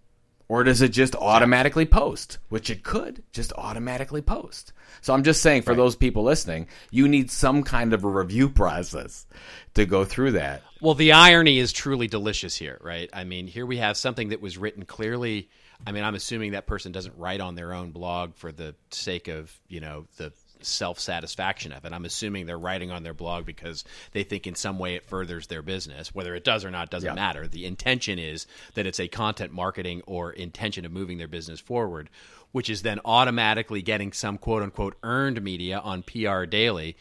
Or 0.50 0.64
does 0.64 0.82
it 0.82 0.88
just 0.88 1.14
automatically 1.14 1.86
post? 1.86 2.38
Which 2.48 2.70
it 2.70 2.82
could 2.82 3.22
just 3.32 3.52
automatically 3.52 4.20
post. 4.20 4.72
So 5.00 5.14
I'm 5.14 5.22
just 5.22 5.42
saying 5.42 5.62
for 5.62 5.76
those 5.76 5.94
people 5.94 6.24
listening, 6.24 6.66
you 6.90 7.06
need 7.06 7.30
some 7.30 7.62
kind 7.62 7.92
of 7.92 8.02
a 8.02 8.08
review 8.08 8.48
process 8.48 9.28
to 9.74 9.86
go 9.86 10.04
through 10.04 10.32
that. 10.32 10.62
Well, 10.80 10.94
the 10.94 11.12
irony 11.12 11.60
is 11.60 11.72
truly 11.72 12.08
delicious 12.08 12.56
here, 12.56 12.78
right? 12.80 13.08
I 13.12 13.22
mean, 13.22 13.46
here 13.46 13.64
we 13.64 13.76
have 13.76 13.96
something 13.96 14.30
that 14.30 14.40
was 14.40 14.58
written 14.58 14.84
clearly. 14.84 15.50
I 15.86 15.92
mean, 15.92 16.02
I'm 16.02 16.16
assuming 16.16 16.50
that 16.50 16.66
person 16.66 16.90
doesn't 16.90 17.16
write 17.16 17.40
on 17.40 17.54
their 17.54 17.72
own 17.72 17.92
blog 17.92 18.34
for 18.34 18.50
the 18.50 18.74
sake 18.90 19.28
of, 19.28 19.56
you 19.68 19.78
know, 19.78 20.06
the 20.16 20.32
self 20.66 20.98
satisfaction 20.98 21.72
of 21.72 21.84
it. 21.84 21.92
I'm 21.92 22.04
assuming 22.04 22.46
they're 22.46 22.58
writing 22.58 22.90
on 22.90 23.02
their 23.02 23.14
blog 23.14 23.46
because 23.46 23.84
they 24.12 24.22
think 24.22 24.46
in 24.46 24.54
some 24.54 24.78
way 24.78 24.94
it 24.94 25.04
furthers 25.06 25.46
their 25.48 25.62
business. 25.62 26.14
Whether 26.14 26.34
it 26.34 26.44
does 26.44 26.64
or 26.64 26.70
not 26.70 26.90
doesn't 26.90 27.06
Yeah. 27.08 27.14
matter. 27.14 27.46
The 27.48 27.66
intention 27.66 28.18
is 28.18 28.46
that 28.74 28.86
it's 28.86 29.00
a 29.00 29.08
content 29.08 29.52
marketing 29.52 30.02
or 30.06 30.32
intention 30.32 30.84
of 30.84 30.92
moving 30.92 31.18
their 31.18 31.28
business 31.28 31.60
forward, 31.60 32.10
which 32.52 32.68
is 32.70 32.82
then 32.82 33.00
automatically 33.04 33.82
getting 33.82 34.12
some 34.12 34.38
quote 34.38 34.62
unquote 34.62 34.96
earned 35.02 35.42
media 35.42 35.78
on 35.78 36.02
PR 36.02 36.44
Daily. 36.44 36.96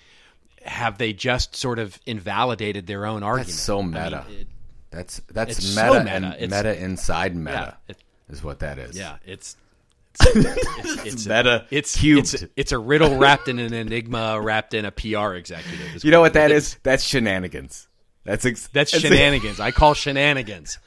Have 0.65 0.97
they 0.97 1.13
just 1.13 1.55
sort 1.55 1.79
of 1.79 1.99
invalidated 2.05 2.85
their 2.87 3.05
own 3.05 3.23
argument? 3.23 3.47
That's 3.47 3.59
so 3.59 3.79
I 3.79 3.81
mean, 3.83 3.91
meta. 3.93 4.25
it- 4.29 4.47
That's 4.91 5.21
that's 5.31 5.59
meta, 5.61 5.71
so 5.93 5.99
meta. 6.03 6.11
and 6.11 6.25
It's- 6.25 6.49
meta 6.49 6.77
inside 6.83 7.35
meta 7.35 7.77
Yeah, 7.87 7.93
it- 7.95 8.03
is 8.33 8.43
what 8.43 8.59
that 8.59 8.77
is. 8.79 8.97
Yeah, 8.97 9.17
it's 9.25 9.55
it's, 10.21 11.05
it's, 11.05 11.27
meta 11.27 11.65
It's 11.71 11.95
cubed. 11.95 12.33
It's, 12.33 12.45
it's 12.55 12.71
a 12.71 12.79
riddle 12.79 13.17
wrapped 13.17 13.47
in 13.47 13.59
an 13.59 13.73
enigma 13.73 14.39
wrapped 14.41 14.73
in 14.73 14.85
a 14.85 14.91
PR 14.91 15.33
executive. 15.33 16.03
You 16.03 16.11
know 16.11 16.21
what 16.21 16.33
that 16.33 16.51
is. 16.51 16.73
is? 16.73 16.79
That's 16.83 17.03
shenanigans. 17.03 17.87
That's 18.23 18.45
ex- 18.45 18.67
That's 18.67 18.91
shenanigans. 18.91 19.59
I 19.59 19.71
call 19.71 19.93
shenanigans. 19.93 20.77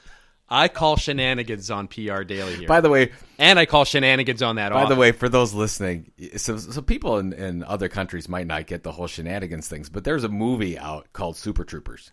I 0.49 0.67
call 0.67 0.97
shenanigans 0.97 1.71
on 1.71 1.87
PR 1.87 2.21
Daily 2.21 2.55
here. 2.55 2.67
By 2.67 2.81
the 2.81 2.89
way, 2.89 3.11
and 3.39 3.57
I 3.57 3.65
call 3.65 3.85
shenanigans 3.85 4.43
on 4.43 4.57
that. 4.57 4.71
By 4.71 4.87
the 4.87 4.95
way, 4.95 5.11
for 5.11 5.27
those 5.27 5.53
listening, 5.53 6.11
so, 6.37 6.57
so 6.57 6.81
people 6.81 7.17
in, 7.17 7.33
in 7.33 7.63
other 7.63 7.89
countries 7.89 8.29
might 8.29 8.45
not 8.45 8.67
get 8.67 8.83
the 8.83 8.91
whole 8.91 9.07
shenanigans 9.07 9.67
things, 9.67 9.89
but 9.89 10.03
there's 10.03 10.23
a 10.23 10.29
movie 10.29 10.77
out 10.77 11.11
called 11.11 11.37
Super 11.37 11.63
Troopers, 11.63 12.11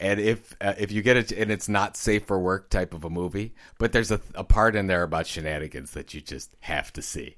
and 0.00 0.20
if 0.20 0.54
uh, 0.60 0.74
if 0.78 0.92
you 0.92 1.02
get 1.02 1.16
it, 1.16 1.32
and 1.32 1.50
it's 1.50 1.68
not 1.68 1.96
safe 1.96 2.24
for 2.24 2.38
work 2.38 2.70
type 2.70 2.92
of 2.94 3.04
a 3.04 3.10
movie, 3.10 3.54
but 3.78 3.92
there's 3.92 4.10
a, 4.10 4.20
a 4.34 4.44
part 4.44 4.76
in 4.76 4.86
there 4.86 5.02
about 5.02 5.26
shenanigans 5.26 5.92
that 5.92 6.14
you 6.14 6.20
just 6.20 6.54
have 6.60 6.92
to 6.94 7.02
see. 7.02 7.36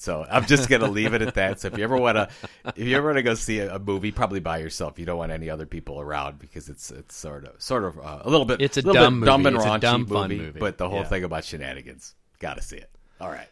So 0.00 0.24
I'm 0.30 0.46
just 0.46 0.68
gonna 0.68 0.88
leave 0.90 1.12
it 1.14 1.22
at 1.22 1.34
that. 1.34 1.60
So 1.60 1.68
if 1.68 1.76
you 1.76 1.82
ever 1.82 1.96
wanna, 1.96 2.28
if 2.76 2.86
you 2.86 2.96
ever 2.96 3.08
wanna 3.08 3.22
go 3.22 3.34
see 3.34 3.58
a, 3.58 3.74
a 3.74 3.78
movie, 3.80 4.12
probably 4.12 4.38
by 4.40 4.58
yourself. 4.58 4.98
You 4.98 5.06
don't 5.06 5.18
want 5.18 5.32
any 5.32 5.50
other 5.50 5.66
people 5.66 6.00
around 6.00 6.38
because 6.38 6.68
it's 6.68 6.90
it's 6.92 7.16
sort 7.16 7.44
of 7.44 7.60
sort 7.60 7.84
of 7.84 7.98
uh, 7.98 8.20
a 8.22 8.30
little 8.30 8.46
bit. 8.46 8.60
It's 8.62 8.76
a 8.76 8.82
little 8.82 8.94
dumb 9.02 9.20
dumb 9.24 9.44
and 9.46 9.56
It's 9.56 9.64
a 9.64 9.68
raunchy 9.68 9.80
dumb, 9.80 10.06
fun 10.06 10.36
movie. 10.36 10.60
But 10.60 10.78
the 10.78 10.88
whole 10.88 11.00
Yeah. 11.00 11.08
thing 11.08 11.24
about 11.24 11.44
shenanigans, 11.44 12.14
gotta 12.38 12.62
see 12.62 12.76
it. 12.76 12.90
All 13.20 13.28
right. 13.28 13.48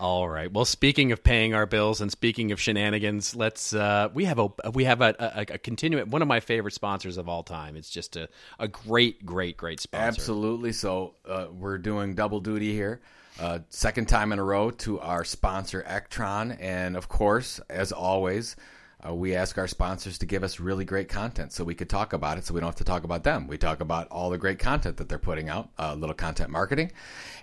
All 0.00 0.26
right. 0.26 0.50
Well, 0.50 0.64
speaking 0.64 1.12
of 1.12 1.22
paying 1.22 1.52
our 1.52 1.66
bills 1.66 2.00
and 2.00 2.10
speaking 2.10 2.52
of 2.52 2.60
shenanigans, 2.60 3.36
let's 3.36 3.74
uh, 3.74 4.08
we 4.14 4.24
have 4.24 4.38
a 4.38 4.48
we 4.72 4.84
have 4.84 5.02
a, 5.02 5.14
a, 5.18 5.40
a 5.54 5.58
continuing 5.58 6.08
one 6.08 6.22
of 6.22 6.28
my 6.28 6.40
favorite 6.40 6.72
sponsors 6.72 7.18
of 7.18 7.28
all 7.28 7.42
time. 7.42 7.76
It's 7.76 7.90
just 7.90 8.16
a, 8.16 8.30
a 8.58 8.66
great, 8.66 9.26
great, 9.26 9.58
great 9.58 9.78
sponsor. 9.78 10.06
Absolutely. 10.06 10.72
So 10.72 11.16
uh, 11.28 11.48
we're 11.52 11.76
doing 11.76 12.14
double 12.14 12.40
duty 12.40 12.72
here. 12.72 13.02
Uh, 13.38 13.58
second 13.68 14.08
time 14.08 14.32
in 14.32 14.38
a 14.38 14.42
row 14.42 14.70
to 14.70 14.98
our 15.00 15.22
sponsor, 15.22 15.84
Ektron. 15.86 16.56
And 16.58 16.96
of 16.96 17.10
course, 17.10 17.60
as 17.68 17.92
always, 17.92 18.56
uh, 19.06 19.14
we 19.14 19.34
ask 19.34 19.56
our 19.58 19.66
sponsors 19.66 20.18
to 20.18 20.26
give 20.26 20.42
us 20.42 20.60
really 20.60 20.84
great 20.84 21.08
content 21.08 21.52
so 21.52 21.64
we 21.64 21.74
could 21.74 21.88
talk 21.88 22.12
about 22.12 22.38
it 22.38 22.44
so 22.44 22.54
we 22.54 22.60
don't 22.60 22.68
have 22.68 22.76
to 22.76 22.84
talk 22.84 23.04
about 23.04 23.24
them. 23.24 23.46
We 23.46 23.58
talk 23.58 23.80
about 23.80 24.08
all 24.08 24.30
the 24.30 24.38
great 24.38 24.58
content 24.58 24.98
that 24.98 25.08
they're 25.08 25.18
putting 25.18 25.48
out, 25.48 25.70
uh, 25.78 25.94
little 25.94 26.14
content 26.14 26.50
marketing. 26.50 26.92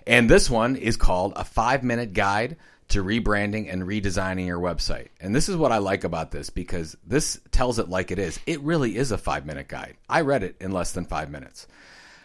And 0.06 0.28
this 0.28 0.48
one 0.48 0.76
is 0.76 0.96
called 0.96 1.32
A 1.36 1.44
Five 1.44 1.82
Minute 1.82 2.12
Guide 2.12 2.56
to 2.88 3.04
Rebranding 3.04 3.72
and 3.72 3.82
Redesigning 3.82 4.46
Your 4.46 4.60
Website. 4.60 5.08
And 5.20 5.34
this 5.34 5.48
is 5.48 5.56
what 5.56 5.72
I 5.72 5.78
like 5.78 6.04
about 6.04 6.30
this 6.30 6.50
because 6.50 6.96
this 7.06 7.38
tells 7.50 7.78
it 7.78 7.88
like 7.88 8.10
it 8.10 8.18
is. 8.18 8.40
It 8.46 8.60
really 8.62 8.96
is 8.96 9.12
a 9.12 9.18
five 9.18 9.44
minute 9.44 9.68
guide. 9.68 9.96
I 10.08 10.22
read 10.22 10.42
it 10.42 10.56
in 10.60 10.72
less 10.72 10.92
than 10.92 11.04
five 11.04 11.30
minutes. 11.30 11.66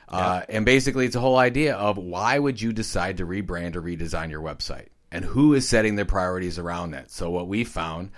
Uh, 0.07 0.43
and 0.47 0.63
basically, 0.63 1.05
it's 1.07 1.15
a 1.15 1.19
whole 1.19 1.37
idea 1.37 1.75
of 1.75 1.97
why 1.97 2.37
would 2.37 2.61
you 2.61 2.71
decide 2.71 3.17
to 3.17 3.25
rebrand 3.25 3.75
or 3.75 3.81
redesign 3.81 4.29
your 4.29 4.43
website, 4.43 4.89
and 5.11 5.25
who 5.25 5.55
is 5.55 5.67
setting 5.67 5.95
their 5.95 6.05
priorities 6.05 6.59
around 6.59 6.91
that. 6.91 7.09
So 7.09 7.31
what 7.31 7.47
we 7.47 7.63
found, 7.63 8.11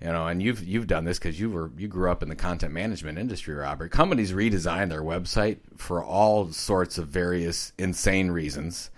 you 0.00 0.08
know, 0.08 0.28
and 0.28 0.42
you've 0.42 0.62
you've 0.62 0.86
done 0.86 1.04
this 1.04 1.18
because 1.18 1.40
you 1.40 1.50
were 1.50 1.70
you 1.76 1.88
grew 1.88 2.10
up 2.10 2.22
in 2.22 2.28
the 2.28 2.36
content 2.36 2.72
management 2.72 3.18
industry, 3.18 3.54
Robert. 3.54 3.90
Companies 3.90 4.32
redesign 4.32 4.90
their 4.90 5.02
website 5.02 5.58
for 5.76 6.04
all 6.04 6.52
sorts 6.52 6.98
of 6.98 7.08
various 7.08 7.72
insane 7.78 8.30
reasons. 8.30 8.90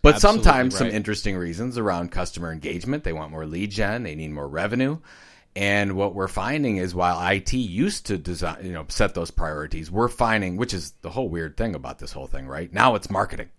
But 0.00 0.16
Absolutely 0.16 0.42
sometimes 0.44 0.76
some 0.76 0.88
interesting 0.88 1.36
reasons 1.36 1.78
around 1.78 2.10
customer 2.10 2.52
engagement. 2.52 3.04
They 3.04 3.14
want 3.14 3.30
more 3.30 3.46
lead 3.46 3.70
gen. 3.70 4.02
They 4.02 4.14
need 4.14 4.32
more 4.32 4.48
revenue. 4.48 4.98
And 5.56 5.94
what 5.94 6.14
we're 6.14 6.28
finding 6.28 6.78
is 6.78 6.94
while 6.94 7.26
IT 7.30 7.52
used 7.52 8.06
to 8.06 8.18
design, 8.18 8.66
you 8.66 8.72
know, 8.72 8.86
set 8.88 9.14
those 9.14 9.30
priorities, 9.30 9.90
we're 9.90 10.08
finding, 10.08 10.56
which 10.56 10.74
is 10.74 10.92
the 11.02 11.10
whole 11.10 11.28
weird 11.28 11.56
thing 11.56 11.74
about 11.74 12.00
this 12.00 12.12
whole 12.12 12.26
thing, 12.26 12.46
right? 12.46 12.72
Now 12.72 12.96
it's 12.96 13.08
marketing. 13.08 13.50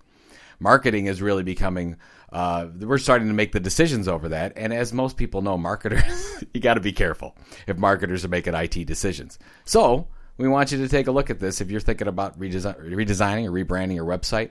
Marketing 0.59 1.05
is 1.05 1.21
really 1.21 1.43
becoming, 1.43 1.95
uh, 2.31 2.67
we're 2.79 2.97
starting 2.97 3.27
to 3.27 3.33
make 3.33 3.51
the 3.51 3.59
decisions 3.59 4.07
over 4.07 4.29
that. 4.29 4.53
And 4.55 4.73
as 4.73 4.91
most 4.91 5.17
people 5.17 5.41
know, 5.41 5.57
marketers, 5.57 6.43
you 6.53 6.59
got 6.61 6.75
to 6.75 6.81
be 6.81 6.91
careful 6.91 7.35
if 7.67 7.77
marketers 7.77 8.25
are 8.25 8.29
making 8.29 8.53
IT 8.53 8.85
decisions. 8.85 9.39
So 9.63 10.07
we 10.37 10.47
want 10.47 10.71
you 10.71 10.77
to 10.79 10.89
take 10.89 11.07
a 11.07 11.11
look 11.11 11.29
at 11.29 11.39
this. 11.39 11.61
If 11.61 11.71
you're 11.71 11.79
thinking 11.79 12.07
about 12.07 12.39
redesign, 12.39 12.79
redesigning 12.89 13.47
or 13.47 13.51
rebranding 13.51 13.95
your 13.95 14.05
website, 14.05 14.49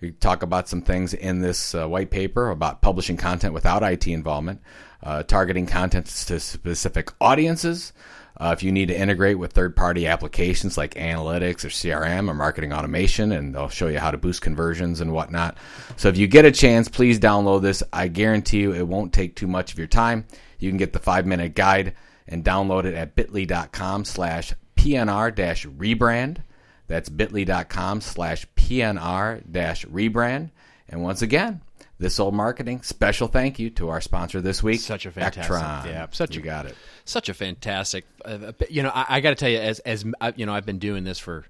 We 0.00 0.12
talk 0.12 0.42
about 0.42 0.68
some 0.68 0.80
things 0.80 1.12
in 1.12 1.40
this 1.40 1.74
uh, 1.74 1.86
white 1.88 2.10
paper 2.10 2.50
about 2.50 2.82
publishing 2.82 3.16
content 3.16 3.52
without 3.52 3.82
IT 3.82 4.06
involvement, 4.06 4.62
uh, 5.02 5.24
targeting 5.24 5.66
content 5.66 6.06
to 6.06 6.40
specific 6.40 7.12
audiences. 7.20 7.92
Uh, 8.40 8.54
if 8.56 8.62
you 8.62 8.70
need 8.70 8.86
to 8.86 8.98
integrate 8.98 9.38
with 9.38 9.52
third 9.52 9.74
party 9.74 10.06
applications 10.06 10.78
like 10.78 10.94
analytics 10.94 11.64
or 11.64 11.68
CRM 11.68 12.30
or 12.30 12.34
marketing 12.34 12.72
automation, 12.72 13.32
and 13.32 13.54
they'll 13.54 13.68
show 13.68 13.88
you 13.88 13.98
how 13.98 14.10
to 14.10 14.18
boost 14.18 14.42
conversions 14.42 15.00
and 15.00 15.12
whatnot. 15.12 15.56
So 15.96 16.08
if 16.08 16.16
you 16.16 16.28
get 16.28 16.44
a 16.44 16.52
chance, 16.52 16.88
please 16.88 17.18
download 17.18 17.62
this. 17.62 17.82
I 17.92 18.06
guarantee 18.08 18.60
you 18.60 18.72
it 18.72 18.86
won't 18.86 19.12
take 19.12 19.34
too 19.34 19.48
much 19.48 19.72
of 19.72 19.78
your 19.78 19.88
time. 19.88 20.24
You 20.58 20.70
can 20.70 20.78
get 20.78 20.92
the 20.92 20.98
five 21.00 21.26
minute 21.26 21.54
guide 21.54 21.94
and 22.28 22.44
download 22.44 22.84
it 22.84 22.94
at 22.94 23.16
bit.ly.com 23.16 24.04
slash 24.04 24.54
PNR 24.76 25.34
rebrand. 25.76 26.38
That's 26.86 27.08
bit.ly.com 27.08 28.00
slash 28.00 28.46
PNR 28.56 29.42
rebrand. 29.50 30.50
And 30.88 31.02
once 31.02 31.22
again, 31.22 31.60
this 31.98 32.20
old 32.20 32.34
marketing 32.34 32.82
special 32.82 33.28
thank 33.28 33.58
you 33.58 33.70
to 33.70 33.88
our 33.88 34.00
sponsor 34.00 34.40
this 34.40 34.62
week. 34.62 34.80
Such 34.80 35.04
a 35.06 35.10
fantastic, 35.10 35.90
yeah, 35.90 36.06
such 36.10 36.34
you 36.34 36.42
a, 36.42 36.44
got 36.44 36.66
it. 36.66 36.76
Such 37.04 37.28
a 37.28 37.34
fantastic, 37.34 38.06
uh, 38.24 38.52
you 38.70 38.82
know. 38.82 38.90
I, 38.94 39.06
I 39.08 39.20
got 39.20 39.30
to 39.30 39.36
tell 39.36 39.50
you, 39.50 39.58
as 39.58 39.80
as 39.80 40.04
uh, 40.20 40.32
you 40.36 40.46
know, 40.46 40.54
I've 40.54 40.66
been 40.66 40.78
doing 40.78 41.04
this 41.04 41.18
for 41.18 41.44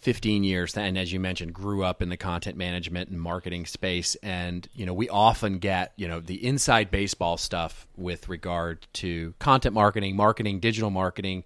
15 0.00 0.44
years, 0.44 0.76
and 0.76 0.98
as 0.98 1.12
you 1.12 1.18
mentioned, 1.18 1.54
grew 1.54 1.82
up 1.82 2.02
in 2.02 2.10
the 2.10 2.16
content 2.16 2.56
management 2.56 3.10
and 3.10 3.20
marketing 3.20 3.66
space, 3.66 4.14
and 4.16 4.68
you 4.74 4.84
know, 4.84 4.94
we 4.94 5.08
often 5.08 5.58
get 5.58 5.92
you 5.96 6.06
know 6.06 6.20
the 6.20 6.44
inside 6.46 6.90
baseball 6.90 7.38
stuff 7.38 7.86
with 7.96 8.28
regard 8.28 8.86
to 8.94 9.34
content 9.38 9.74
marketing, 9.74 10.16
marketing, 10.16 10.60
digital 10.60 10.90
marketing. 10.90 11.44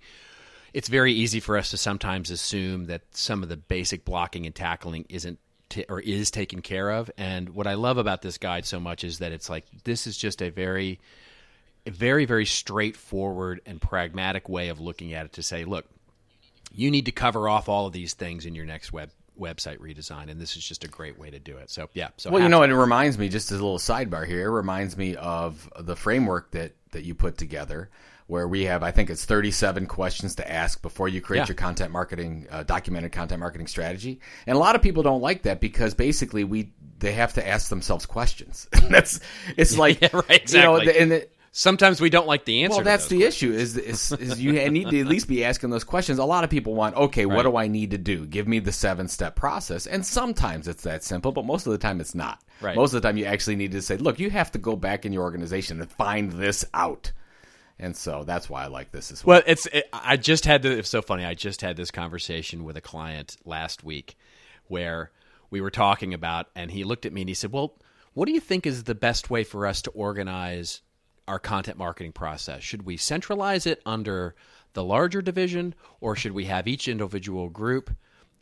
It's 0.74 0.88
very 0.88 1.12
easy 1.12 1.38
for 1.38 1.59
us 1.59 1.70
to 1.70 1.76
sometimes 1.76 2.30
assume 2.30 2.86
that 2.86 3.03
some 3.11 3.43
of 3.43 3.51
the 3.51 3.59
basic 3.59 4.07
blocking 4.07 4.47
and 4.47 4.55
tackling 4.55 5.05
isn't 5.11 5.38
t- 5.72 5.84
or 5.88 6.00
is 6.00 6.30
taken 6.30 6.62
care 6.62 6.90
of. 6.90 7.10
And 7.16 7.50
what 7.50 7.66
I 7.66 7.74
love 7.74 7.98
about 7.98 8.22
this 8.22 8.38
guide 8.38 8.66
so 8.66 8.78
much 8.78 9.04
is 9.04 9.18
that 9.18 9.32
it's 9.32 9.48
like 9.50 9.64
this 9.84 10.06
is 10.06 10.16
just 10.16 10.42
a 10.42 10.50
very, 10.50 11.00
a 11.86 11.90
very, 11.90 12.26
very 12.26 12.46
straightforward 12.46 13.60
and 13.66 13.80
pragmatic 13.80 14.48
way 14.48 14.68
of 14.68 14.80
looking 14.80 15.14
at 15.14 15.26
it 15.26 15.32
to 15.34 15.42
say, 15.42 15.64
look, 15.64 15.86
you 16.74 16.90
need 16.90 17.06
to 17.06 17.12
cover 17.12 17.48
off 17.48 17.68
all 17.68 17.86
of 17.86 17.92
these 17.92 18.14
things 18.14 18.46
in 18.46 18.54
your 18.54 18.66
next 18.66 18.92
web 18.92 19.10
website 19.40 19.78
redesign, 19.78 20.30
and 20.30 20.38
this 20.38 20.56
is 20.56 20.64
just 20.64 20.84
a 20.84 20.88
great 20.88 21.18
way 21.18 21.30
to 21.30 21.38
do 21.38 21.56
it. 21.56 21.70
So 21.70 21.88
yeah. 21.94 22.08
So 22.18 22.30
Well, 22.30 22.42
you 22.42 22.50
know, 22.50 22.62
off. 22.62 22.68
it 22.68 22.74
reminds 22.74 23.18
me 23.18 23.28
just 23.30 23.50
as 23.50 23.58
a 23.58 23.62
little 23.62 23.78
sidebar 23.78 24.26
here. 24.26 24.48
It 24.48 24.52
reminds 24.52 24.96
me 24.96 25.16
of 25.16 25.70
the 25.80 25.96
framework 25.96 26.50
that 26.52 26.72
that 26.92 27.04
you 27.04 27.14
put 27.14 27.38
together, 27.38 27.88
where 28.26 28.46
we 28.48 28.64
have 28.64 28.82
I 28.82 28.90
think 28.90 29.10
it's 29.10 29.24
thirty 29.24 29.50
seven 29.50 29.86
questions 29.86 30.34
to 30.36 30.50
ask 30.50 30.80
before 30.82 31.08
you 31.08 31.20
create 31.20 31.40
Yeah. 31.42 31.46
your 31.48 31.54
content 31.56 31.90
marketing 31.92 32.46
uh, 32.50 32.62
documented 32.62 33.12
content 33.12 33.40
marketing 33.40 33.66
strategy. 33.66 34.20
And 34.46 34.56
a 34.56 34.58
lot 34.60 34.74
of 34.76 34.82
people 34.82 35.02
don't 35.02 35.20
like 35.22 35.42
that 35.42 35.60
because 35.60 35.94
basically 35.94 36.44
we 36.44 36.72
they 36.98 37.12
have 37.12 37.32
to 37.34 37.46
ask 37.46 37.68
themselves 37.68 38.06
questions. 38.06 38.68
That's 38.90 39.20
it's 39.56 39.76
like 39.76 40.00
Yeah, 40.02 40.08
right, 40.12 40.28
You 40.30 40.34
exactly. 40.36 40.86
know, 40.86 40.92
and 40.92 41.12
it, 41.12 41.34
sometimes 41.54 42.00
we 42.00 42.08
don't 42.08 42.26
like 42.26 42.44
the 42.46 42.62
answer. 42.64 42.76
well, 42.76 42.84
that's 42.84 43.08
the 43.08 43.24
issue. 43.24 43.52
Is, 43.52 43.76
is 43.76 44.12
is 44.12 44.40
you 44.40 44.52
need 44.70 44.88
to 44.88 45.00
at 45.00 45.06
least 45.06 45.28
be 45.28 45.44
asking 45.44 45.68
those 45.70 45.84
questions. 45.84 46.18
A 46.18 46.24
lot 46.24 46.44
of 46.44 46.50
people 46.50 46.74
want, 46.74 46.96
okay, 46.96 47.26
what 47.26 47.42
do 47.42 47.56
I 47.56 47.66
need 47.68 47.90
to 47.90 47.98
do? 47.98 48.24
Give 48.26 48.48
me 48.48 48.58
the 48.60 48.72
seven 48.72 49.06
step 49.08 49.36
process, 49.36 49.86
and 49.86 50.06
sometimes 50.06 50.66
it's 50.68 50.84
that 50.84 51.04
simple, 51.04 51.30
but 51.32 51.44
most 51.44 51.66
of 51.66 51.72
the 51.72 51.78
time 51.78 52.00
it's 52.00 52.14
not. 52.14 52.40
Right. 52.62 52.74
Most 52.76 52.94
of 52.94 53.02
the 53.02 53.06
time, 53.08 53.16
you 53.18 53.24
actually 53.26 53.56
need 53.56 53.72
to 53.72 53.82
say, 53.82 53.96
look, 53.98 54.18
you 54.20 54.30
have 54.30 54.52
to 54.52 54.58
go 54.58 54.76
back 54.76 55.04
in 55.04 55.12
your 55.12 55.24
organization 55.24 55.80
and 55.80 55.90
find 55.90 56.30
this 56.32 56.64
out. 56.72 57.10
And 57.78 57.96
so 57.96 58.24
that's 58.24 58.48
why 58.48 58.64
I 58.64 58.66
like 58.68 58.92
this 58.92 59.10
as 59.10 59.24
well. 59.24 59.38
Well, 59.38 59.44
it's 59.46 59.66
it, 59.66 59.88
I 59.92 60.16
just 60.16 60.44
had 60.44 60.62
the, 60.62 60.78
it's 60.78 60.88
so 60.88 61.02
funny. 61.02 61.24
I 61.24 61.34
just 61.34 61.60
had 61.60 61.76
this 61.76 61.90
conversation 61.90 62.64
with 62.64 62.76
a 62.76 62.80
client 62.80 63.36
last 63.44 63.82
week 63.82 64.16
where 64.68 65.10
we 65.50 65.60
were 65.60 65.70
talking 65.70 66.14
about 66.14 66.48
and 66.54 66.70
he 66.70 66.84
looked 66.84 67.06
at 67.06 67.12
me 67.12 67.22
and 67.22 67.28
he 67.28 67.34
said, 67.34 67.52
"Well, 67.52 67.74
what 68.14 68.26
do 68.26 68.32
you 68.32 68.40
think 68.40 68.66
is 68.66 68.84
the 68.84 68.94
best 68.94 69.30
way 69.30 69.44
for 69.44 69.66
us 69.66 69.82
to 69.82 69.90
organize 69.90 70.80
our 71.26 71.38
content 71.38 71.78
marketing 71.78 72.12
process? 72.12 72.62
Should 72.62 72.84
we 72.84 72.96
centralize 72.96 73.66
it 73.66 73.82
under 73.84 74.34
the 74.74 74.84
larger 74.84 75.22
division 75.22 75.74
or 76.00 76.16
should 76.16 76.32
we 76.32 76.44
have 76.46 76.68
each 76.68 76.88
individual 76.88 77.48
group 77.48 77.90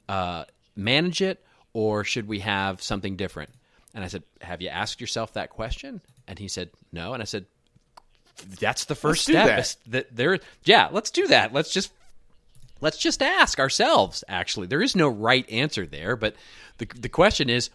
uh, 0.08 0.44
manage 0.76 1.22
it 1.22 1.44
or 1.72 2.04
should 2.04 2.28
we 2.28 2.40
have 2.40 2.82
something 2.82 3.16
different?" 3.16 3.50
And 3.94 4.04
I 4.04 4.08
said, 4.08 4.22
"Have 4.42 4.60
you 4.60 4.68
asked 4.68 5.00
yourself 5.00 5.32
that 5.32 5.50
question?" 5.50 6.00
And 6.28 6.38
he 6.38 6.48
said, 6.48 6.70
"No." 6.92 7.14
And 7.14 7.22
I 7.22 7.26
said, 7.26 7.46
that's 8.58 8.84
the 8.86 8.94
1st 8.94 9.26
do 9.26 9.32
step. 9.32 9.46
that. 9.46 9.76
that 9.86 10.16
there, 10.16 10.38
yeah, 10.64 10.88
let's 10.90 11.10
do 11.10 11.26
that. 11.28 11.52
Let's 11.52 11.72
just 11.72 11.92
let's 12.80 12.98
just 12.98 13.22
ask 13.22 13.58
ourselves. 13.58 14.24
Actually, 14.28 14.66
there 14.66 14.82
is 14.82 14.96
no 14.96 15.08
right 15.08 15.48
answer 15.50 15.86
there, 15.86 16.16
but 16.16 16.34
the 16.78 16.86
the 16.86 17.08
question 17.08 17.50
is, 17.50 17.70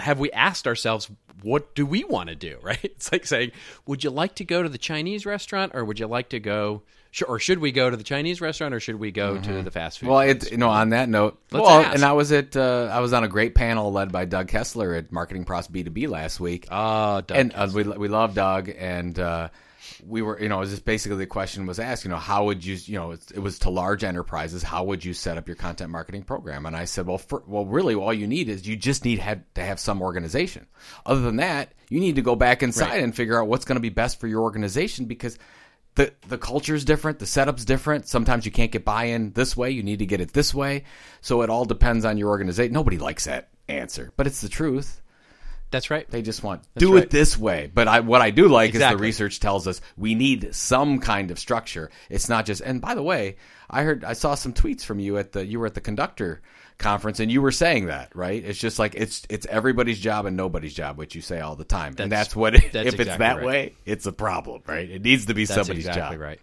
have 0.00 0.18
we 0.18 0.30
asked 0.32 0.66
ourselves 0.66 1.10
what 1.42 1.74
do 1.74 1.84
we 1.84 2.04
want 2.04 2.28
to 2.28 2.34
do? 2.34 2.58
Right? 2.62 2.78
It's 2.84 3.10
like 3.10 3.26
saying, 3.26 3.52
would 3.86 4.04
you 4.04 4.10
like 4.10 4.36
to 4.36 4.44
go 4.44 4.62
to 4.62 4.68
the 4.68 4.78
Chinese 4.78 5.26
restaurant, 5.26 5.72
or 5.74 5.84
would 5.84 5.98
you 5.98 6.06
like 6.06 6.28
to 6.28 6.38
go, 6.38 6.82
or 7.26 7.40
should 7.40 7.58
we 7.58 7.72
go 7.72 7.90
to 7.90 7.96
the 7.96 8.04
Chinese 8.04 8.40
restaurant, 8.40 8.72
or 8.72 8.78
should 8.78 9.00
we 9.00 9.10
go 9.10 9.36
to 9.38 9.62
the 9.62 9.70
fast 9.70 9.98
food? 9.98 10.08
Well, 10.08 10.20
it, 10.20 10.50
you 10.52 10.58
know, 10.58 10.70
on 10.70 10.90
that 10.90 11.08
note, 11.08 11.40
Let's 11.50 11.66
well, 11.66 11.80
ask. 11.80 11.94
and 11.96 12.04
I 12.04 12.12
was 12.12 12.30
at 12.30 12.56
uh, 12.56 12.88
I 12.92 13.00
was 13.00 13.12
on 13.12 13.24
a 13.24 13.28
great 13.28 13.54
panel 13.56 13.90
led 13.90 14.12
by 14.12 14.26
Doug 14.26 14.48
Kessler 14.48 14.94
at 14.94 15.10
MarketingProfs 15.10 15.70
B 15.72 15.82
two 15.82 15.90
B 15.90 16.06
last 16.06 16.38
week. 16.38 16.68
Ah, 16.70 17.22
Doug 17.22 17.36
and 17.36 17.52
uh, 17.54 17.68
we 17.74 17.82
we 17.82 18.08
love 18.08 18.34
Doug, 18.34 18.68
and 18.68 19.18
uh, 19.18 19.48
we 20.04 20.22
were 20.22 20.40
you 20.40 20.48
know 20.48 20.56
it 20.56 20.60
was 20.60 20.70
just 20.70 20.84
basically 20.84 21.18
the 21.18 21.26
question 21.26 21.66
was 21.66 21.78
asked, 21.78 22.04
you 22.04 22.10
know, 22.10 22.16
how 22.16 22.44
would 22.46 22.64
you 22.64 22.76
you 22.84 22.98
know 22.98 23.12
it, 23.12 23.20
it 23.34 23.38
was 23.38 23.58
to 23.60 23.70
large 23.70 24.04
enterprises, 24.04 24.62
how 24.62 24.84
would 24.84 25.04
you 25.04 25.14
set 25.14 25.38
up 25.38 25.46
your 25.48 25.56
content 25.56 25.90
marketing 25.90 26.22
program? 26.22 26.66
And 26.66 26.76
I 26.76 26.84
said, 26.86 27.06
well, 27.06 27.18
for, 27.18 27.42
well, 27.46 27.66
really, 27.66 27.94
all 27.94 28.12
you 28.12 28.26
need 28.26 28.48
is 28.48 28.66
you 28.66 28.76
just 28.76 29.04
need 29.04 29.18
have, 29.18 29.42
to 29.54 29.62
have 29.62 29.78
some 29.78 30.02
organization. 30.02 30.66
Other 31.06 31.20
than 31.20 31.36
that, 31.36 31.72
you 31.88 32.00
need 32.00 32.16
to 32.16 32.22
go 32.22 32.34
back 32.36 32.62
inside 32.62 32.90
Right. 32.90 33.02
and 33.02 33.14
figure 33.14 33.40
out 33.40 33.48
what's 33.48 33.64
going 33.64 33.76
to 33.76 33.80
be 33.80 33.90
best 33.90 34.18
for 34.20 34.26
your 34.26 34.42
organization 34.42 35.04
because 35.04 35.38
the 35.94 36.12
the 36.26 36.38
culture 36.38 36.74
is 36.74 36.84
different, 36.86 37.18
the 37.18 37.26
setup's 37.26 37.66
different. 37.66 38.08
Sometimes 38.08 38.46
you 38.46 38.50
can't 38.52 38.72
get 38.72 38.84
buy-in 38.84 39.32
this 39.32 39.54
way, 39.56 39.70
you 39.72 39.82
need 39.82 39.98
to 39.98 40.06
get 40.06 40.22
it 40.22 40.32
this 40.32 40.54
way. 40.54 40.84
So 41.20 41.42
it 41.42 41.50
all 41.50 41.66
depends 41.66 42.04
on 42.06 42.16
your 42.16 42.30
organization. 42.30 42.72
Nobody 42.72 42.96
likes 42.96 43.24
that 43.24 43.50
answer, 43.68 44.10
but 44.16 44.26
it's 44.26 44.40
the 44.40 44.48
truth. 44.48 45.01
That's 45.72 45.90
right. 45.90 46.08
They 46.08 46.22
just 46.22 46.44
want 46.44 46.62
to 46.62 46.68
do 46.78 46.94
right. 46.94 47.02
it 47.02 47.10
this 47.10 47.36
way. 47.36 47.70
But 47.72 47.88
I 47.88 48.00
what 48.00 48.20
I 48.20 48.30
do 48.30 48.46
like 48.46 48.74
is 48.74 48.80
the 48.80 48.96
research 48.96 49.40
tells 49.40 49.66
us 49.66 49.80
we 49.96 50.14
need 50.14 50.54
some 50.54 51.00
kind 51.00 51.30
of 51.32 51.38
structure. 51.38 51.90
It's 52.08 52.28
not 52.28 52.46
just 52.46 52.60
and 52.60 52.80
by 52.80 52.94
the 52.94 53.02
way, 53.02 53.36
I 53.68 53.82
heard 53.82 54.04
I 54.04 54.12
saw 54.12 54.36
some 54.36 54.52
tweets 54.52 54.84
from 54.84 55.00
you 55.00 55.18
at 55.18 55.32
the 55.32 55.44
you 55.44 55.58
were 55.58 55.66
at 55.66 55.74
the 55.74 55.80
conductor 55.80 56.40
conference 56.78 57.20
and 57.20 57.32
you 57.32 57.40
were 57.42 57.52
saying 57.52 57.86
that, 57.86 58.14
right? 58.14 58.44
It's 58.44 58.58
just 58.58 58.78
like 58.78 58.94
it's 58.94 59.22
it's 59.28 59.46
everybody's 59.46 59.98
job 59.98 60.26
and 60.26 60.36
nobody's 60.36 60.74
job, 60.74 60.98
which 60.98 61.14
you 61.14 61.22
say 61.22 61.40
all 61.40 61.56
the 61.56 61.64
time. 61.64 61.94
and 61.98 62.12
That's- 62.12 62.26
that's 62.28 62.36
what 62.36 62.54
it, 62.54 62.72
that's 62.72 62.88
if 62.88 63.00
it's 63.00 63.16
that 63.16 63.36
right. 63.36 63.44
way, 63.44 63.74
it's 63.86 64.06
a 64.06 64.12
problem, 64.12 64.62
right? 64.66 64.88
It 64.88 65.02
needs 65.02 65.26
to 65.26 65.34
be 65.34 65.44
That's 65.44 65.54
somebody's 65.54 65.86
exactly 65.86 66.16
job. 66.16 66.22
right. 66.22 66.40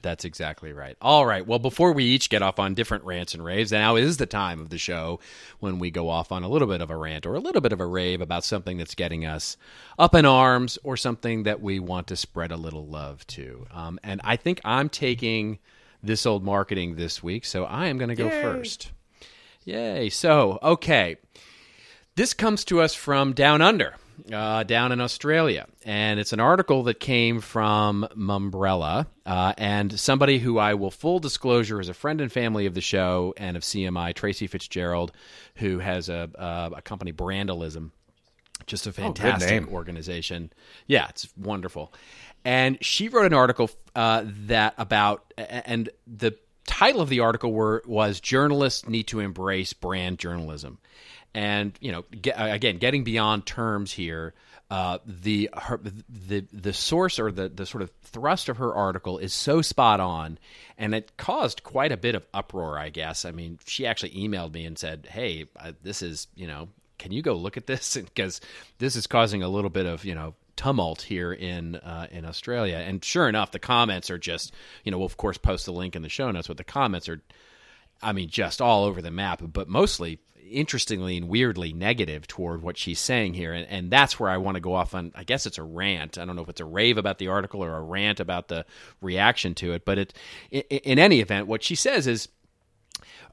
That's 0.00 0.24
exactly 0.24 0.72
right. 0.72 0.96
All 1.02 1.26
right. 1.26 1.46
Well, 1.46 1.58
before 1.58 1.92
we 1.92 2.04
each 2.04 2.30
get 2.30 2.42
off 2.42 2.58
on 2.58 2.74
different 2.74 3.04
rants 3.04 3.34
and 3.34 3.44
raves, 3.44 3.72
now 3.72 3.96
is 3.96 4.16
the 4.16 4.26
time 4.26 4.60
of 4.60 4.70
the 4.70 4.78
show 4.78 5.18
when 5.58 5.78
we 5.78 5.90
go 5.90 6.08
off 6.08 6.30
on 6.30 6.44
a 6.44 6.48
little 6.48 6.68
bit 6.68 6.80
of 6.80 6.90
a 6.90 6.96
rant 6.96 7.26
or 7.26 7.34
a 7.34 7.40
little 7.40 7.60
bit 7.60 7.72
of 7.72 7.80
a 7.80 7.86
rave 7.86 8.20
about 8.20 8.44
something 8.44 8.78
that's 8.78 8.94
getting 8.94 9.26
us 9.26 9.56
up 9.98 10.14
in 10.14 10.24
arms 10.24 10.78
or 10.84 10.96
something 10.96 11.42
that 11.42 11.60
we 11.60 11.80
want 11.80 12.06
to 12.08 12.16
spread 12.16 12.52
a 12.52 12.56
little 12.56 12.86
love 12.86 13.26
to. 13.28 13.66
Um, 13.72 13.98
and 14.04 14.20
I 14.22 14.36
think 14.36 14.60
I'm 14.64 14.88
taking 14.88 15.58
this 16.02 16.26
old 16.26 16.44
marketing 16.44 16.94
this 16.94 17.22
week, 17.22 17.44
so 17.44 17.64
I 17.64 17.86
am 17.86 17.98
going 17.98 18.10
to 18.10 18.14
go 18.14 18.30
first. 18.30 18.92
Yay. 19.64 20.08
So, 20.10 20.58
okay. 20.62 21.16
This 22.14 22.34
comes 22.34 22.64
to 22.64 22.80
us 22.80 22.94
from 22.94 23.32
Down 23.32 23.62
Under, 23.62 23.94
uh, 24.32 24.62
down 24.64 24.92
in 24.92 25.00
Australia. 25.00 25.66
And 25.84 26.20
it's 26.20 26.32
an 26.32 26.40
article 26.40 26.84
that 26.84 27.00
came 27.00 27.40
from 27.40 28.06
Mumbrella 28.16 29.06
uh, 29.26 29.52
and 29.58 29.98
somebody 29.98 30.38
who 30.38 30.58
I 30.58 30.74
will 30.74 30.90
full 30.90 31.18
disclosure 31.18 31.80
is 31.80 31.88
a 31.88 31.94
friend 31.94 32.20
and 32.20 32.30
family 32.30 32.66
of 32.66 32.74
the 32.74 32.80
show 32.80 33.34
and 33.36 33.56
of 33.56 33.62
CMI, 33.62 34.14
Tracy 34.14 34.46
Fitzgerald, 34.46 35.12
who 35.56 35.78
has 35.78 36.08
a, 36.08 36.30
a, 36.34 36.76
a 36.78 36.82
company, 36.82 37.12
Brandalism. 37.12 37.90
Just 38.66 38.86
a 38.86 38.92
fantastic 38.92 39.50
name. 39.50 39.68
organization. 39.68 40.52
Yeah, 40.86 41.08
it's 41.08 41.28
wonderful. 41.36 41.92
And 42.44 42.78
she 42.84 43.08
wrote 43.08 43.26
an 43.26 43.34
article 43.34 43.70
uh, 43.94 44.24
that 44.24 44.74
about, 44.78 45.32
and 45.36 45.88
the 46.06 46.36
title 46.66 47.00
of 47.00 47.08
the 47.08 47.20
article 47.20 47.52
were, 47.52 47.82
was 47.86 48.20
"Journalists 48.20 48.88
Need 48.88 49.04
to 49.08 49.20
Embrace 49.20 49.72
Brand 49.72 50.18
Journalism." 50.18 50.78
And 51.34 51.72
you 51.80 51.92
know, 51.92 52.04
ge- 52.20 52.32
again, 52.34 52.78
getting 52.78 53.04
beyond 53.04 53.46
terms 53.46 53.92
here, 53.92 54.34
uh, 54.70 54.98
the 55.06 55.50
her, 55.54 55.80
the 56.08 56.46
the 56.52 56.72
source 56.72 57.18
or 57.18 57.30
the 57.30 57.48
the 57.48 57.66
sort 57.66 57.82
of 57.82 57.90
thrust 58.02 58.48
of 58.48 58.58
her 58.58 58.74
article 58.74 59.18
is 59.18 59.32
so 59.32 59.62
spot 59.62 60.00
on, 60.00 60.38
and 60.76 60.94
it 60.94 61.16
caused 61.16 61.62
quite 61.62 61.92
a 61.92 61.96
bit 61.96 62.14
of 62.14 62.26
uproar. 62.34 62.78
I 62.78 62.88
guess. 62.88 63.24
I 63.24 63.30
mean, 63.30 63.58
she 63.66 63.86
actually 63.86 64.10
emailed 64.10 64.52
me 64.52 64.64
and 64.64 64.78
said, 64.78 65.08
"Hey, 65.10 65.46
uh, 65.56 65.72
this 65.82 66.02
is 66.02 66.28
you 66.34 66.46
know." 66.46 66.68
Can 66.98 67.12
you 67.12 67.22
go 67.22 67.34
look 67.34 67.56
at 67.56 67.68
this? 67.68 67.96
Because 68.04 68.40
this 68.78 68.96
is 68.96 69.06
causing 69.06 69.44
a 69.44 69.48
little 69.48 69.70
bit 69.70 69.86
of 69.86 70.04
you 70.04 70.16
know 70.16 70.34
tumult 70.58 71.02
here 71.02 71.32
in 71.32 71.76
uh, 71.76 72.08
in 72.10 72.26
Australia. 72.26 72.76
And 72.76 73.02
sure 73.02 73.28
enough, 73.28 73.52
the 73.52 73.58
comments 73.58 74.10
are 74.10 74.18
just 74.18 74.52
you 74.84 74.90
know 74.90 74.98
we'll 74.98 75.06
of 75.06 75.16
course 75.16 75.38
post 75.38 75.64
the 75.64 75.72
link 75.72 75.96
in 75.96 76.02
the 76.02 76.08
show 76.10 76.30
notes, 76.30 76.48
but 76.48 76.58
the 76.58 76.64
comments 76.64 77.08
are, 77.08 77.22
I 78.02 78.12
mean, 78.12 78.28
just 78.28 78.60
all 78.60 78.84
over 78.84 79.00
the 79.00 79.12
map. 79.12 79.40
But 79.42 79.68
mostly, 79.68 80.18
interestingly 80.50 81.16
and 81.16 81.28
weirdly 81.28 81.72
negative 81.72 82.26
toward 82.26 82.62
what 82.62 82.76
she's 82.76 82.98
saying 82.98 83.34
here, 83.34 83.52
and, 83.52 83.66
and 83.68 83.90
that's 83.90 84.18
where 84.18 84.30
I 84.30 84.36
want 84.36 84.56
to 84.56 84.60
go 84.60 84.74
off 84.74 84.94
on. 84.94 85.12
I 85.14 85.24
guess 85.24 85.46
it's 85.46 85.58
a 85.58 85.62
rant. 85.62 86.18
I 86.18 86.24
don't 86.24 86.36
know 86.36 86.42
if 86.42 86.48
it's 86.48 86.60
a 86.60 86.64
rave 86.64 86.98
about 86.98 87.18
the 87.18 87.28
article 87.28 87.62
or 87.62 87.76
a 87.76 87.82
rant 87.82 88.20
about 88.20 88.48
the 88.48 88.64
reaction 89.00 89.54
to 89.56 89.72
it, 89.72 89.84
but 89.84 89.98
it 89.98 90.14
in, 90.50 90.62
in 90.62 90.98
any 90.98 91.20
event, 91.20 91.46
what 91.46 91.62
she 91.62 91.74
says 91.74 92.06
is 92.06 92.28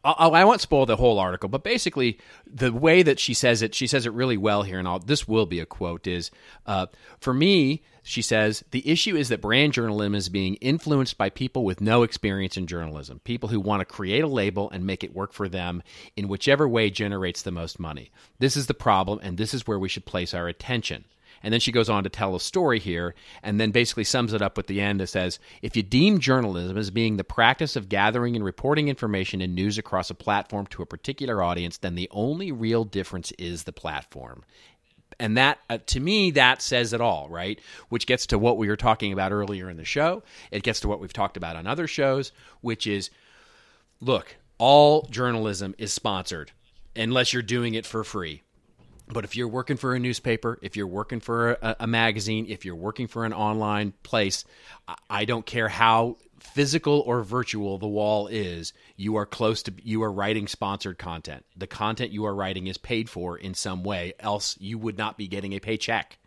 I'll, 0.05 0.35
I 0.35 0.43
won't 0.43 0.61
spoil 0.61 0.85
the 0.85 0.95
whole 0.95 1.19
article, 1.19 1.49
but 1.49 1.63
basically, 1.63 2.19
the 2.45 2.71
way 2.71 3.01
that 3.01 3.19
she 3.19 3.33
says 3.33 3.61
it, 3.61 3.73
she 3.73 3.87
says 3.87 4.05
it 4.05 4.13
really 4.13 4.37
well 4.37 4.63
here, 4.63 4.77
and 4.77 4.87
I'll, 4.87 4.99
this 4.99 5.27
will 5.27 5.47
be 5.47 5.59
a 5.59 5.65
quote. 5.65 6.05
Is 6.05 6.29
uh, 6.65 6.85
for 7.19 7.33
me, 7.33 7.83
she 8.03 8.21
says 8.21 8.63
the 8.69 8.87
issue 8.87 9.15
is 9.15 9.29
that 9.29 9.41
brand 9.41 9.73
journalism 9.73 10.13
is 10.13 10.29
being 10.29 10.55
influenced 10.55 11.17
by 11.17 11.31
people 11.31 11.65
with 11.65 11.81
no 11.81 12.03
experience 12.03 12.55
in 12.55 12.67
journalism, 12.67 13.19
people 13.23 13.49
who 13.49 13.59
want 13.59 13.81
to 13.81 13.85
create 13.85 14.23
a 14.23 14.27
label 14.27 14.69
and 14.69 14.85
make 14.85 15.03
it 15.03 15.15
work 15.15 15.33
for 15.33 15.49
them 15.49 15.81
in 16.15 16.27
whichever 16.27 16.67
way 16.67 16.91
generates 16.91 17.41
the 17.41 17.51
most 17.51 17.79
money. 17.79 18.11
This 18.37 18.55
is 18.55 18.67
the 18.67 18.75
problem, 18.75 19.19
and 19.23 19.37
this 19.37 19.55
is 19.55 19.65
where 19.65 19.79
we 19.79 19.89
should 19.89 20.05
place 20.05 20.35
our 20.35 20.47
attention. 20.47 21.05
And 21.45 21.53
then 21.53 21.59
she 21.59 21.71
goes 21.71 21.91
on 21.91 22.03
to 22.03 22.09
tell 22.09 22.35
a 22.35 22.39
story 22.39 22.79
here 22.79 23.13
and 23.43 23.61
then 23.61 23.69
basically 23.69 24.03
sums 24.03 24.33
it 24.33 24.41
up 24.41 24.57
at 24.57 24.65
the 24.65 24.81
end. 24.81 24.99
It 24.99 25.07
says 25.07 25.37
If 25.61 25.77
you 25.77 25.83
deem 25.83 26.17
journalism 26.17 26.75
as 26.75 26.89
being 26.89 27.17
the 27.17 27.23
practice 27.23 27.75
of 27.75 27.87
gathering 27.87 28.35
and 28.35 28.43
reporting 28.43 28.87
information 28.87 29.41
and 29.41 29.53
news 29.53 29.77
across 29.77 30.09
a 30.09 30.15
platform 30.15 30.65
to 30.71 30.81
a 30.81 30.87
particular 30.87 31.43
audience, 31.43 31.77
then 31.77 31.93
the 31.93 32.09
only 32.09 32.51
real 32.51 32.83
difference 32.83 33.31
is 33.33 33.63
the 33.63 33.71
platform. 33.71 34.43
And 35.19 35.37
that, 35.37 35.59
uh, 35.69 35.77
to 35.85 35.99
me, 35.99 36.31
that 36.31 36.63
says 36.63 36.93
it 36.93 36.99
all, 36.99 37.29
right? 37.29 37.61
Which 37.89 38.07
gets 38.07 38.25
to 38.27 38.39
what 38.39 38.57
we 38.57 38.67
were 38.67 38.75
talking 38.75 39.13
about 39.13 39.31
earlier 39.31 39.69
in 39.69 39.77
the 39.77 39.85
show. 39.85 40.23
It 40.49 40.63
gets 40.63 40.79
to 40.79 40.87
what 40.87 40.99
we've 40.99 41.13
talked 41.13 41.37
about 41.37 41.55
on 41.55 41.67
other 41.67 41.85
shows, 41.85 42.31
which 42.61 42.87
is 42.87 43.11
look, 44.01 44.35
all 44.57 45.03
journalism 45.11 45.75
is 45.77 45.93
sponsored 45.93 46.53
unless 46.95 47.33
you're 47.33 47.43
doing 47.43 47.75
it 47.75 47.85
for 47.85 48.03
free. 48.03 48.41
But 49.07 49.23
if 49.23 49.35
you're 49.35 49.47
working 49.47 49.77
for 49.77 49.93
a 49.93 49.99
newspaper, 49.99 50.57
if 50.61 50.75
you're 50.75 50.87
working 50.87 51.19
for 51.19 51.51
a, 51.61 51.75
a, 51.81 51.87
magazine, 51.87 52.47
if 52.49 52.65
you're 52.65 52.75
working 52.75 53.07
for 53.07 53.23
an 53.23 53.33
online 53.33 53.93
place, 54.01 54.45
I 55.09 55.25
don't 55.25 55.45
care 55.45 55.69
how 55.69 56.17
physical 56.39 57.01
or 57.01 57.23
virtual 57.23 57.77
the 57.77 57.87
wall 57.87 58.27
is, 58.27 58.73
you 58.95 59.15
are 59.15 59.25
close 59.25 59.63
to 59.63 59.73
you 59.83 60.01
are 60.03 60.11
writing 60.11 60.47
sponsored 60.47 60.97
content. 60.97 61.45
The 61.55 61.67
content 61.67 62.11
you 62.11 62.25
are 62.25 62.35
writing 62.35 62.67
is 62.67 62.77
paid 62.77 63.09
for 63.09 63.37
in 63.37 63.53
some 63.53 63.83
way, 63.83 64.13
else 64.19 64.57
you 64.59 64.77
would 64.79 64.97
not 64.97 65.17
be 65.17 65.27
getting 65.27 65.53
a 65.53 65.59
paycheck. 65.59 66.17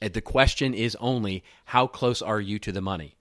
And 0.00 0.12
the 0.12 0.20
question 0.20 0.74
is 0.74 0.96
only 1.00 1.44
how 1.66 1.86
close 1.86 2.22
are 2.22 2.40
you 2.40 2.58
to 2.60 2.72
the 2.72 2.80
money? 2.80 3.16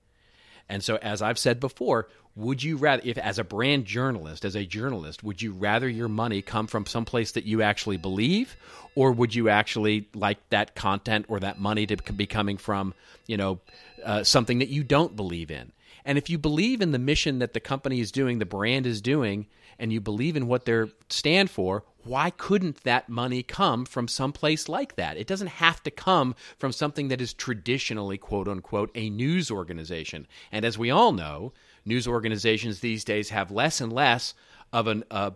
And 0.70 0.84
so 0.84 0.98
as 0.98 1.22
I've 1.22 1.40
said 1.40 1.60
before, 1.60 2.08
would 2.38 2.62
you 2.62 2.78
rather 2.78 3.02
if 3.04 3.18
as 3.18 3.40
a 3.40 3.44
brand 3.44 3.86
journalist 3.86 4.46
as 4.46 4.56
a 4.56 4.64
journalist 4.64 5.24
would 5.24 5.42
you 5.42 5.52
rather 5.52 5.90
your 5.90 6.08
money 6.08 6.42
come 6.42 6.68
from 6.68 6.86
some 6.86 7.04
place 7.04 7.32
that 7.32 7.46
you 7.46 7.62
actually 7.62 7.98
believe 7.98 8.56
or 8.96 9.12
would 9.12 9.34
you 9.34 9.50
actually 9.50 10.08
like 10.14 10.38
that 10.50 10.76
content 10.76 11.26
or 11.28 11.40
that 11.40 11.60
money 11.60 11.86
to 11.88 11.98
be 12.14 12.28
coming 12.28 12.58
from 12.58 12.94
you 13.26 13.36
know 13.36 13.60
uh, 14.06 14.24
something 14.24 14.60
that 14.60 14.70
you 14.70 14.84
don't 14.84 15.16
believe 15.16 15.50
in 15.50 15.72
and 16.06 16.18
if 16.18 16.30
you 16.30 16.38
believe 16.38 16.80
in 16.80 16.92
the 16.92 17.00
mission 17.00 17.40
that 17.40 17.54
the 17.54 17.60
company 17.60 18.00
is 18.00 18.12
doing 18.12 18.38
the 18.38 18.46
brand 18.46 18.86
is 18.86 19.02
doing 19.02 19.48
and 19.80 19.92
you 19.92 20.00
believe 20.00 20.36
in 20.38 20.48
what 20.48 20.66
they 20.66 20.86
stand 21.10 21.50
for 21.50 21.84
why 22.04 22.30
couldn't 22.30 22.84
that 22.84 23.10
money 23.10 23.44
come 23.44 23.84
from 23.86 24.08
some 24.08 24.32
place 24.32 24.70
like 24.70 24.96
that? 24.96 25.18
It 25.18 25.28
doesn't 25.28 25.48
have 25.48 25.84
to 25.84 25.92
come 25.92 26.36
from 26.58 26.72
something 26.72 27.10
that 27.10 27.20
is 27.20 27.34
traditionally, 27.34 28.18
quote 28.18 28.48
unquote, 28.48 28.92
a 28.96 29.10
news 29.10 29.52
organization. 29.52 30.26
And 30.50 30.64
as 30.64 30.78
we 30.78 30.90
all 30.90 31.12
know, 31.12 31.52
news 31.88 32.08
organizations 32.08 32.80
these 32.80 33.04
days 33.04 33.30
have 33.30 33.50
less 33.50 33.82
and 33.82 33.92
less 33.92 34.34
of 34.74 34.88
an 34.88 35.04
uh, 35.10 35.32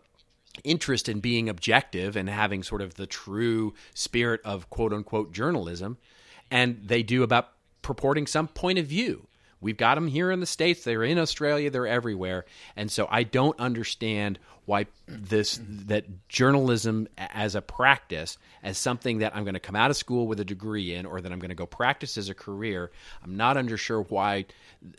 interest 0.63 1.07
in 1.07 1.19
being 1.19 1.49
objective 1.49 2.15
and 2.15 2.29
having 2.29 2.61
sort 2.61 2.81
of 2.81 2.95
the 2.95 3.07
true 3.07 3.73
spirit 3.93 4.41
of 4.43 4.69
quote 4.69 4.93
unquote 4.93 5.31
journalism, 5.31 5.97
and 6.49 6.81
they 6.83 7.01
do 7.01 7.23
about 7.23 7.49
purporting 7.81 8.27
some 8.27 8.47
point 8.47 8.77
of 8.77 8.85
view. 8.85 9.27
We've 9.61 9.77
got 9.77 9.95
them 9.95 10.07
here 10.07 10.31
in 10.31 10.39
the 10.39 10.45
States, 10.47 10.83
they're 10.83 11.03
in 11.03 11.19
Australia, 11.19 11.69
they're 11.69 11.87
everywhere. 11.87 12.45
And 12.75 12.91
so 12.91 13.07
I 13.09 13.23
don't 13.23 13.59
understand 13.59 14.39
why 14.65 14.87
this 15.07 15.59
that 15.67 16.05
journalism 16.29 17.07
as 17.17 17.55
a 17.55 17.61
practice, 17.61 18.37
as 18.63 18.77
something 18.77 19.19
that 19.19 19.35
I'm 19.35 19.43
going 19.43 19.53
to 19.53 19.59
come 19.59 19.75
out 19.75 19.91
of 19.91 19.97
school 19.97 20.27
with 20.27 20.39
a 20.39 20.45
degree 20.45 20.93
in 20.93 21.05
or 21.05 21.21
that 21.21 21.31
I'm 21.31 21.39
going 21.39 21.49
to 21.49 21.55
go 21.55 21.65
practice 21.65 22.17
as 22.17 22.29
a 22.29 22.33
career, 22.33 22.91
I'm 23.23 23.37
not 23.37 23.57
under 23.57 23.77
sure 23.77 24.01
why 24.01 24.45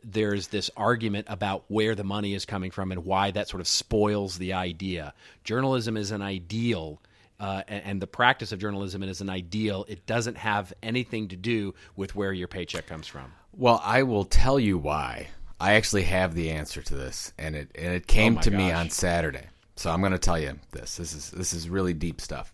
there's 0.04 0.48
this 0.48 0.70
argument 0.76 1.26
about 1.28 1.64
where 1.68 1.94
the 1.94 2.04
money 2.04 2.34
is 2.34 2.44
coming 2.44 2.70
from 2.70 2.92
and 2.92 3.04
why 3.04 3.30
that 3.32 3.48
sort 3.48 3.60
of 3.60 3.68
spoils 3.68 4.38
the 4.38 4.52
idea. 4.52 5.14
Journalism 5.44 5.96
is 5.96 6.10
an 6.10 6.22
ideal. 6.22 7.00
Uh, 7.40 7.62
and, 7.66 7.84
and, 7.84 8.02
the 8.02 8.06
practice 8.06 8.52
of 8.52 8.60
journalism 8.60 9.02
is 9.02 9.20
an 9.20 9.28
ideal. 9.28 9.84
It 9.88 10.06
doesn't 10.06 10.36
have 10.36 10.72
anything 10.80 11.26
to 11.28 11.36
do 11.36 11.74
with 11.96 12.14
where 12.14 12.32
your 12.32 12.46
paycheck 12.46 12.86
comes 12.86 13.08
from. 13.08 13.32
Well, 13.57 13.80
I 13.84 14.03
will 14.05 14.24
tell 14.24 14.59
you 14.59 14.78
why. 14.78 15.28
I 15.61 15.74
actually 15.74 16.03
have 16.05 16.34
the 16.34 16.50
answer 16.50 16.82
to 16.82 16.94
this, 16.94 17.32
and 17.38 17.55
it 17.55 17.70
and 17.76 17.94
it 17.94 18.07
came 18.07 18.38
oh 18.38 18.40
to 18.40 18.50
gosh. 18.50 18.59
me 18.59 18.72
on 18.72 18.90
Saturday. 18.90 19.46
So 19.76 19.90
I'm 19.90 20.00
going 20.00 20.12
to 20.12 20.18
tell 20.18 20.38
you 20.38 20.59
this. 20.72 20.96
This 20.96 21.14
is 21.14 21.30
this 21.30 21.53
is 21.53 21.68
really 21.68 21.94
deep 21.94 22.20
stuff. 22.20 22.53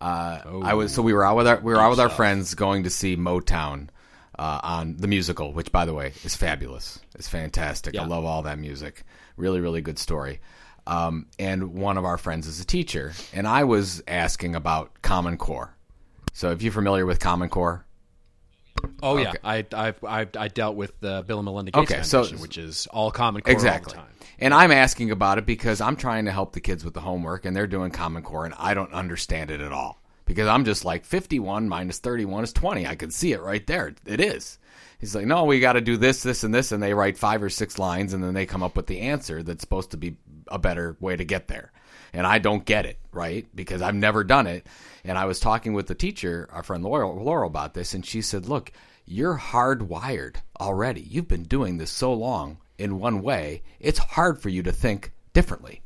Uh, 0.00 0.40
oh, 0.46 0.62
I 0.62 0.74
was 0.74 0.92
so 0.92 1.02
we 1.02 1.12
were 1.12 1.24
out 1.24 1.36
with 1.36 1.46
our 1.46 1.60
we 1.60 1.72
were 1.72 1.78
out 1.78 1.90
with 1.90 2.00
our 2.00 2.08
friends 2.08 2.54
going 2.54 2.84
to 2.84 2.90
see 2.90 3.16
Motown 3.16 3.88
uh, 4.38 4.60
on 4.62 4.96
the 4.96 5.08
musical, 5.08 5.52
which 5.52 5.70
by 5.70 5.84
the 5.84 5.94
way 5.94 6.12
is 6.24 6.34
fabulous. 6.34 6.98
It's 7.14 7.28
fantastic. 7.28 7.94
Yeah. 7.94 8.02
I 8.02 8.06
love 8.06 8.24
all 8.24 8.42
that 8.42 8.58
music. 8.58 9.04
Really, 9.36 9.60
really 9.60 9.80
good 9.80 9.98
story. 9.98 10.40
Um, 10.86 11.26
and 11.38 11.74
one 11.74 11.96
of 11.96 12.04
our 12.04 12.18
friends 12.18 12.46
is 12.46 12.60
a 12.60 12.64
teacher, 12.64 13.12
and 13.32 13.46
I 13.46 13.64
was 13.64 14.02
asking 14.08 14.56
about 14.56 15.00
Common 15.02 15.36
Core. 15.36 15.76
So, 16.32 16.50
if 16.50 16.62
you're 16.62 16.72
familiar 16.72 17.06
with 17.06 17.20
Common 17.20 17.48
Core, 17.48 17.84
Oh 19.02 19.18
okay. 19.18 19.22
yeah, 19.24 19.32
I, 19.44 19.66
I 19.72 19.94
I 20.06 20.26
I 20.36 20.48
dealt 20.48 20.76
with 20.76 20.98
the 21.00 21.24
Bill 21.26 21.38
and 21.38 21.44
Melinda 21.44 21.72
Gates 21.72 21.90
okay, 21.90 22.02
Foundation, 22.02 22.38
so, 22.38 22.42
which 22.42 22.58
is 22.58 22.86
all 22.88 23.10
Common 23.10 23.42
Core 23.42 23.52
exactly. 23.52 23.98
And 24.38 24.52
I'm 24.52 24.72
asking 24.72 25.10
about 25.10 25.38
it 25.38 25.46
because 25.46 25.80
I'm 25.80 25.96
trying 25.96 26.24
to 26.24 26.32
help 26.32 26.52
the 26.52 26.60
kids 26.60 26.84
with 26.84 26.94
the 26.94 27.00
homework, 27.00 27.44
and 27.44 27.54
they're 27.54 27.66
doing 27.66 27.90
Common 27.92 28.22
Core, 28.22 28.44
and 28.44 28.54
I 28.58 28.74
don't 28.74 28.92
understand 28.92 29.50
it 29.50 29.60
at 29.60 29.72
all 29.72 30.02
because 30.24 30.48
I'm 30.48 30.64
just 30.64 30.84
like 30.84 31.04
51 31.04 31.68
minus 31.68 31.98
31 31.98 32.44
is 32.44 32.52
20. 32.52 32.86
I 32.86 32.94
can 32.94 33.10
see 33.10 33.32
it 33.32 33.42
right 33.42 33.66
there. 33.66 33.94
It 34.06 34.20
is. 34.20 34.58
He's 34.98 35.14
like, 35.14 35.26
no, 35.26 35.44
we 35.44 35.60
got 35.60 35.72
to 35.72 35.80
do 35.80 35.96
this, 35.96 36.22
this, 36.22 36.44
and 36.44 36.54
this, 36.54 36.70
and 36.70 36.82
they 36.82 36.94
write 36.94 37.18
five 37.18 37.42
or 37.42 37.50
six 37.50 37.78
lines, 37.78 38.14
and 38.14 38.22
then 38.22 38.34
they 38.34 38.46
come 38.46 38.62
up 38.62 38.76
with 38.76 38.86
the 38.86 39.00
answer 39.00 39.42
that's 39.42 39.60
supposed 39.60 39.90
to 39.90 39.96
be 39.96 40.16
a 40.48 40.58
better 40.58 40.96
way 41.00 41.16
to 41.16 41.24
get 41.24 41.48
there. 41.48 41.72
And 42.12 42.26
I 42.26 42.38
don't 42.38 42.64
get 42.64 42.86
it, 42.86 42.98
right? 43.10 43.46
Because 43.54 43.82
I've 43.82 43.94
never 43.94 44.22
done 44.22 44.46
it. 44.46 44.66
And 45.04 45.18
I 45.18 45.24
was 45.24 45.40
talking 45.40 45.72
with 45.72 45.86
the 45.86 45.94
teacher, 45.94 46.48
our 46.52 46.62
friend 46.62 46.84
Laurel, 46.84 47.22
Laurel 47.22 47.48
about 47.48 47.74
this, 47.74 47.94
and 47.94 48.06
she 48.06 48.22
said, 48.22 48.46
look, 48.46 48.72
you're 49.04 49.36
hardwired 49.36 50.36
already. 50.60 51.00
You've 51.00 51.28
been 51.28 51.42
doing 51.42 51.78
this 51.78 51.90
so 51.90 52.12
long 52.12 52.58
in 52.78 52.98
one 52.98 53.22
way, 53.22 53.62
it's 53.80 53.98
hard 53.98 54.40
for 54.40 54.48
you 54.48 54.62
to 54.64 54.72
think 54.72 55.12
differently 55.32 55.82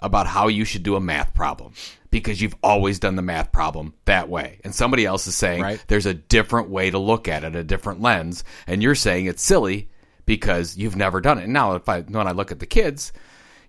about 0.00 0.26
how 0.26 0.48
you 0.48 0.64
should 0.64 0.82
do 0.82 0.96
a 0.96 1.00
math 1.00 1.32
problem 1.32 1.72
because 2.10 2.40
you've 2.40 2.56
always 2.62 2.98
done 2.98 3.14
the 3.14 3.22
math 3.22 3.52
problem 3.52 3.94
that 4.04 4.28
way. 4.28 4.58
And 4.64 4.74
somebody 4.74 5.06
else 5.06 5.26
is 5.26 5.36
saying 5.36 5.62
right. 5.62 5.84
there's 5.86 6.06
a 6.06 6.14
different 6.14 6.68
way 6.68 6.90
to 6.90 6.98
look 6.98 7.28
at 7.28 7.44
it, 7.44 7.54
a 7.54 7.62
different 7.62 8.00
lens, 8.00 8.42
and 8.66 8.82
you're 8.82 8.96
saying 8.96 9.26
it's 9.26 9.42
silly 9.42 9.88
because 10.26 10.76
you've 10.76 10.96
never 10.96 11.20
done 11.20 11.38
it. 11.38 11.44
And 11.44 11.52
now 11.52 11.74
if 11.74 11.88
I 11.88 12.00
when 12.02 12.26
I 12.26 12.32
look 12.32 12.50
at 12.50 12.58
the 12.58 12.66
kids, 12.66 13.12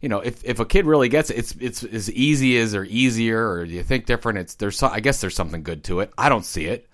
you 0.03 0.09
know, 0.09 0.19
if, 0.19 0.43
if 0.43 0.59
a 0.59 0.65
kid 0.65 0.85
really 0.85 1.09
gets 1.09 1.31
it, 1.31 1.37
it's 1.39 1.55
it's 1.59 1.83
as 1.83 2.11
easy 2.11 2.59
as 2.59 2.75
or 2.75 2.83
easier 2.83 3.49
or 3.49 3.63
you 3.63 3.81
think 3.81 4.05
different, 4.05 4.37
it's 4.37 4.55
there's 4.55 4.83
I 4.83 4.99
guess 4.99 5.21
there's 5.21 5.35
something 5.35 5.63
good 5.63 5.85
to 5.85 6.01
it. 6.01 6.13
I 6.17 6.29
don't 6.29 6.45
see 6.45 6.65
it 6.65 6.87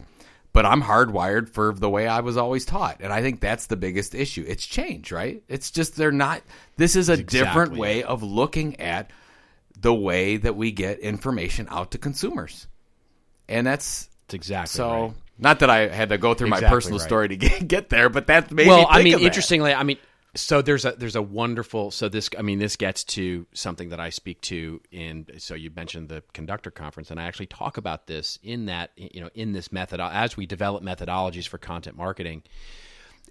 but 0.52 0.66
I'm 0.66 0.82
hardwired 0.82 1.50
for 1.50 1.74
the 1.74 1.90
way 1.90 2.08
I 2.08 2.22
was 2.22 2.38
always 2.38 2.66
taught. 2.66 2.98
And 3.02 3.14
I 3.14 3.22
think 3.22 3.40
that's 3.40 3.68
the 3.68 3.76
biggest 3.76 4.16
issue. 4.16 4.44
It's 4.48 4.66
change, 4.66 5.12
right? 5.12 5.44
It's 5.48 5.72
just 5.72 5.96
they're 5.96 6.12
not 6.12 6.42
this 6.78 6.96
is 6.96 7.10
a 7.10 7.14
exactly 7.14 7.40
different 7.40 7.78
way 7.78 8.04
of 8.04 8.24
looking 8.24 8.80
at 8.80 9.12
the 9.80 9.94
way 9.94 10.38
that 10.38 10.56
we 10.56 10.72
get 10.72 11.00
information 11.00 11.68
out 11.70 11.92
to 11.92 11.98
consumers. 11.98 12.68
And 13.48 13.66
that's 13.66 14.10
it's 14.26 14.34
exactly 14.34 14.78
so 14.78 15.02
right. 15.02 15.14
not 15.38 15.60
that 15.60 15.70
I 15.70 15.88
had 15.88 16.10
to 16.10 16.18
go 16.18 16.34
through 16.34 16.48
exactly 16.48 16.68
my 16.68 16.74
personal 16.74 17.00
right. 17.00 17.08
story 17.08 17.28
to 17.30 17.38
get, 17.38 17.68
get 17.68 17.90
there, 17.90 18.10
but 18.10 18.28
that 18.28 18.52
made 18.52 18.68
well, 18.68 18.88
I 18.90 19.04
mean, 19.04 19.20
interestingly, 19.20 19.74
I 19.74 19.84
mean, 19.84 19.98
so 20.40 20.62
there's 20.62 20.86
a 20.86 20.92
there's 20.92 21.16
a 21.16 21.22
wonderful 21.22 21.92
so 21.92 22.10
this 22.10 22.30
I 22.38 22.42
mean 22.42 22.60
this 22.60 22.76
gets 22.76 23.04
to 23.06 23.46
something 23.54 23.90
that 23.90 24.00
I 24.00 24.10
speak 24.10 24.42
to 24.42 24.82
in 24.92 25.26
so 25.38 25.56
you 25.56 25.72
mentioned 25.72 26.10
the 26.10 26.24
conductor 26.34 26.72
conference 26.72 27.12
and 27.12 27.20
I 27.20 27.24
actually 27.24 27.48
talk 27.48 27.78
about 27.78 28.08
this 28.08 28.40
in 28.44 28.66
that 28.66 28.92
you 28.96 29.22
know 29.22 29.30
in 29.34 29.54
this 29.54 29.72
method 29.72 30.00
as 30.00 30.38
we 30.38 30.46
develop 30.46 30.84
methodologies 30.84 31.48
for 31.48 31.58
content 31.58 31.98
marketing 31.98 32.44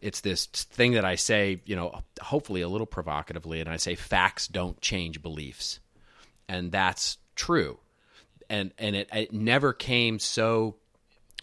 it's 0.02 0.20
this 0.20 0.46
thing 0.46 0.92
that 0.92 1.04
I 1.04 1.14
say 1.14 1.60
you 1.64 1.76
know 1.76 2.02
hopefully 2.20 2.60
a 2.60 2.68
little 2.68 2.86
provocatively 2.86 3.60
and 3.60 3.68
I 3.68 3.76
say 3.76 3.94
facts 3.94 4.48
don't 4.48 4.80
change 4.80 5.22
beliefs. 5.22 5.80
And 6.48 6.72
that's 6.72 7.18
true. 7.34 7.78
And 8.48 8.72
and 8.78 8.96
it, 8.96 9.08
it 9.12 9.32
never 9.32 9.72
came 9.72 10.18
so 10.18 10.76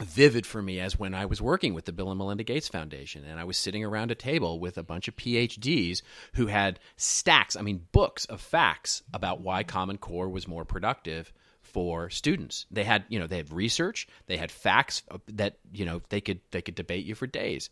vivid 0.01 0.45
for 0.45 0.61
me 0.61 0.79
as 0.79 0.99
when 0.99 1.13
I 1.13 1.25
was 1.25 1.41
working 1.41 1.73
with 1.73 1.85
the 1.85 1.93
Bill 1.93 2.09
and 2.09 2.17
Melinda 2.17 2.43
Gates 2.43 2.67
Foundation 2.67 3.23
and 3.23 3.39
I 3.39 3.45
was 3.45 3.57
sitting 3.57 3.83
around 3.83 4.11
a 4.11 4.15
table 4.15 4.59
with 4.59 4.77
a 4.77 4.83
bunch 4.83 5.07
of 5.07 5.15
PhDs 5.15 6.01
who 6.33 6.47
had 6.47 6.79
stacks, 6.97 7.55
I 7.55 7.61
mean 7.61 7.87
books 7.91 8.25
of 8.25 8.41
facts 8.41 9.03
about 9.13 9.41
why 9.41 9.63
Common 9.63 9.97
Core 9.97 10.29
was 10.29 10.47
more 10.47 10.65
productive 10.65 11.31
for 11.61 12.09
students. 12.09 12.65
They 12.71 12.83
had, 12.83 13.05
you 13.09 13.19
know, 13.19 13.27
they 13.27 13.37
had 13.37 13.51
research, 13.51 14.07
they 14.27 14.37
had 14.37 14.51
facts 14.51 15.03
that, 15.27 15.57
you 15.73 15.85
know, 15.85 16.01
they 16.09 16.21
could 16.21 16.41
they 16.51 16.61
could 16.61 16.75
debate 16.75 17.05
you 17.05 17.15
for 17.15 17.27
days. 17.27 17.69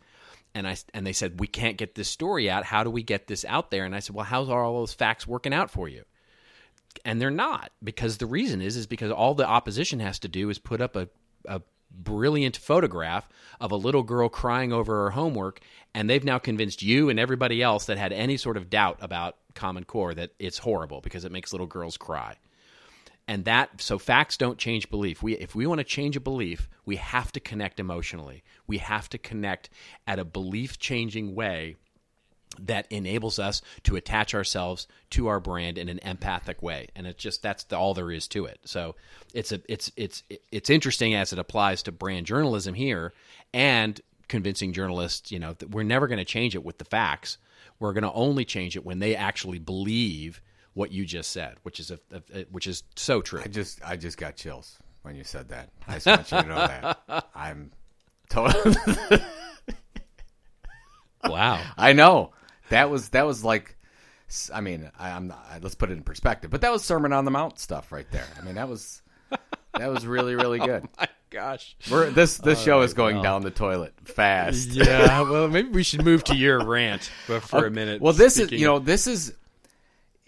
And 0.55 0.67
I 0.67 0.77
and 0.93 1.05
they 1.05 1.13
said 1.13 1.39
we 1.39 1.47
can't 1.47 1.77
get 1.77 1.95
this 1.95 2.07
story 2.07 2.49
out. 2.49 2.63
How 2.63 2.85
do 2.85 2.89
we 2.89 3.03
get 3.03 3.27
this 3.27 3.43
out 3.43 3.69
there? 3.69 3.85
And 3.85 3.93
I 3.95 3.99
said, 3.99 4.15
well, 4.15 4.25
how's 4.25 4.49
are 4.49 4.63
all 4.63 4.79
those 4.79 4.93
facts 4.93 5.27
working 5.27 5.53
out 5.53 5.71
for 5.71 5.89
you? 5.89 6.03
And 7.03 7.19
they're 7.19 7.31
not 7.31 7.71
because 7.83 8.17
the 8.17 8.27
reason 8.27 8.61
is 8.61 8.77
is 8.77 8.87
because 8.87 9.11
all 9.11 9.35
the 9.35 9.47
opposition 9.47 9.99
has 9.99 10.19
to 10.19 10.27
do 10.27 10.49
is 10.49 10.59
put 10.59 10.79
up 10.79 10.95
a, 10.95 11.09
a 11.45 11.61
brilliant 11.93 12.57
photograph 12.57 13.27
of 13.59 13.71
a 13.71 13.77
little 13.77 14.03
girl 14.03 14.29
crying 14.29 14.73
over 14.73 15.03
her 15.03 15.11
homework, 15.11 15.59
and 15.93 16.09
they've 16.09 16.23
now 16.23 16.39
convinced 16.39 16.81
you 16.81 17.09
and 17.09 17.19
everybody 17.19 17.61
else 17.61 17.85
that 17.85 17.97
had 17.97 18.11
any 18.11 18.37
sort 18.37 18.57
of 18.57 18.69
doubt 18.69 18.97
about 19.01 19.37
Common 19.53 19.83
Core 19.83 20.13
that 20.13 20.31
it's 20.39 20.57
horrible 20.57 21.01
because 21.01 21.25
it 21.25 21.31
makes 21.31 21.53
little 21.53 21.67
girls 21.67 21.97
cry. 21.97 22.37
And 23.27 23.45
that 23.45 23.81
so 23.81 23.97
facts 23.97 24.35
don't 24.35 24.57
change 24.57 24.89
belief. 24.89 25.23
We 25.23 25.37
if 25.37 25.55
we 25.55 25.65
want 25.65 25.79
to 25.79 25.85
change 25.85 26.17
a 26.17 26.19
belief, 26.19 26.67
we 26.85 26.97
have 26.97 27.31
to 27.33 27.39
connect 27.39 27.79
emotionally. 27.79 28.43
We 28.67 28.79
have 28.79 29.07
to 29.09 29.17
connect 29.17 29.69
at 30.05 30.19
a 30.19 30.25
belief 30.25 30.77
changing 30.77 31.33
way 31.33 31.77
that 32.59 32.87
enables 32.89 33.39
us 33.39 33.61
to 33.83 33.95
attach 33.95 34.33
ourselves 34.33 34.87
to 35.11 35.27
our 35.27 35.39
brand 35.39 35.77
in 35.77 35.89
an 35.89 35.99
empathic 35.99 36.61
way. 36.61 36.87
And 36.95 37.07
it's 37.07 37.21
just 37.21 37.41
that's 37.41 37.63
the, 37.65 37.77
all 37.77 37.93
there 37.93 38.11
is 38.11 38.27
to 38.29 38.45
it. 38.45 38.59
So 38.65 38.95
it's 39.33 39.51
a 39.51 39.61
it's 39.67 39.91
it's 39.95 40.23
it's 40.51 40.69
interesting 40.69 41.15
as 41.15 41.33
it 41.33 41.39
applies 41.39 41.83
to 41.83 41.91
brand 41.91 42.25
journalism 42.25 42.73
here 42.73 43.13
and 43.53 43.99
convincing 44.27 44.73
journalists 44.73 45.31
you 45.31 45.39
know 45.39 45.53
that 45.53 45.69
we're 45.69 45.83
never 45.83 46.07
going 46.07 46.17
to 46.17 46.25
change 46.25 46.55
it 46.55 46.63
with 46.63 46.77
the 46.77 46.85
facts. 46.85 47.37
We're 47.79 47.93
going 47.93 48.03
to 48.03 48.13
only 48.13 48.45
change 48.45 48.75
it 48.75 48.85
when 48.85 48.99
they 48.99 49.15
actually 49.15 49.59
believe 49.59 50.41
what 50.73 50.91
you 50.91 51.05
just 51.05 51.31
said 51.31 51.55
which 51.61 51.79
is 51.79 51.91
a, 51.91 51.99
a, 52.11 52.39
a 52.39 52.43
which 52.45 52.67
is 52.67 52.83
so 52.95 53.21
true. 53.21 53.41
I 53.43 53.47
just 53.47 53.79
I 53.85 53.95
just 53.97 54.17
got 54.17 54.35
chills 54.35 54.77
when 55.01 55.15
you 55.15 55.23
said 55.23 55.49
that. 55.49 55.69
I 55.87 55.99
just 55.99 56.05
want 56.05 56.31
you 56.31 56.41
to 56.41 56.47
know 56.47 56.67
that. 57.07 57.27
I'm 57.35 57.71
totally 58.29 58.75
wow. 61.25 61.61
I 61.77 61.93
know 61.93 62.31
that 62.73 62.89
was 62.89 63.09
that 63.09 63.25
was 63.25 63.43
like, 63.43 63.77
I 64.53 64.61
mean, 64.61 64.91
I, 64.99 65.09
am 65.09 65.27
not, 65.27 65.59
let's 65.61 65.75
put 65.75 65.89
it 65.89 65.93
in 65.93 66.03
perspective, 66.03 66.51
but 66.51 66.61
that 66.61 66.71
was 66.71 66.83
Sermon 66.83 67.13
on 67.13 67.23
the 67.25 67.31
Mount 67.31 67.59
stuff 67.59 67.91
right 67.91 68.09
there. 68.11 68.25
I 68.37 68.43
mean, 68.43 68.55
that 68.55 68.67
was 68.67 69.01
that 69.73 69.89
was 69.89 70.05
really 70.05 70.35
really 70.35 70.59
oh 70.61 70.65
good. 70.65 70.83
oh 70.85 70.89
my 70.99 71.07
gosh 71.29 71.75
We're, 71.89 72.09
this 72.11 72.37
this 72.37 72.61
show 72.61 72.81
is 72.81 72.93
going 72.93 73.21
down 73.21 73.41
the 73.41 73.51
toilet 73.51 73.93
fast. 74.05 74.69
yeah 74.69 75.21
well 75.29 75.47
maybe 75.47 75.69
we 75.69 75.83
should 75.83 76.03
move 76.03 76.23
to 76.25 76.35
your 76.35 76.63
rant 76.63 77.09
for, 77.25 77.39
for 77.39 77.65
a 77.65 77.67
oh, 77.67 77.69
minute 77.71 78.01
Well, 78.01 78.13
this 78.13 78.37
is 78.37 78.51
you 78.51 78.67
know 78.67 78.79
this 78.79 79.07
is 79.07 79.33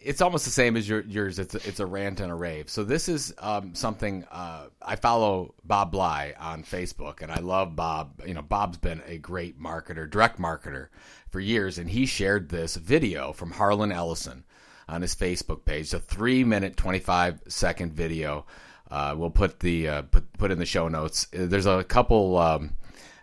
it's 0.05 0.21
almost 0.21 0.45
the 0.45 0.51
same 0.51 0.77
as 0.77 0.87
your, 0.87 1.01
yours. 1.01 1.39
It's 1.39 1.55
a, 1.55 1.67
it's 1.67 1.79
a 1.79 1.85
rant 1.85 2.19
and 2.19 2.31
a 2.31 2.35
rave. 2.35 2.69
So 2.69 2.83
this 2.83 3.09
is 3.09 3.33
um, 3.39 3.73
something 3.73 4.23
uh, 4.31 4.67
I 4.81 4.95
follow 4.95 5.55
Bob 5.63 5.91
Bly 5.91 6.33
on 6.39 6.63
Facebook, 6.63 7.21
and 7.21 7.31
I 7.31 7.39
love 7.39 7.75
Bob. 7.75 8.21
You 8.25 8.35
know, 8.35 8.43
Bob's 8.43 8.77
been 8.77 9.01
a 9.07 9.17
great 9.17 9.59
marketer, 9.59 10.09
direct 10.09 10.39
marketer 10.39 10.87
for 11.31 11.39
years, 11.39 11.79
and 11.79 11.89
he 11.89 12.05
shared 12.05 12.49
this 12.49 12.75
video 12.75 13.33
from 13.33 13.51
Harlan 13.51 13.91
Ellison 13.91 14.43
on 14.87 15.01
his 15.01 15.15
Facebook 15.15 15.65
page. 15.65 15.91
A 15.93 15.99
three 15.99 16.43
minute, 16.43 16.77
twenty 16.77 16.99
five 16.99 17.41
second 17.47 17.93
video. 17.93 18.45
Uh, 18.91 19.15
we'll 19.17 19.31
put 19.31 19.59
the 19.59 19.89
uh, 19.89 20.01
put 20.03 20.31
put 20.33 20.51
in 20.51 20.59
the 20.59 20.65
show 20.65 20.87
notes. 20.87 21.27
Uh, 21.33 21.47
There's 21.47 21.65
a 21.65 21.83
couple 21.83 22.37
um, 22.37 22.75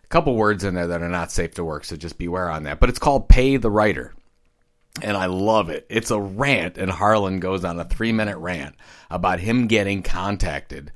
couple 0.08 0.34
words 0.34 0.64
in 0.64 0.74
there 0.74 0.88
that 0.88 1.00
are 1.00 1.08
not 1.08 1.30
safe 1.30 1.54
to 1.54 1.64
work, 1.64 1.84
so 1.84 1.96
just 1.96 2.18
beware 2.18 2.50
on 2.50 2.64
that. 2.64 2.80
But 2.80 2.88
it's 2.88 2.98
called 2.98 3.28
"Pay 3.28 3.56
the 3.56 3.70
Writer." 3.70 4.12
And 5.00 5.16
I 5.16 5.26
love 5.26 5.70
it. 5.70 5.86
It's 5.88 6.10
a 6.10 6.20
rant, 6.20 6.76
and 6.76 6.90
Harlan 6.90 7.40
goes 7.40 7.64
on 7.64 7.80
a 7.80 7.84
three 7.84 8.12
minute 8.12 8.36
rant 8.36 8.74
about 9.10 9.40
him 9.40 9.66
getting 9.66 10.02
contacted 10.02 10.92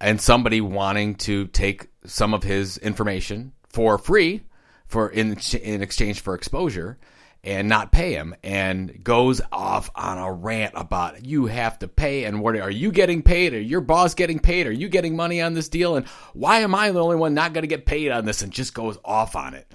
and 0.00 0.20
somebody 0.20 0.60
wanting 0.60 1.14
to 1.14 1.46
take 1.48 1.88
some 2.04 2.34
of 2.34 2.42
his 2.42 2.78
information 2.78 3.52
for 3.68 3.98
free 3.98 4.42
for 4.86 5.08
in 5.08 5.38
in 5.62 5.82
exchange 5.82 6.20
for 6.20 6.34
exposure 6.34 6.98
and 7.44 7.68
not 7.68 7.92
pay 7.92 8.12
him 8.12 8.34
and 8.42 9.04
goes 9.04 9.40
off 9.52 9.88
on 9.94 10.18
a 10.18 10.32
rant 10.32 10.72
about 10.74 11.24
you 11.24 11.46
have 11.46 11.78
to 11.78 11.86
pay 11.86 12.24
and 12.24 12.40
what 12.40 12.56
are 12.56 12.70
you 12.70 12.90
getting 12.90 13.22
paid? 13.22 13.54
Or 13.54 13.60
your 13.60 13.80
boss 13.80 14.14
getting 14.14 14.40
paid? 14.40 14.66
Are 14.66 14.72
you 14.72 14.88
getting 14.88 15.14
money 15.14 15.40
on 15.40 15.54
this 15.54 15.68
deal? 15.68 15.94
And 15.94 16.06
why 16.34 16.60
am 16.60 16.74
I 16.74 16.90
the 16.90 17.02
only 17.02 17.14
one 17.14 17.34
not 17.34 17.52
going 17.52 17.62
to 17.62 17.68
get 17.68 17.86
paid 17.86 18.10
on 18.10 18.24
this? 18.24 18.42
And 18.42 18.52
just 18.52 18.74
goes 18.74 18.98
off 19.04 19.36
on 19.36 19.54
it 19.54 19.72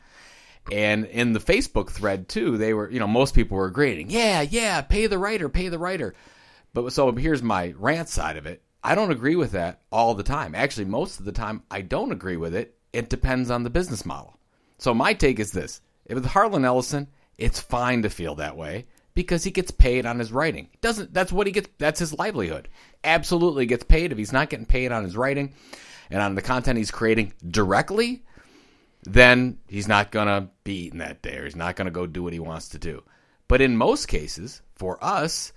and 0.70 1.05
in 1.05 1.34
the 1.34 1.39
Facebook 1.39 1.89
thread 1.89 2.28
too, 2.28 2.57
they 2.57 2.74
were, 2.74 2.89
you 2.89 2.99
know, 2.99 3.07
most 3.07 3.34
people 3.34 3.57
were 3.57 3.66
agreeing, 3.66 4.09
yeah, 4.09 4.41
yeah, 4.41 4.82
pay 4.82 5.07
the 5.07 5.18
writer, 5.18 5.49
pay 5.49 5.70
the 5.70 5.80
writer. 5.80 6.14
But 6.74 6.91
so 6.93 7.12
here's 7.12 7.43
my 7.43 7.74
rant 7.78 8.09
side 8.09 8.38
of 8.38 8.45
it. 8.45 8.62
I 8.84 8.95
don't 8.95 9.12
agree 9.12 9.36
with 9.36 9.51
that 9.51 9.82
all 9.91 10.14
the 10.14 10.24
time. 10.24 10.55
Actually, 10.55 10.86
most 10.86 11.20
of 11.20 11.26
the 11.26 11.32
time, 11.32 11.64
I 11.70 11.82
don't 11.82 12.12
agree 12.12 12.38
with 12.38 12.55
it. 12.55 12.76
It 12.93 13.09
depends 13.09 13.51
on 13.51 13.64
the 13.64 13.70
business 13.70 14.05
model. 14.05 14.38
So 14.78 14.93
my 14.93 15.14
take 15.14 15.39
is 15.39 15.51
this: 15.51 15.82
if 16.05 16.18
it's 16.18 16.28
Harlan 16.28 16.66
Ellison, 16.66 17.07
it's 17.38 17.59
fine 17.59 18.01
to 18.03 18.09
feel 18.09 18.36
that 18.36 18.57
way 18.57 18.86
because 19.14 19.43
he 19.43 19.51
gets 19.51 19.72
paid 19.72 20.05
on 20.05 20.20
his 20.20 20.32
writing. 20.32 20.70
Doesn't 20.82 21.14
that's 21.14 21.32
what 21.32 21.47
he 21.47 21.53
gets? 21.53 21.70
That's 21.78 21.99
his 21.99 22.18
livelihood. 22.18 22.70
Absolutely 23.03 23.66
gets 23.66 23.84
paid. 23.84 24.12
If 24.12 24.18
he's 24.18 24.34
not 24.34 24.49
getting 24.49 24.66
paid 24.66 24.91
on 24.91 25.03
his 25.03 25.18
writing 25.18 25.53
and 26.09 26.22
on 26.22 26.36
the 26.36 26.41
content 26.41 26.78
he's 26.78 26.91
creating 26.91 27.34
directly, 27.47 28.24
then 29.04 29.58
he's 29.68 29.88
not 29.88 30.12
going 30.12 30.28
to 30.28 30.49
be 30.64 30.86
eating 30.86 30.99
that 30.99 31.22
day 31.22 31.38
or 31.38 31.45
he's 31.45 31.56
not 31.56 31.76
going 31.76 31.86
to 31.86 31.91
go 31.91 32.06
do 32.06 32.24
what 32.24 32.34
he 32.34 32.39
wants 32.39 32.70
to 32.70 32.80
do. 32.80 33.04
But 33.47 33.62
in 33.62 33.76
most 33.76 34.08
cases, 34.08 34.62
for 34.76 35.04
us, 35.04 35.54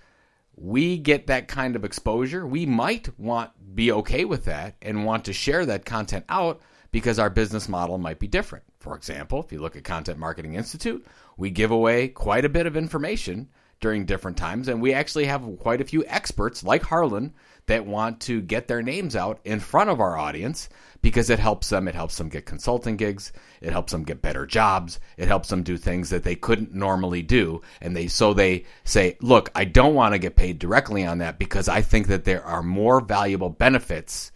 we 0.57 0.99
get 0.99 1.27
that 1.27 1.49
kind 1.49 1.77
of 1.77 1.85
exposure. 1.85 2.47
We 2.47 2.67
might 2.67 3.09
want 3.19 3.51
be 3.75 3.93
okay 3.93 4.25
with 4.25 4.45
that 4.45 4.77
and 4.83 5.05
want 5.05 5.25
to 5.25 5.33
share 5.33 5.67
that 5.67 5.85
content 5.85 6.25
out 6.29 6.61
because 6.93 7.19
our 7.19 7.31
business 7.31 7.69
model 7.69 7.99
might 7.99 8.19
be 8.19 8.29
different. 8.29 8.65
For 8.79 8.95
example, 8.95 9.43
if 9.43 9.51
you 9.51 9.61
look 9.61 9.77
at 9.77 9.85
Content 9.85 10.19
Marketing 10.19 10.55
Institute, 10.55 11.05
we 11.37 11.51
give 11.51 11.71
away 11.71 12.09
quite 12.09 12.45
a 12.45 12.51
bit 12.51 12.67
of 12.67 12.77
information 12.77 13.49
during 13.81 14.07
different 14.07 14.37
times 14.37 14.69
and 14.69 14.81
we 14.81 14.95
actually 14.95 15.25
have 15.25 15.45
quite 15.59 15.81
a 15.81 15.85
few 15.85 16.05
experts 16.07 16.63
like 16.63 16.83
Harlan 16.83 17.35
that 17.67 17.87
want 17.87 18.21
to 18.21 18.41
get 18.41 18.69
their 18.69 18.83
names 18.83 19.17
out 19.17 19.41
in 19.45 19.61
front 19.61 19.91
of 19.91 20.01
our 20.01 20.17
audience 20.17 20.69
because 21.01 21.31
it 21.31 21.39
helps 21.39 21.69
them. 21.69 21.87
It 21.87 21.95
helps 21.95 22.17
them 22.17 22.29
get 22.29 22.47
consulting 22.47 22.97
gigs. 22.97 23.33
It 23.61 23.73
helps 23.73 23.93
them 23.93 24.05
get 24.05 24.23
better 24.23 24.47
jobs. 24.47 25.01
It 25.17 25.29
helps 25.29 25.49
them 25.49 25.63
do 25.63 25.77
things 25.77 26.11
that 26.11 26.25
they 26.25 26.35
couldn't 26.35 26.75
normally 26.75 27.23
do. 27.23 27.63
And 27.81 27.97
they, 27.97 28.09
so 28.09 28.35
they 28.35 28.65
say, 28.85 29.17
look, 29.21 29.51
I 29.55 29.65
don't 29.65 29.95
want 29.95 30.15
to 30.15 30.19
get 30.19 30.37
paid 30.37 30.59
directly 30.59 31.05
on 31.05 31.19
that 31.19 31.39
because 31.39 31.69
I 31.69 31.83
think 31.83 32.07
that 32.09 32.25
there 32.25 32.45
are 32.45 32.63
more 32.63 33.01
valuable 33.01 33.51
benefits 33.51 34.33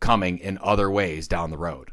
coming 0.00 0.38
in 0.38 0.58
other 0.60 0.90
ways 0.90 1.28
down 1.28 1.50
the 1.50 1.58
road. 1.58 1.92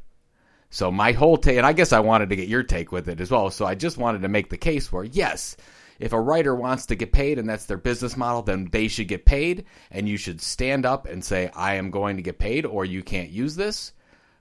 So 0.69 0.91
my 0.91 1.13
whole 1.13 1.37
take, 1.37 1.57
and 1.57 1.65
I 1.65 1.73
guess 1.73 1.93
I 1.93 1.99
wanted 1.99 2.29
to 2.29 2.35
get 2.35 2.49
your 2.49 2.63
take 2.63 2.91
with 2.91 3.07
it 3.07 3.21
as 3.21 3.31
well. 3.31 3.49
So 3.49 3.65
I 3.65 3.75
just 3.75 3.97
wanted 3.97 4.23
to 4.23 4.27
make 4.27 4.49
the 4.49 4.57
case 4.57 4.91
where, 4.91 5.03
yes, 5.03 5.55
if 5.99 6.13
a 6.13 6.19
writer 6.19 6.55
wants 6.55 6.85
to 6.87 6.95
get 6.95 7.11
paid 7.11 7.39
and 7.39 7.47
that's 7.47 7.65
their 7.65 7.77
business 7.77 8.17
model, 8.17 8.41
then 8.41 8.69
they 8.71 8.87
should 8.87 9.07
get 9.07 9.25
paid. 9.25 9.65
And 9.91 10.09
you 10.09 10.17
should 10.17 10.41
stand 10.41 10.85
up 10.85 11.05
and 11.05 11.23
say, 11.23 11.49
I 11.55 11.75
am 11.75 11.91
going 11.91 12.17
to 12.17 12.21
get 12.23 12.39
paid 12.39 12.65
or 12.65 12.85
you 12.85 13.03
can't 13.03 13.29
use 13.29 13.55
this. 13.55 13.93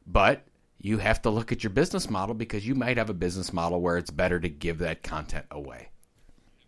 But 0.06 0.44
you 0.80 0.98
have 0.98 1.22
to 1.22 1.30
look 1.30 1.50
at 1.50 1.64
your 1.64 1.70
business 1.70 2.10
model 2.10 2.34
because 2.34 2.66
you 2.66 2.74
might 2.74 2.98
have 2.98 3.08
a 3.08 3.14
business 3.14 3.52
model 3.52 3.80
where 3.80 3.96
it's 3.96 4.10
better 4.10 4.38
to 4.40 4.48
give 4.48 4.78
that 4.78 5.02
content 5.02 5.46
away. 5.50 5.88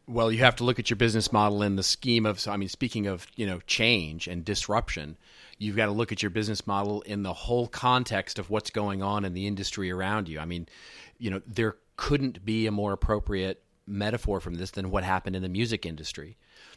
Well, 0.08 0.30
you 0.30 0.38
have 0.38 0.56
to 0.56 0.64
look 0.64 0.78
at 0.78 0.88
your 0.88 0.96
business 0.96 1.32
model 1.32 1.62
in 1.62 1.76
the 1.76 1.82
scheme 1.82 2.26
of. 2.26 2.46
I 2.46 2.56
mean, 2.56 2.68
speaking 2.68 3.08
of 3.08 3.26
you 3.34 3.44
know 3.44 3.58
change 3.66 4.28
and 4.28 4.44
disruption, 4.44 5.18
you've 5.58 5.76
got 5.76 5.86
to 5.86 5.92
look 5.92 6.12
at 6.12 6.22
your 6.22 6.30
business 6.30 6.66
model 6.66 7.02
in 7.02 7.24
the 7.24 7.32
whole 7.32 7.66
context 7.66 8.38
of 8.38 8.48
what's 8.48 8.70
going 8.70 9.02
on 9.02 9.24
in 9.24 9.34
the 9.34 9.48
industry 9.48 9.90
around 9.90 10.28
you. 10.28 10.38
I 10.38 10.44
mean, 10.44 10.68
you 11.18 11.30
know, 11.30 11.42
there 11.46 11.76
couldn't 11.96 12.44
be 12.44 12.66
a 12.66 12.70
more 12.70 12.92
appropriate 12.92 13.62
metaphor 13.86 14.40
from 14.40 14.54
this 14.54 14.72
than 14.72 14.90
what 14.90 15.04
happened 15.04 15.36
in 15.36 15.42
the 15.42 15.48
music 15.48 15.86
industry. 15.86 16.36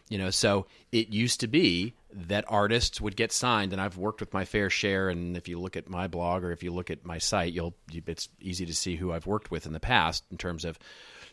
You 0.10 0.18
know, 0.18 0.30
so 0.30 0.66
it 0.92 1.10
used 1.10 1.40
to 1.42 1.48
be 1.48 1.94
that 2.12 2.46
artists 2.48 3.00
would 3.00 3.16
get 3.16 3.32
signed, 3.32 3.74
and 3.74 3.82
I've 3.82 3.98
worked 3.98 4.20
with 4.20 4.34
my 4.34 4.46
fair 4.46 4.70
share. 4.70 5.10
And 5.10 5.38
if 5.38 5.48
you 5.48 5.60
look 5.60 5.78
at 5.78 5.90
my 5.90 6.08
blog 6.08 6.44
or 6.44 6.52
if 6.52 6.64
you 6.64 6.72
look 6.72 6.90
at 6.90 7.06
my 7.06 7.18
site, 7.18 7.54
you'll 7.54 7.76
it's 7.94 8.30
easy 8.40 8.66
to 8.66 8.74
see 8.74 8.96
who 8.96 9.12
I've 9.12 9.28
worked 9.28 9.52
with 9.52 9.66
in 9.66 9.74
the 9.74 9.80
past 9.80 10.24
in 10.32 10.38
terms 10.38 10.66
of 10.66 10.80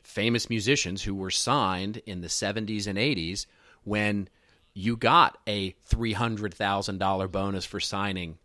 famous 0.02 0.48
musicians 0.48 1.02
who 1.02 1.14
were 1.14 1.30
signed 1.30 2.02
in 2.06 2.20
the 2.20 2.28
70s 2.28 2.86
and 2.86 2.98
80s 2.98 3.46
when 3.84 4.28
you 4.74 4.96
got 4.96 5.38
a 5.48 5.72
$300,000 5.90 7.30
bonus 7.32 7.64
for 7.64 7.80
signing 7.80 8.36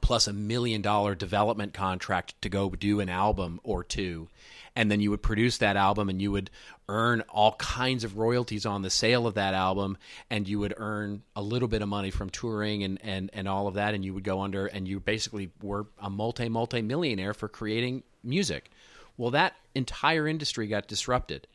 plus 0.00 0.26
a 0.26 0.32
million 0.32 0.82
dollar 0.82 1.14
development 1.14 1.74
contract 1.74 2.40
to 2.42 2.48
go 2.48 2.70
do 2.70 3.00
an 3.00 3.08
album 3.08 3.60
or 3.62 3.84
two. 3.84 4.28
And 4.76 4.90
then 4.90 5.00
you 5.00 5.10
would 5.10 5.22
produce 5.22 5.58
that 5.58 5.76
album 5.76 6.08
and 6.08 6.20
you 6.20 6.32
would 6.32 6.50
earn 6.88 7.20
all 7.28 7.52
kinds 7.52 8.02
of 8.02 8.18
royalties 8.18 8.66
on 8.66 8.82
the 8.82 8.90
sale 8.90 9.26
of 9.26 9.34
that 9.34 9.54
album. 9.54 9.96
And 10.30 10.48
you 10.48 10.58
would 10.58 10.74
earn 10.76 11.22
a 11.36 11.42
little 11.42 11.68
bit 11.68 11.82
of 11.82 11.88
money 11.88 12.10
from 12.10 12.30
touring 12.30 12.82
and, 12.82 12.98
and, 13.02 13.30
and 13.32 13.46
all 13.46 13.68
of 13.68 13.74
that. 13.74 13.94
And 13.94 14.04
you 14.04 14.12
would 14.14 14.24
go 14.24 14.40
under 14.40 14.66
and 14.66 14.88
you 14.88 14.98
basically 14.98 15.50
were 15.62 15.86
a 15.98 16.10
multi 16.10 16.48
multi 16.48 16.82
millionaire 16.82 17.34
for 17.34 17.48
creating 17.48 18.02
music. 18.24 18.70
Well 19.16 19.30
that 19.30 19.54
entire 19.74 20.26
industry 20.26 20.66
got 20.66 20.88
disrupted. 20.88 21.46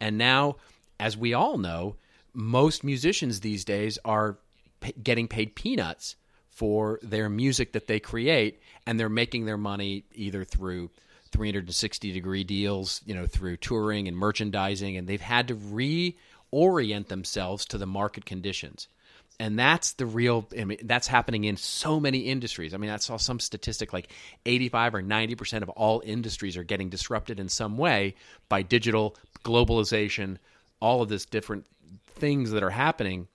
And 0.00 0.18
now 0.18 0.56
as 0.98 1.16
we 1.16 1.32
all 1.32 1.58
know 1.58 1.96
most 2.32 2.82
musicians 2.82 3.40
these 3.40 3.64
days 3.64 3.98
are 4.04 4.36
p- 4.80 4.94
getting 5.00 5.28
paid 5.28 5.54
peanuts 5.54 6.16
for 6.54 7.00
their 7.02 7.28
music 7.28 7.72
that 7.72 7.86
they 7.86 8.00
create, 8.00 8.60
and 8.86 8.98
they're 8.98 9.08
making 9.08 9.44
their 9.44 9.58
money 9.58 10.04
either 10.14 10.44
through 10.44 10.90
360 11.32 12.12
degree 12.12 12.44
deals, 12.44 13.00
you 13.04 13.14
know, 13.14 13.26
through 13.26 13.56
touring 13.56 14.06
and 14.06 14.16
merchandising, 14.16 14.96
and 14.96 15.08
they've 15.08 15.20
had 15.20 15.48
to 15.48 15.56
reorient 15.56 17.08
themselves 17.08 17.64
to 17.66 17.76
the 17.76 17.86
market 17.86 18.24
conditions. 18.24 18.86
And 19.40 19.58
that's 19.58 19.94
the 19.94 20.06
real, 20.06 20.46
I 20.56 20.64
mean, 20.64 20.78
that's 20.84 21.08
happening 21.08 21.42
in 21.42 21.56
so 21.56 21.98
many 21.98 22.20
industries. 22.20 22.72
I 22.72 22.76
mean, 22.76 22.90
I 22.90 22.98
saw 22.98 23.16
some 23.16 23.40
statistic 23.40 23.92
like 23.92 24.12
85 24.46 24.94
or 24.94 25.02
90% 25.02 25.62
of 25.62 25.70
all 25.70 26.02
industries 26.06 26.56
are 26.56 26.62
getting 26.62 26.88
disrupted 26.88 27.40
in 27.40 27.48
some 27.48 27.76
way 27.76 28.14
by 28.48 28.62
digital 28.62 29.16
globalization, 29.44 30.36
all 30.78 31.02
of 31.02 31.08
this 31.08 31.24
different 31.26 31.64
things 32.14 32.52
that 32.52 32.62
are 32.62 32.70
happening. 32.70 33.26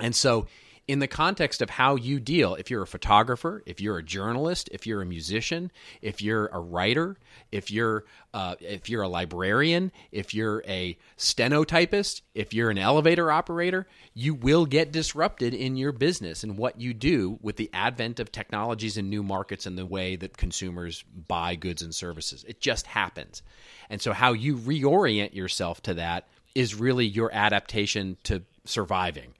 And 0.00 0.16
so 0.16 0.46
in 0.88 1.00
the 1.00 1.08
context 1.08 1.62
of 1.62 1.70
how 1.70 1.96
you 1.96 2.20
deal. 2.20 2.54
If 2.54 2.70
you're 2.70 2.82
a 2.82 2.86
photographer, 2.86 3.62
if 3.66 3.80
you're 3.80 3.98
a 3.98 4.02
journalist, 4.02 4.68
if 4.72 4.86
you're 4.86 5.02
a 5.02 5.06
musician, 5.06 5.72
if 6.00 6.22
you're 6.22 6.46
a 6.46 6.60
writer, 6.60 7.16
if 7.50 7.70
you're 7.70 8.04
uh, 8.32 8.54
if 8.60 8.88
you're 8.88 9.02
a 9.02 9.08
librarian, 9.08 9.90
if 10.12 10.32
you're 10.32 10.62
a 10.66 10.96
stenotypist, 11.18 12.20
if 12.34 12.54
you're 12.54 12.70
an 12.70 12.78
elevator 12.78 13.32
operator, 13.32 13.86
you 14.14 14.34
will 14.34 14.66
get 14.66 14.92
disrupted 14.92 15.54
in 15.54 15.76
your 15.76 15.92
business 15.92 16.44
and 16.44 16.56
what 16.56 16.80
you 16.80 16.94
do 16.94 17.38
with 17.42 17.56
the 17.56 17.70
advent 17.72 18.20
of 18.20 18.30
technologies 18.30 18.96
and 18.96 19.10
new 19.10 19.22
markets 19.22 19.66
and 19.66 19.76
the 19.76 19.86
way 19.86 20.14
that 20.14 20.36
consumers 20.36 21.02
buy 21.02 21.56
goods 21.56 21.82
and 21.82 21.94
services. 21.94 22.44
It 22.46 22.60
just 22.60 22.86
happens. 22.86 23.42
And 23.90 24.00
so 24.00 24.12
how 24.12 24.34
you 24.34 24.56
reorient 24.56 25.34
yourself 25.34 25.82
to 25.82 25.94
that 25.94 26.28
is 26.54 26.74
really 26.74 27.06
your 27.06 27.32
adaptation 27.32 28.16
to 28.24 28.42
surviving. 28.64 29.35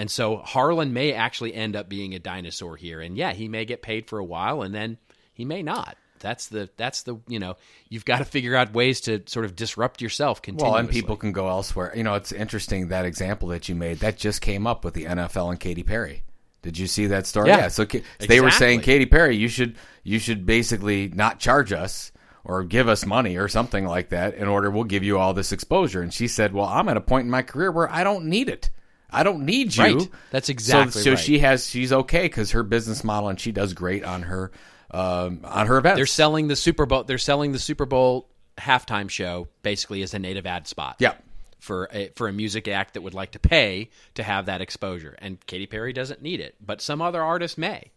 And 0.00 0.10
so 0.10 0.38
Harlan 0.38 0.94
may 0.94 1.12
actually 1.12 1.52
end 1.52 1.76
up 1.76 1.90
being 1.90 2.14
a 2.14 2.18
dinosaur 2.18 2.74
here. 2.74 3.02
And 3.02 3.18
yeah, 3.18 3.34
he 3.34 3.48
may 3.48 3.66
get 3.66 3.82
paid 3.82 4.08
for 4.08 4.18
a 4.18 4.24
while 4.24 4.62
and 4.62 4.74
then 4.74 4.96
he 5.34 5.44
may 5.44 5.62
not. 5.62 5.94
That's 6.20 6.46
the 6.46 6.70
that's 6.78 7.02
the 7.02 7.18
you 7.28 7.38
know 7.38 7.58
you've 7.90 8.06
got 8.06 8.18
to 8.20 8.24
figure 8.24 8.56
out 8.56 8.72
ways 8.72 9.02
to 9.02 9.22
sort 9.26 9.44
of 9.44 9.54
disrupt 9.54 10.00
yourself 10.00 10.40
continuously. 10.40 10.70
Well, 10.70 10.80
and 10.80 10.88
people 10.88 11.18
can 11.18 11.32
go 11.32 11.48
elsewhere. 11.48 11.92
You 11.94 12.02
know, 12.02 12.14
it's 12.14 12.32
interesting 12.32 12.88
that 12.88 13.04
example 13.04 13.48
that 13.48 13.68
you 13.68 13.74
made 13.74 13.98
that 13.98 14.16
just 14.16 14.40
came 14.40 14.66
up 14.66 14.86
with 14.86 14.94
the 14.94 15.04
NFL 15.04 15.50
and 15.50 15.60
Katy 15.60 15.82
Perry. 15.82 16.22
Did 16.62 16.78
you 16.78 16.86
see 16.86 17.06
that 17.08 17.26
story? 17.26 17.48
Yeah, 17.48 17.58
yeah 17.58 17.68
so 17.68 17.82
exactly. 17.82 18.26
they 18.26 18.40
were 18.40 18.50
saying 18.50 18.80
Katy 18.80 19.04
Perry, 19.04 19.36
you 19.36 19.48
should 19.48 19.76
you 20.02 20.18
should 20.18 20.46
basically 20.46 21.08
not 21.08 21.40
charge 21.40 21.74
us 21.74 22.10
or 22.42 22.64
give 22.64 22.88
us 22.88 23.04
money 23.04 23.36
or 23.36 23.48
something 23.48 23.84
like 23.84 24.08
that 24.08 24.32
in 24.32 24.48
order 24.48 24.70
we'll 24.70 24.84
give 24.84 25.04
you 25.04 25.18
all 25.18 25.34
this 25.34 25.52
exposure. 25.52 26.00
And 26.00 26.12
she 26.12 26.26
said, 26.26 26.54
"Well, 26.54 26.66
I'm 26.66 26.88
at 26.88 26.96
a 26.96 27.02
point 27.02 27.26
in 27.26 27.30
my 27.30 27.42
career 27.42 27.70
where 27.70 27.90
I 27.92 28.02
don't 28.02 28.24
need 28.24 28.48
it." 28.48 28.70
I 29.12 29.22
don't 29.22 29.44
need 29.44 29.76
you. 29.76 29.82
Right. 29.82 30.08
That's 30.30 30.48
exactly 30.48 30.92
so. 30.92 31.00
So 31.00 31.10
right. 31.10 31.18
she 31.18 31.38
has. 31.40 31.68
She's 31.68 31.92
okay 31.92 32.22
because 32.22 32.52
her 32.52 32.62
business 32.62 33.04
model 33.04 33.28
and 33.28 33.38
she 33.38 33.52
does 33.52 33.74
great 33.74 34.04
on 34.04 34.22
her 34.22 34.50
um, 34.90 35.40
on 35.44 35.66
her 35.66 35.78
events. 35.78 35.96
They're 35.96 36.06
selling 36.06 36.48
the 36.48 36.56
Super 36.56 36.86
Bowl. 36.86 37.04
They're 37.04 37.18
selling 37.18 37.52
the 37.52 37.58
Super 37.58 37.86
Bowl 37.86 38.28
halftime 38.58 39.08
show 39.08 39.48
basically 39.62 40.02
as 40.02 40.14
a 40.14 40.18
native 40.18 40.46
ad 40.46 40.66
spot. 40.66 40.96
Yeah. 40.98 41.14
For 41.58 41.88
a, 41.92 42.08
for 42.16 42.26
a 42.26 42.32
music 42.32 42.68
act 42.68 42.94
that 42.94 43.02
would 43.02 43.12
like 43.12 43.32
to 43.32 43.38
pay 43.38 43.90
to 44.14 44.22
have 44.22 44.46
that 44.46 44.62
exposure, 44.62 45.14
and 45.18 45.44
Katy 45.44 45.66
Perry 45.66 45.92
doesn't 45.92 46.22
need 46.22 46.40
it, 46.40 46.54
but 46.58 46.80
some 46.80 47.02
other 47.02 47.22
artist 47.22 47.58
may. 47.58 47.90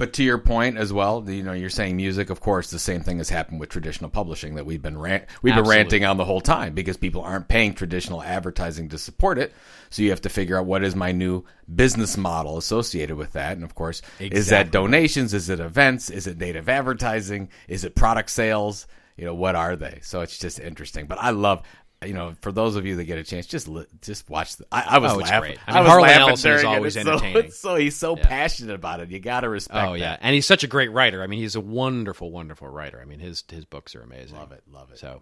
But 0.00 0.14
to 0.14 0.24
your 0.24 0.38
point 0.38 0.78
as 0.78 0.94
well, 0.94 1.22
you 1.28 1.42
know, 1.42 1.52
you're 1.52 1.68
saying 1.68 1.94
music. 1.94 2.30
Of 2.30 2.40
course, 2.40 2.70
the 2.70 2.78
same 2.78 3.02
thing 3.02 3.18
has 3.18 3.28
happened 3.28 3.60
with 3.60 3.68
traditional 3.68 4.08
publishing 4.08 4.54
that 4.54 4.64
we've 4.64 4.80
been 4.80 4.96
rant- 4.96 5.26
we've 5.42 5.52
Absolutely. 5.52 5.74
been 5.74 5.78
ranting 5.78 6.04
on 6.06 6.16
the 6.16 6.24
whole 6.24 6.40
time 6.40 6.72
because 6.72 6.96
people 6.96 7.20
aren't 7.20 7.48
paying 7.48 7.74
traditional 7.74 8.22
advertising 8.22 8.88
to 8.88 8.96
support 8.96 9.36
it. 9.36 9.52
So 9.90 10.00
you 10.00 10.08
have 10.08 10.22
to 10.22 10.30
figure 10.30 10.58
out 10.58 10.64
what 10.64 10.82
is 10.84 10.96
my 10.96 11.12
new 11.12 11.44
business 11.74 12.16
model 12.16 12.56
associated 12.56 13.16
with 13.16 13.32
that. 13.32 13.52
And 13.52 13.62
of 13.62 13.74
course, 13.74 14.00
is 14.18 14.48
that 14.48 14.70
donations? 14.70 15.34
Is 15.34 15.50
it 15.50 15.60
events? 15.60 16.08
Is 16.08 16.26
it 16.26 16.38
native 16.38 16.70
advertising? 16.70 17.50
Is 17.68 17.84
it 17.84 17.94
product 17.94 18.30
sales? 18.30 18.86
You 19.18 19.26
know, 19.26 19.34
what 19.34 19.54
are 19.54 19.76
they? 19.76 19.98
So 20.02 20.22
it's 20.22 20.38
just 20.38 20.58
interesting. 20.58 21.08
But 21.08 21.18
I 21.20 21.28
love. 21.28 21.60
You 22.04 22.14
know, 22.14 22.34
for 22.40 22.50
those 22.50 22.76
of 22.76 22.86
you 22.86 22.96
that 22.96 23.04
get 23.04 23.18
a 23.18 23.24
chance, 23.24 23.46
just 23.46 23.68
li- 23.68 23.84
just 24.00 24.30
watch. 24.30 24.56
The, 24.56 24.64
I, 24.72 24.84
I 24.92 24.98
was 24.98 25.12
Oh, 25.12 25.16
laughing. 25.16 25.40
great. 25.40 25.58
I 25.66 25.72
mean, 25.74 25.82
was 25.82 25.88
Harlan 25.90 26.02
laughing 26.08 26.20
Ellison 26.28 26.34
is 26.52 26.60
during 26.62 26.72
it. 26.72 26.76
always 26.76 26.94
so- 26.94 27.00
entertaining. 27.00 27.44
it's 27.44 27.58
so 27.58 27.74
he's 27.76 27.96
so 27.96 28.16
passionate 28.16 28.74
about 28.74 29.00
it. 29.00 29.10
You 29.10 29.20
got 29.20 29.40
to 29.40 29.50
respect. 29.50 29.86
Oh 29.86 29.92
yeah, 29.92 30.12
that. 30.12 30.20
and 30.22 30.34
he's 30.34 30.46
such 30.46 30.64
a 30.64 30.66
great 30.66 30.90
writer. 30.92 31.22
I 31.22 31.26
mean, 31.26 31.40
he's 31.40 31.56
a 31.56 31.60
wonderful, 31.60 32.30
wonderful 32.30 32.68
writer. 32.68 32.98
I 33.00 33.04
mean, 33.04 33.18
his 33.18 33.44
his 33.50 33.66
books 33.66 33.94
are 33.94 34.00
amazing. 34.02 34.38
Love 34.38 34.52
it, 34.52 34.62
love 34.72 34.90
it. 34.92 34.98
So, 34.98 35.20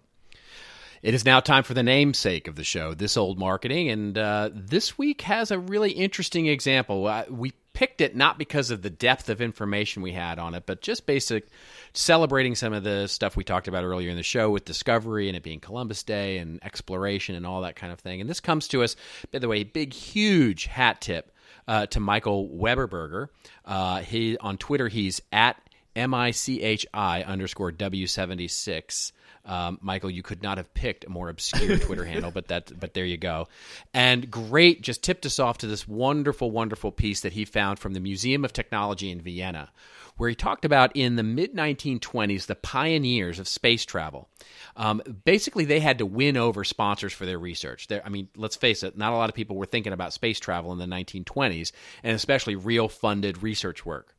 it 1.03 1.15
is 1.15 1.25
now 1.25 1.41
time 1.41 1.65
for 1.65 1.75
the 1.75 1.83
namesake 1.83 2.47
of 2.47 2.55
the 2.55 2.63
show, 2.65 2.95
This 2.95 3.17
Old 3.17 3.39
Marketing, 3.41 3.89
and 3.91 4.17
uh, 4.17 4.51
this 4.53 4.97
week 4.97 5.23
has 5.23 5.51
a 5.51 5.59
really 5.59 5.91
interesting 5.91 6.47
example. 6.47 7.07
Uh, 7.09 7.25
we 7.29 7.55
picked 7.79 8.01
it 8.01 8.17
not 8.17 8.39
because 8.39 8.73
of 8.73 8.83
the 8.83 8.91
depth 8.91 9.29
of 9.29 9.41
information 9.41 10.03
we 10.03 10.11
had 10.11 10.41
on 10.41 10.53
it, 10.53 10.65
but 10.67 10.81
just 10.81 11.07
basic 11.07 11.47
celebrating 11.93 12.57
some 12.57 12.73
of 12.73 12.83
the 12.83 13.07
stuff 13.07 13.37
we 13.37 13.45
talked 13.45 13.69
about 13.69 13.85
earlier 13.85 14.11
in 14.11 14.17
the 14.17 14.23
show 14.25 14.51
with 14.51 14.65
discovery 14.65 15.29
and 15.29 15.37
it 15.37 15.45
being 15.45 15.61
Columbus 15.61 16.03
Day 16.03 16.39
and 16.39 16.59
exploration 16.65 17.37
and 17.37 17.47
all 17.47 17.61
that 17.61 17.77
kind 17.77 17.93
of 17.93 18.01
thing. 18.01 18.21
And 18.21 18.29
this 18.29 18.41
comes 18.41 18.67
to 18.69 18.83
us, 18.83 18.97
by 19.31 19.39
the 19.39 19.47
way, 19.47 19.63
big, 19.63 19.93
huge 19.93 20.67
hat 20.67 21.01
tip 21.01 21.33
uh, 21.69 21.87
to 21.87 22.01
Michael 22.01 22.49
Weberberger. 22.49 23.29
Uh, 23.65 24.01
he 24.01 24.37
on 24.39 24.59
Twitter, 24.59 24.89
he's 24.89 25.23
at 25.31 25.57
M 25.95 26.15
I 26.15 26.33
C 26.33 26.61
H 26.61 26.85
I 26.93 27.23
underscore 27.23 27.71
W 27.71 28.09
seventy 28.09 28.49
six. 28.49 29.13
Um, 29.49 29.79
Michael, 29.81 30.11
you 30.11 30.23
could 30.23 30.43
not 30.43 30.59
have 30.59 30.73
picked 30.75 31.07
a 31.07 31.11
more 31.11 31.31
obscure 31.31 31.79
Twitter 31.79 32.05
handle, 32.05 32.31
but 32.31 32.49
that, 32.49 32.79
but 32.79 32.93
there 32.93 33.07
you 33.07 33.17
go. 33.17 33.49
And 33.95 34.31
great, 34.31 34.83
just 34.83 35.03
tipped 35.03 35.25
us 35.25 35.39
off 35.39 35.59
to 35.59 35.67
this 35.67 35.89
wonderful, 35.89 36.51
wonderful 36.51 36.93
piece 36.93 37.23
that 37.23 37.33
he 37.33 37.47
found 37.47 37.79
from 37.79 37.95
the 37.95 38.01
Museum 38.01 38.45
of 38.45 38.53
Technology 38.53 39.11
in 39.11 39.23
Vienna, 39.23 39.71
where 40.19 40.29
he 40.29 40.35
talked 40.35 40.67
about 40.67 40.95
in 40.95 41.17
the 41.17 41.23
mid 41.23 41.55
1920s 41.55 42.45
the 42.45 42.57
pioneers 42.57 43.39
of 43.39 43.49
space 43.49 43.87
travel. 43.87 44.29
Um, 44.77 45.01
basically, 45.25 45.65
they 45.65 45.81
had 45.81 45.99
to 45.99 46.07
win 46.07 46.37
over 46.37 46.63
sponsors 46.63 47.15
for 47.15 47.25
their 47.25 47.39
research. 47.39 47.87
There, 47.87 48.05
I 48.05 48.11
mean, 48.11 48.29
let's 48.37 48.57
face 48.57 48.83
it, 48.83 48.99
not 48.99 49.15
a 49.15 49.17
lot 49.17 49.31
of 49.31 49.35
people 49.35 49.57
were 49.57 49.67
thinking 49.67 49.95
about 49.95 50.13
space 50.13 50.39
travel 50.39 50.73
in 50.73 50.79
the 50.79 50.85
1920s, 50.85 51.73
and 52.03 52.15
especially 52.15 52.55
real 52.55 52.89
funded 52.91 53.43
research 53.43 53.87
work. 53.87 54.15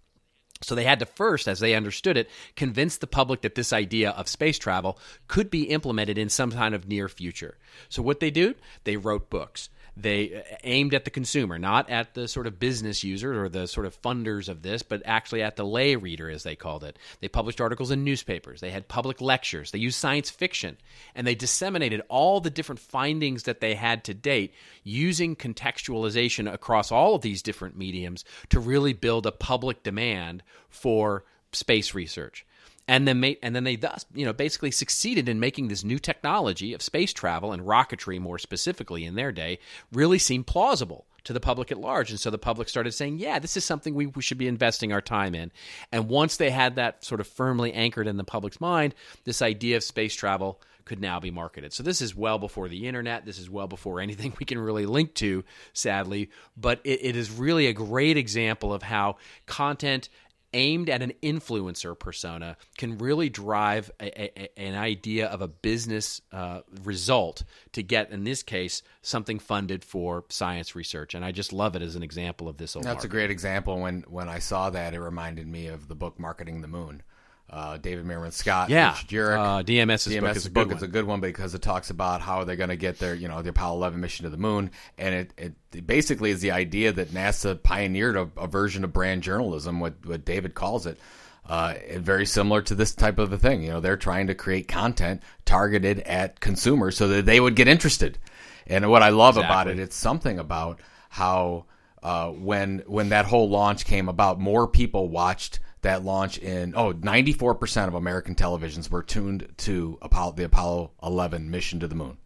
So 0.61 0.75
they 0.75 0.83
had 0.83 0.99
to 0.99 1.05
first, 1.05 1.47
as 1.47 1.59
they 1.59 1.73
understood 1.73 2.17
it, 2.17 2.29
convince 2.55 2.97
the 2.97 3.07
public 3.07 3.41
that 3.41 3.55
this 3.55 3.71
idea 3.71 4.11
of 4.11 4.27
space 4.27 4.59
travel 4.59 4.99
could 5.27 5.49
be 5.49 5.63
implemented 5.63 6.17
in 6.17 6.29
some 6.29 6.51
kind 6.51 6.75
of 6.75 6.87
near 6.87 7.07
future. 7.07 7.57
So 7.87 8.01
what 8.01 8.19
they 8.19 8.29
do, 8.29 8.55
they 8.83 8.97
wrote 8.97 9.29
books. 9.29 9.69
They 10.01 10.35
uh, 10.35 10.55
aimed 10.63 10.93
at 10.93 11.05
the 11.05 11.11
consumer, 11.11 11.57
not 11.57 11.89
at 11.89 12.13
the 12.13 12.27
sort 12.27 12.47
of 12.47 12.59
business 12.59 13.03
users 13.03 13.35
or 13.35 13.49
the 13.49 13.67
sort 13.67 13.85
of 13.85 14.01
funders 14.01 14.49
of 14.49 14.61
this, 14.61 14.83
but 14.83 15.01
actually 15.05 15.41
at 15.41 15.55
the 15.55 15.65
lay 15.65 15.95
reader, 15.95 16.29
as 16.29 16.43
they 16.43 16.55
called 16.55 16.83
it. 16.83 16.97
They 17.19 17.27
published 17.27 17.61
articles 17.61 17.91
in 17.91 18.03
newspapers. 18.03 18.61
They 18.61 18.71
had 18.71 18.87
public 18.87 19.21
lectures. 19.21 19.71
They 19.71 19.79
used 19.79 19.97
science 19.97 20.29
fiction. 20.29 20.77
And 21.15 21.25
they 21.25 21.35
disseminated 21.35 22.01
all 22.07 22.39
the 22.39 22.49
different 22.49 22.79
findings 22.79 23.43
that 23.43 23.59
they 23.61 23.75
had 23.75 24.03
to 24.05 24.13
date 24.13 24.53
using 24.83 25.35
contextualization 25.35 26.51
across 26.51 26.91
all 26.91 27.15
of 27.15 27.21
these 27.21 27.41
different 27.41 27.77
mediums 27.77 28.25
to 28.49 28.59
really 28.59 28.93
build 28.93 29.25
a 29.25 29.31
public 29.31 29.83
demand 29.83 30.43
for 30.69 31.25
space 31.51 31.93
research. 31.93 32.45
And 32.89 33.07
then, 33.07 33.19
ma- 33.19 33.33
and 33.43 33.55
then 33.55 33.65
they 33.65 33.75
thus, 33.75 34.03
you 34.15 34.25
know, 34.25 34.33
basically 34.33 34.71
succeeded 34.71 35.29
in 35.29 35.39
making 35.39 35.67
this 35.67 35.83
new 35.83 35.99
technology 35.99 36.73
of 36.73 36.81
space 36.81 37.13
travel 37.13 37.51
and 37.53 37.61
rocketry, 37.61 38.19
more 38.19 38.39
specifically 38.39 39.05
in 39.05 39.13
their 39.13 39.31
day, 39.31 39.59
really 39.91 40.17
seem 40.17 40.43
plausible 40.43 41.05
to 41.25 41.31
the 41.31 41.39
public 41.39 41.71
at 41.71 41.77
large. 41.77 42.09
And 42.09 42.19
so 42.19 42.31
the 42.31 42.39
public 42.39 42.67
started 42.67 42.91
saying, 42.93 43.19
yeah, 43.19 43.37
this 43.37 43.55
is 43.55 43.63
something 43.63 43.93
we, 43.93 44.07
we 44.07 44.23
should 44.23 44.39
be 44.39 44.47
investing 44.47 44.91
our 44.91 45.01
time 45.01 45.35
in. 45.35 45.51
And 45.91 46.09
once 46.09 46.37
they 46.37 46.49
had 46.49 46.77
that 46.77 47.05
sort 47.05 47.21
of 47.21 47.27
firmly 47.27 47.73
anchored 47.73 48.07
in 48.07 48.17
the 48.17 48.23
public's 48.23 48.59
mind, 48.59 48.95
this 49.23 49.43
idea 49.43 49.77
of 49.77 49.83
space 49.83 50.15
travel 50.15 50.59
could 50.85 50.99
now 50.99 51.19
be 51.19 51.29
marketed. 51.29 51.71
So 51.71 51.83
this 51.83 52.01
is 52.01 52.15
well 52.15 52.39
before 52.39 52.69
the 52.69 52.87
internet. 52.87 53.23
This 53.23 53.37
is 53.37 53.51
well 53.51 53.67
before 53.67 54.01
anything 54.01 54.33
we 54.39 54.47
can 54.47 54.57
really 54.57 54.87
link 54.87 55.13
to, 55.15 55.43
sadly. 55.73 56.31
But 56.57 56.81
it, 56.83 57.05
it 57.05 57.15
is 57.15 57.29
really 57.29 57.67
a 57.67 57.73
great 57.73 58.17
example 58.17 58.73
of 58.73 58.81
how 58.81 59.17
content 59.45 60.09
aimed 60.53 60.89
at 60.89 61.01
an 61.01 61.13
influencer 61.21 61.97
persona 61.97 62.57
can 62.77 62.97
really 62.97 63.29
drive 63.29 63.91
a, 63.99 64.41
a, 64.41 64.59
an 64.59 64.75
idea 64.75 65.27
of 65.27 65.41
a 65.41 65.47
business 65.47 66.21
uh, 66.31 66.61
result 66.83 67.43
to 67.73 67.83
get, 67.83 68.11
in 68.11 68.23
this 68.23 68.43
case, 68.43 68.81
something 69.01 69.39
funded 69.39 69.83
for 69.83 70.25
science 70.29 70.75
research. 70.75 71.13
And 71.13 71.23
I 71.23 71.31
just 71.31 71.53
love 71.53 71.75
it 71.75 71.81
as 71.81 71.95
an 71.95 72.03
example 72.03 72.47
of 72.47 72.57
this 72.57 72.75
old 72.75 72.85
That's 72.85 73.05
a 73.05 73.09
great 73.09 73.31
example. 73.31 73.79
When 73.79 74.03
when 74.07 74.29
I 74.29 74.39
saw 74.39 74.69
that, 74.69 74.93
it 74.93 74.99
reminded 74.99 75.47
me 75.47 75.67
of 75.67 75.87
the 75.87 75.95
book 75.95 76.19
"Marketing 76.19 76.61
the 76.61 76.67
Moon." 76.67 77.03
Uh, 77.49 77.77
David 77.77 78.05
Meerman 78.05 78.31
Scott, 78.31 78.69
Yeah. 78.69 78.93
Jurek. 78.93 79.37
Uh, 79.37 79.63
DMS's 79.63 80.15
book 80.19 80.35
is 80.35 80.45
a 80.45 80.51
book 80.51 80.67
good 80.69 80.77
is 80.77 80.83
a 80.83 80.87
good 80.87 81.05
one 81.05 81.19
because 81.19 81.55
it 81.55 81.61
talks 81.63 81.89
about 81.89 82.21
how 82.21 82.43
they're 82.43 82.55
going 82.55 82.69
to 82.69 82.75
get 82.75 82.99
their, 82.99 83.15
you 83.15 83.27
know, 83.27 83.41
the 83.41 83.49
Apollo 83.49 83.77
11 83.77 83.99
mission 83.99 84.25
to 84.25 84.29
the 84.29 84.37
moon, 84.37 84.69
and 84.99 85.15
it, 85.15 85.33
it, 85.37 85.53
it 85.73 85.87
basically 85.87 86.29
is 86.29 86.41
the 86.41 86.51
idea 86.51 86.91
that 86.91 87.09
NASA 87.09 87.61
pioneered 87.61 88.15
a, 88.15 88.29
a 88.37 88.45
version 88.47 88.83
of 88.83 88.93
brand 88.93 89.23
journalism, 89.23 89.79
what 89.79 89.95
what 90.05 90.25
David 90.25 90.53
calls 90.53 90.85
it. 90.85 90.99
Uh, 91.47 91.73
and 91.89 92.05
very 92.05 92.27
similar 92.27 92.61
to 92.61 92.75
this 92.75 92.93
type 92.93 93.17
of 93.17 93.33
a 93.33 93.37
thing. 93.37 93.63
You 93.63 93.71
know, 93.71 93.79
they're 93.79 93.97
trying 93.97 94.27
to 94.27 94.35
create 94.35 94.67
content 94.67 95.23
targeted 95.45 95.99
at 96.01 96.39
consumers 96.39 96.95
so 96.95 97.07
that 97.07 97.25
they 97.25 97.39
would 97.39 97.55
get 97.55 97.67
interested. 97.67 98.19
And 98.67 98.87
what 98.91 99.01
I 99.01 99.09
love 99.09 99.37
about 99.37 99.67
it, 99.67 99.79
it's 99.79 99.95
something 99.95 100.37
about 100.37 100.79
how 101.09 101.65
uh, 102.03 102.29
when 102.29 102.83
when 102.85 103.09
that 103.09 103.25
whole 103.25 103.49
launch 103.49 103.85
came 103.85 104.07
about, 104.09 104.39
more 104.39 104.67
people 104.67 105.09
watched 105.09 105.59
that 105.81 106.03
launch 106.03 106.37
in 106.37 106.73
oh 106.75 106.93
94% 106.93 107.87
of 107.87 107.93
American 107.93 108.35
televisions 108.35 108.89
were 108.89 109.03
tuned 109.03 109.53
to 109.57 109.97
Apollo 110.01 110.33
the 110.33 110.43
Apollo 110.43 110.91
11 111.03 111.49
mission 111.49 111.79
to 111.79 111.87
the 111.87 111.95
moon. 111.95 112.17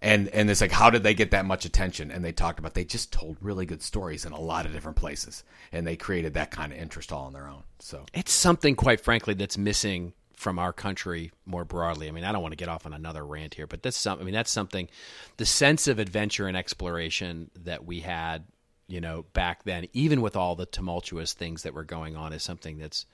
And 0.00 0.28
and 0.28 0.48
it's 0.48 0.60
like 0.60 0.70
how 0.70 0.90
did 0.90 1.02
they 1.02 1.14
get 1.14 1.32
that 1.32 1.44
much 1.44 1.64
attention? 1.64 2.10
And 2.10 2.24
they 2.24 2.32
talked 2.32 2.58
about 2.58 2.74
they 2.74 2.84
just 2.84 3.12
told 3.12 3.36
really 3.40 3.66
good 3.66 3.82
stories 3.82 4.24
in 4.24 4.32
a 4.32 4.40
lot 4.40 4.64
of 4.64 4.72
different 4.72 4.96
places 4.96 5.42
and 5.72 5.86
they 5.86 5.96
created 5.96 6.34
that 6.34 6.50
kind 6.50 6.72
of 6.72 6.78
interest 6.78 7.12
all 7.12 7.26
on 7.26 7.32
their 7.32 7.48
own. 7.48 7.64
So 7.80 8.06
It's 8.14 8.32
something 8.32 8.76
quite 8.76 9.00
frankly 9.00 9.34
that's 9.34 9.58
missing 9.58 10.12
from 10.34 10.60
our 10.60 10.72
country 10.72 11.32
more 11.46 11.64
broadly. 11.64 12.06
I 12.06 12.12
mean, 12.12 12.22
I 12.22 12.30
don't 12.30 12.42
want 12.42 12.52
to 12.52 12.56
get 12.56 12.68
off 12.68 12.86
on 12.86 12.92
another 12.92 13.26
rant 13.26 13.54
here, 13.54 13.66
but 13.66 13.82
that's 13.82 13.96
some 13.96 14.20
I 14.20 14.22
mean 14.22 14.34
that's 14.34 14.52
something 14.52 14.88
the 15.36 15.46
sense 15.46 15.88
of 15.88 15.98
adventure 15.98 16.46
and 16.46 16.56
exploration 16.56 17.50
that 17.64 17.84
we 17.84 18.00
had 18.00 18.44
you 18.88 19.00
know, 19.00 19.24
back 19.34 19.64
then, 19.64 19.86
even 19.92 20.22
with 20.22 20.34
all 20.34 20.56
the 20.56 20.66
tumultuous 20.66 21.34
things 21.34 21.62
that 21.62 21.74
were 21.74 21.84
going 21.84 22.16
on, 22.16 22.32
is 22.32 22.42
something 22.42 22.78
that's, 22.78 23.06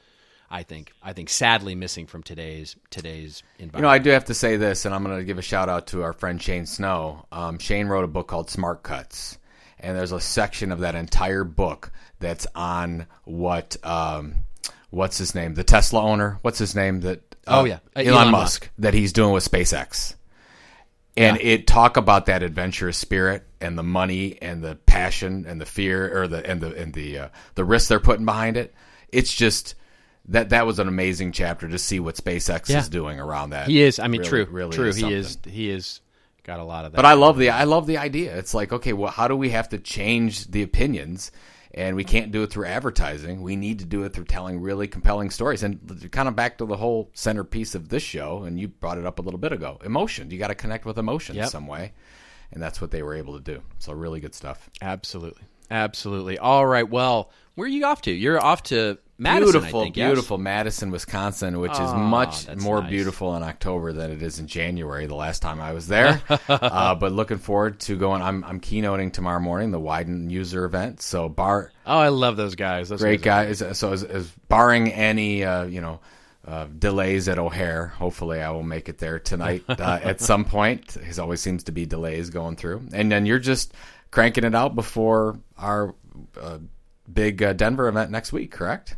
I 0.49 0.63
think, 0.63 0.93
I 1.03 1.13
think 1.13 1.29
sadly 1.29 1.75
missing 1.75 2.07
from 2.07 2.23
today's 2.23 2.77
today's 2.91 3.43
environment. 3.59 3.79
You 3.79 3.83
know, 3.83 3.89
I 3.89 3.99
do 3.99 4.11
have 4.11 4.27
to 4.27 4.35
say 4.35 4.57
this, 4.57 4.85
and 4.85 4.95
I'm 4.95 5.05
going 5.05 5.19
to 5.19 5.25
give 5.25 5.39
a 5.39 5.43
shout 5.43 5.69
out 5.69 5.89
to 5.89 6.03
our 6.03 6.13
friend 6.13 6.41
Shane 6.41 6.67
Snow. 6.67 7.27
Um, 7.33 7.59
Shane 7.59 7.89
wrote 7.89 8.05
a 8.05 8.09
book 8.09 8.29
called 8.29 8.49
Smart 8.51 8.85
Cuts, 8.85 9.37
and 9.81 9.99
there's 9.99 10.13
a 10.13 10.21
section 10.21 10.71
of 10.71 10.81
that 10.81 10.95
entire 10.95 11.45
book 11.45 11.91
that's 12.21 12.47
on 12.55 13.07
what 13.25 13.77
um, 13.83 14.37
what's 14.91 15.19
his 15.19 15.35
name, 15.35 15.55
the 15.55 15.65
Tesla 15.65 16.03
owner. 16.03 16.39
What's 16.43 16.59
his 16.59 16.77
name? 16.77 17.01
That 17.01 17.35
uh, 17.49 17.61
oh 17.61 17.65
yeah, 17.65 17.81
uh, 17.97 18.01
Elon, 18.01 18.15
Elon 18.15 18.31
Musk, 18.31 18.63
Musk 18.63 18.71
that 18.79 18.95
he's 18.95 19.13
doing 19.13 19.33
with 19.33 19.51
SpaceX 19.51 20.15
and 21.17 21.37
yeah. 21.37 21.47
it 21.47 21.67
talk 21.67 21.97
about 21.97 22.27
that 22.27 22.43
adventurous 22.43 22.99
spirit 22.99 23.47
and 23.61 23.79
the 23.79 23.83
money 23.83 24.39
and 24.43 24.63
the 24.63 24.75
passion 24.75 25.45
and 25.47 25.61
the 25.61 25.67
fear 25.67 26.23
or 26.23 26.29
the 26.29 26.49
and 26.49 26.61
the 26.61 26.75
and 26.75 26.93
the 26.95 27.19
uh, 27.19 27.29
the 27.55 27.65
risk 27.65 27.89
they're 27.89 28.01
putting 28.01 28.25
behind 28.25 28.57
it. 28.57 28.75
It's 29.09 29.33
just 29.33 29.75
that 30.27 30.51
that 30.51 30.67
was 30.67 30.79
an 30.79 30.89
amazing 30.89 31.33
chapter 31.33 31.69
to 31.69 31.79
see 31.79 32.01
what 32.01 32.17
SpaceX 32.17 32.69
yeah. 32.69 32.79
is 32.79 32.89
doing 32.89 33.21
around 33.21 33.51
that. 33.51 33.69
He 33.69 33.83
is. 33.83 33.99
I 33.99 34.09
mean, 34.09 34.23
really, 34.23 34.45
true, 34.45 34.47
really 34.51 34.77
true. 34.77 34.89
Is 34.89 34.97
he 34.97 35.13
is. 35.13 35.39
He 35.47 35.71
is 35.71 36.01
got 36.43 36.61
a 36.61 36.65
lot 36.65 36.85
of 36.85 36.93
that. 36.93 36.97
But 36.97 37.07
I 37.07 37.15
love 37.15 37.39
the 37.39 37.51
I 37.51 37.65
love 37.65 37.87
the 37.87 37.99
idea. 37.99 38.37
It's 38.37 38.55
like 38.55 38.73
okay, 38.73 38.93
well, 38.93 39.11
how 39.11 39.29
do 39.29 39.37
we 39.37 39.51
have 39.51 39.69
to 39.71 39.79
change 39.79 40.47
the 40.47 40.63
opinions? 40.63 41.31
And 41.75 41.97
we 41.97 42.05
can't 42.05 42.31
do 42.31 42.45
it 42.45 42.51
through 42.51 42.67
advertising. 42.67 43.43
We 43.43 43.57
need 43.57 43.81
to 43.81 43.85
do 43.85 44.05
it 44.05 44.13
through 44.13 44.27
telling 44.27 44.61
really 44.61 44.87
compelling 44.87 45.31
stories. 45.31 45.65
And 45.65 46.09
kind 46.13 46.29
of 46.29 46.37
back 46.37 46.59
to 46.59 46.67
the 46.67 46.77
whole 46.77 47.11
centerpiece 47.15 47.75
of 47.75 47.89
this 47.89 48.03
show, 48.03 48.45
and 48.45 48.59
you 48.59 48.69
brought 48.69 48.97
it 48.97 49.05
up 49.05 49.19
a 49.19 49.23
little 49.23 49.39
bit 49.39 49.53
ago 49.53 49.79
emotion. 49.85 50.31
You 50.31 50.39
got 50.39 50.49
to 50.49 50.55
connect 50.55 50.87
with 50.87 50.99
emotion 50.99 51.35
yep. 51.35 51.49
some 51.49 51.67
way. 51.67 51.93
And 52.53 52.63
that's 52.63 52.81
what 52.81 52.93
they 52.93 53.03
were 53.03 53.15
able 53.15 53.37
to 53.37 53.41
do. 53.41 53.63
So, 53.81 53.93
really 53.93 54.21
good 54.21 54.35
stuff. 54.35 54.71
Absolutely. 54.81 55.43
Absolutely. 55.71 56.39
All 56.39 56.65
right. 56.65 56.89
Well, 56.89 57.31
where 57.57 57.65
are 57.65 57.69
you 57.69 57.85
off 57.85 58.03
to? 58.03 58.13
You're 58.13 58.41
off 58.41 58.63
to 58.65 58.99
Madison, 59.17 59.53
beautiful, 59.53 59.83
think, 59.83 59.95
beautiful 59.95 60.39
yes? 60.39 60.43
Madison, 60.43 60.91
Wisconsin, 60.91 61.61
which 61.61 61.73
oh, 61.75 61.87
is 61.87 61.95
much 61.95 62.49
more 62.57 62.81
nice. 62.81 62.91
beautiful 62.91 63.37
in 63.37 63.45
October 63.45 63.93
than 63.93 64.11
it 64.11 64.23
is 64.23 64.41
in 64.41 64.49
January. 64.49 65.07
The 65.07 65.15
last 65.15 65.41
time 65.41 65.61
I 65.61 65.73
was 65.73 65.87
there, 65.87 66.21
uh, 66.49 66.97
but 66.97 67.13
looking 67.13 67.39
forward 67.39 67.79
to 67.81 67.97
going. 67.97 68.23
I'm 68.23 68.43
I'm 68.45 68.61
keynoting 68.61 69.13
tomorrow 69.13 69.39
morning 69.39 69.71
the 69.71 69.79
Widen 69.79 70.31
user 70.31 70.65
event. 70.65 71.01
So 71.01 71.29
bar. 71.29 71.71
Oh, 71.87 71.99
I 71.99 72.09
love 72.09 72.37
those 72.37 72.57
guys. 72.57 72.89
Those 72.89 73.01
great 73.01 73.23
guys. 73.23 73.63
guys. 73.63 73.79
So 73.79 73.93
as, 73.93 74.03
as, 74.03 74.29
barring 74.49 74.93
any, 74.93 75.45
uh, 75.45 75.65
you 75.65 75.81
know. 75.81 76.01
Uh, 76.47 76.67
delays 76.79 77.27
at 77.27 77.39
O'Hare. 77.39 77.87
Hopefully, 77.87 78.43
I 78.43 78.51
will 78.51 78.63
make 78.63 78.91
it 78.91 78.99
there 78.99 79.19
tonight 79.19 79.65
uh, 79.69 79.99
at 80.03 80.21
some 80.21 80.45
point. 80.45 80.89
There 80.89 81.23
always 81.23 81.41
seems 81.41 81.65
to 81.65 81.73
be 81.73 81.87
delays 81.87 82.29
going 82.29 82.57
through, 82.57 82.87
and 82.93 83.11
then 83.11 83.25
you're 83.25 83.39
just 83.39 83.73
cranking 84.11 84.45
it 84.45 84.55
out 84.55 84.75
before 84.75 85.39
our 85.57 85.95
uh, 86.39 86.59
big 87.11 87.43
uh, 87.43 87.55
Denver 87.55 87.89
event 87.89 88.11
next 88.11 88.31
week, 88.31 88.51
correct? 88.51 88.97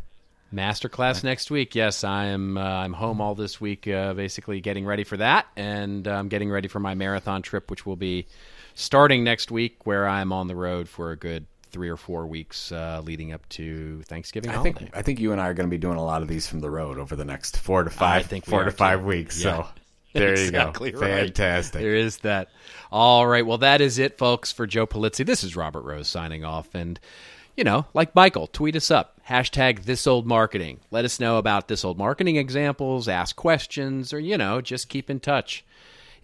Masterclass 0.53 1.25
next 1.25 1.51
week. 1.51 1.75
Yes, 1.75 2.05
I 2.05 2.27
am. 2.27 2.57
Uh, 2.57 2.63
I'm 2.63 2.93
home 2.93 3.21
all 3.21 3.35
this 3.35 3.61
week, 3.61 3.89
uh, 3.89 4.15
basically 4.15 4.61
getting 4.61 4.87
ready 4.87 5.05
for 5.05 5.17
that, 5.17 5.47
and 5.57 6.07
I'm 6.07 6.21
um, 6.21 6.29
getting 6.29 6.51
ready 6.51 6.69
for 6.69 6.81
my 6.81 6.95
marathon 6.95 7.43
trip, 7.43 7.71
which 7.71 7.85
will 7.85 7.97
be 7.97 8.27
starting 8.75 9.25
next 9.25 9.51
week, 9.51 9.87
where 9.87 10.07
I'm 10.07 10.33
on 10.33 10.47
the 10.47 10.57
road 10.57 10.89
for 10.89 11.11
a 11.11 11.17
good 11.17 11.47
three 11.71 11.89
or 11.89 11.97
four 11.97 12.27
weeks 12.27 12.73
uh, 12.73 13.03
leading 13.05 13.33
up 13.33 13.47
to 13.51 14.03
Thanksgiving. 14.05 14.51
I 14.51 14.55
holiday. 14.55 14.79
think 14.79 14.97
I 14.97 15.03
think 15.03 15.21
you 15.21 15.33
and 15.33 15.41
I 15.41 15.49
are 15.49 15.55
going 15.55 15.69
to 15.69 15.71
be 15.71 15.79
doing 15.79 15.99
a 15.99 16.05
lot 16.05 16.23
of 16.23 16.29
these 16.29 16.47
from 16.47 16.61
the 16.61 16.71
road 16.71 16.99
over 16.99 17.17
the 17.17 17.25
next 17.25 17.59
four 17.59 17.85
to 17.85 17.91
five. 17.91 18.25
I 18.25 18.27
think 18.27 18.47
four 18.47 18.65
to 18.65 18.71
five 18.71 19.01
too. 19.01 19.07
weeks. 19.07 19.43
Yeah. 19.43 19.57
So. 19.57 19.69
There 20.13 20.33
exactly 20.33 20.93
you 20.93 20.95
go. 20.95 21.01
Right. 21.01 21.27
Fantastic. 21.27 21.83
There 21.83 21.95
is 21.95 22.19
that. 22.19 22.49
All 22.91 23.27
right. 23.27 23.45
Well, 23.45 23.59
that 23.59 23.83
is 23.83 23.99
it, 23.99 24.17
folks, 24.17 24.51
for 24.51 24.67
Joe 24.67 24.87
Pulizzi. 24.87 25.27
This 25.27 25.45
is 25.45 25.57
Robert 25.57 25.83
Rose 25.83 26.09
signing 26.09 26.43
off. 26.43 26.75
And 26.75 26.99
you 27.57 27.65
know, 27.65 27.87
like 27.95 28.15
Michael, 28.15 28.47
tweet 28.47 28.77
us 28.77 28.91
up. 28.91 29.21
Hashtag 29.29 29.85
this 29.85 30.07
old 30.07 30.27
marketing. 30.27 30.81
Let 30.91 31.05
us 31.05 31.19
know 31.19 31.39
about 31.39 31.69
this 31.69 31.85
old 31.85 31.99
marketing 31.99 32.37
examples, 32.37 33.09
ask 33.09 33.35
questions, 33.35 34.13
or, 34.13 34.21
you 34.21 34.39
know, 34.39 34.61
just 34.61 34.89
keep 34.89 35.11
in 35.11 35.19
touch. 35.19 35.65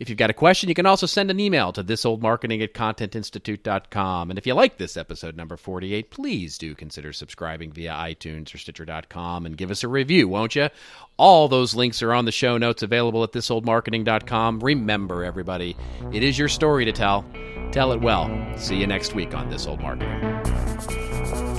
If 0.02 0.08
you've 0.08 0.18
got 0.18 0.30
a 0.30 0.34
question, 0.34 0.68
you 0.68 0.74
can 0.74 0.84
also 0.84 1.06
send 1.06 1.30
an 1.30 1.38
email 1.38 1.70
to 1.70 1.84
thisoldmarketing 1.84 2.60
at 2.60 2.74
contentinstitute.com. 2.74 4.30
And 4.30 4.36
if 4.36 4.48
you 4.48 4.54
like 4.54 4.76
this 4.76 4.96
episode 4.96 5.36
number 5.36 5.56
48, 5.56 6.10
please 6.10 6.58
do 6.58 6.74
consider 6.74 7.12
subscribing 7.12 7.70
via 7.70 7.92
iTunes 7.92 8.52
or 8.52 8.58
Stitcher.com 8.58 9.46
and 9.46 9.56
give 9.56 9.70
us 9.70 9.84
a 9.84 9.88
review, 9.88 10.26
won't 10.26 10.56
you? 10.56 10.70
All 11.18 11.46
those 11.46 11.76
links 11.76 12.02
are 12.02 12.12
on 12.12 12.24
the 12.24 12.32
show 12.32 12.58
notes 12.58 12.82
available 12.82 13.22
at 13.22 13.30
thisoldmarketing.com. 13.30 14.58
Remember, 14.58 15.22
everybody, 15.22 15.76
it 16.12 16.24
is 16.24 16.36
your 16.36 16.48
story 16.48 16.84
to 16.84 16.92
tell. 16.92 17.24
Tell 17.70 17.92
it 17.92 18.00
well. 18.00 18.28
See 18.56 18.78
you 18.78 18.88
next 18.88 19.14
week 19.14 19.36
on 19.36 19.50
This 19.50 19.68
Old 19.68 19.80
Marketing. 19.80 21.51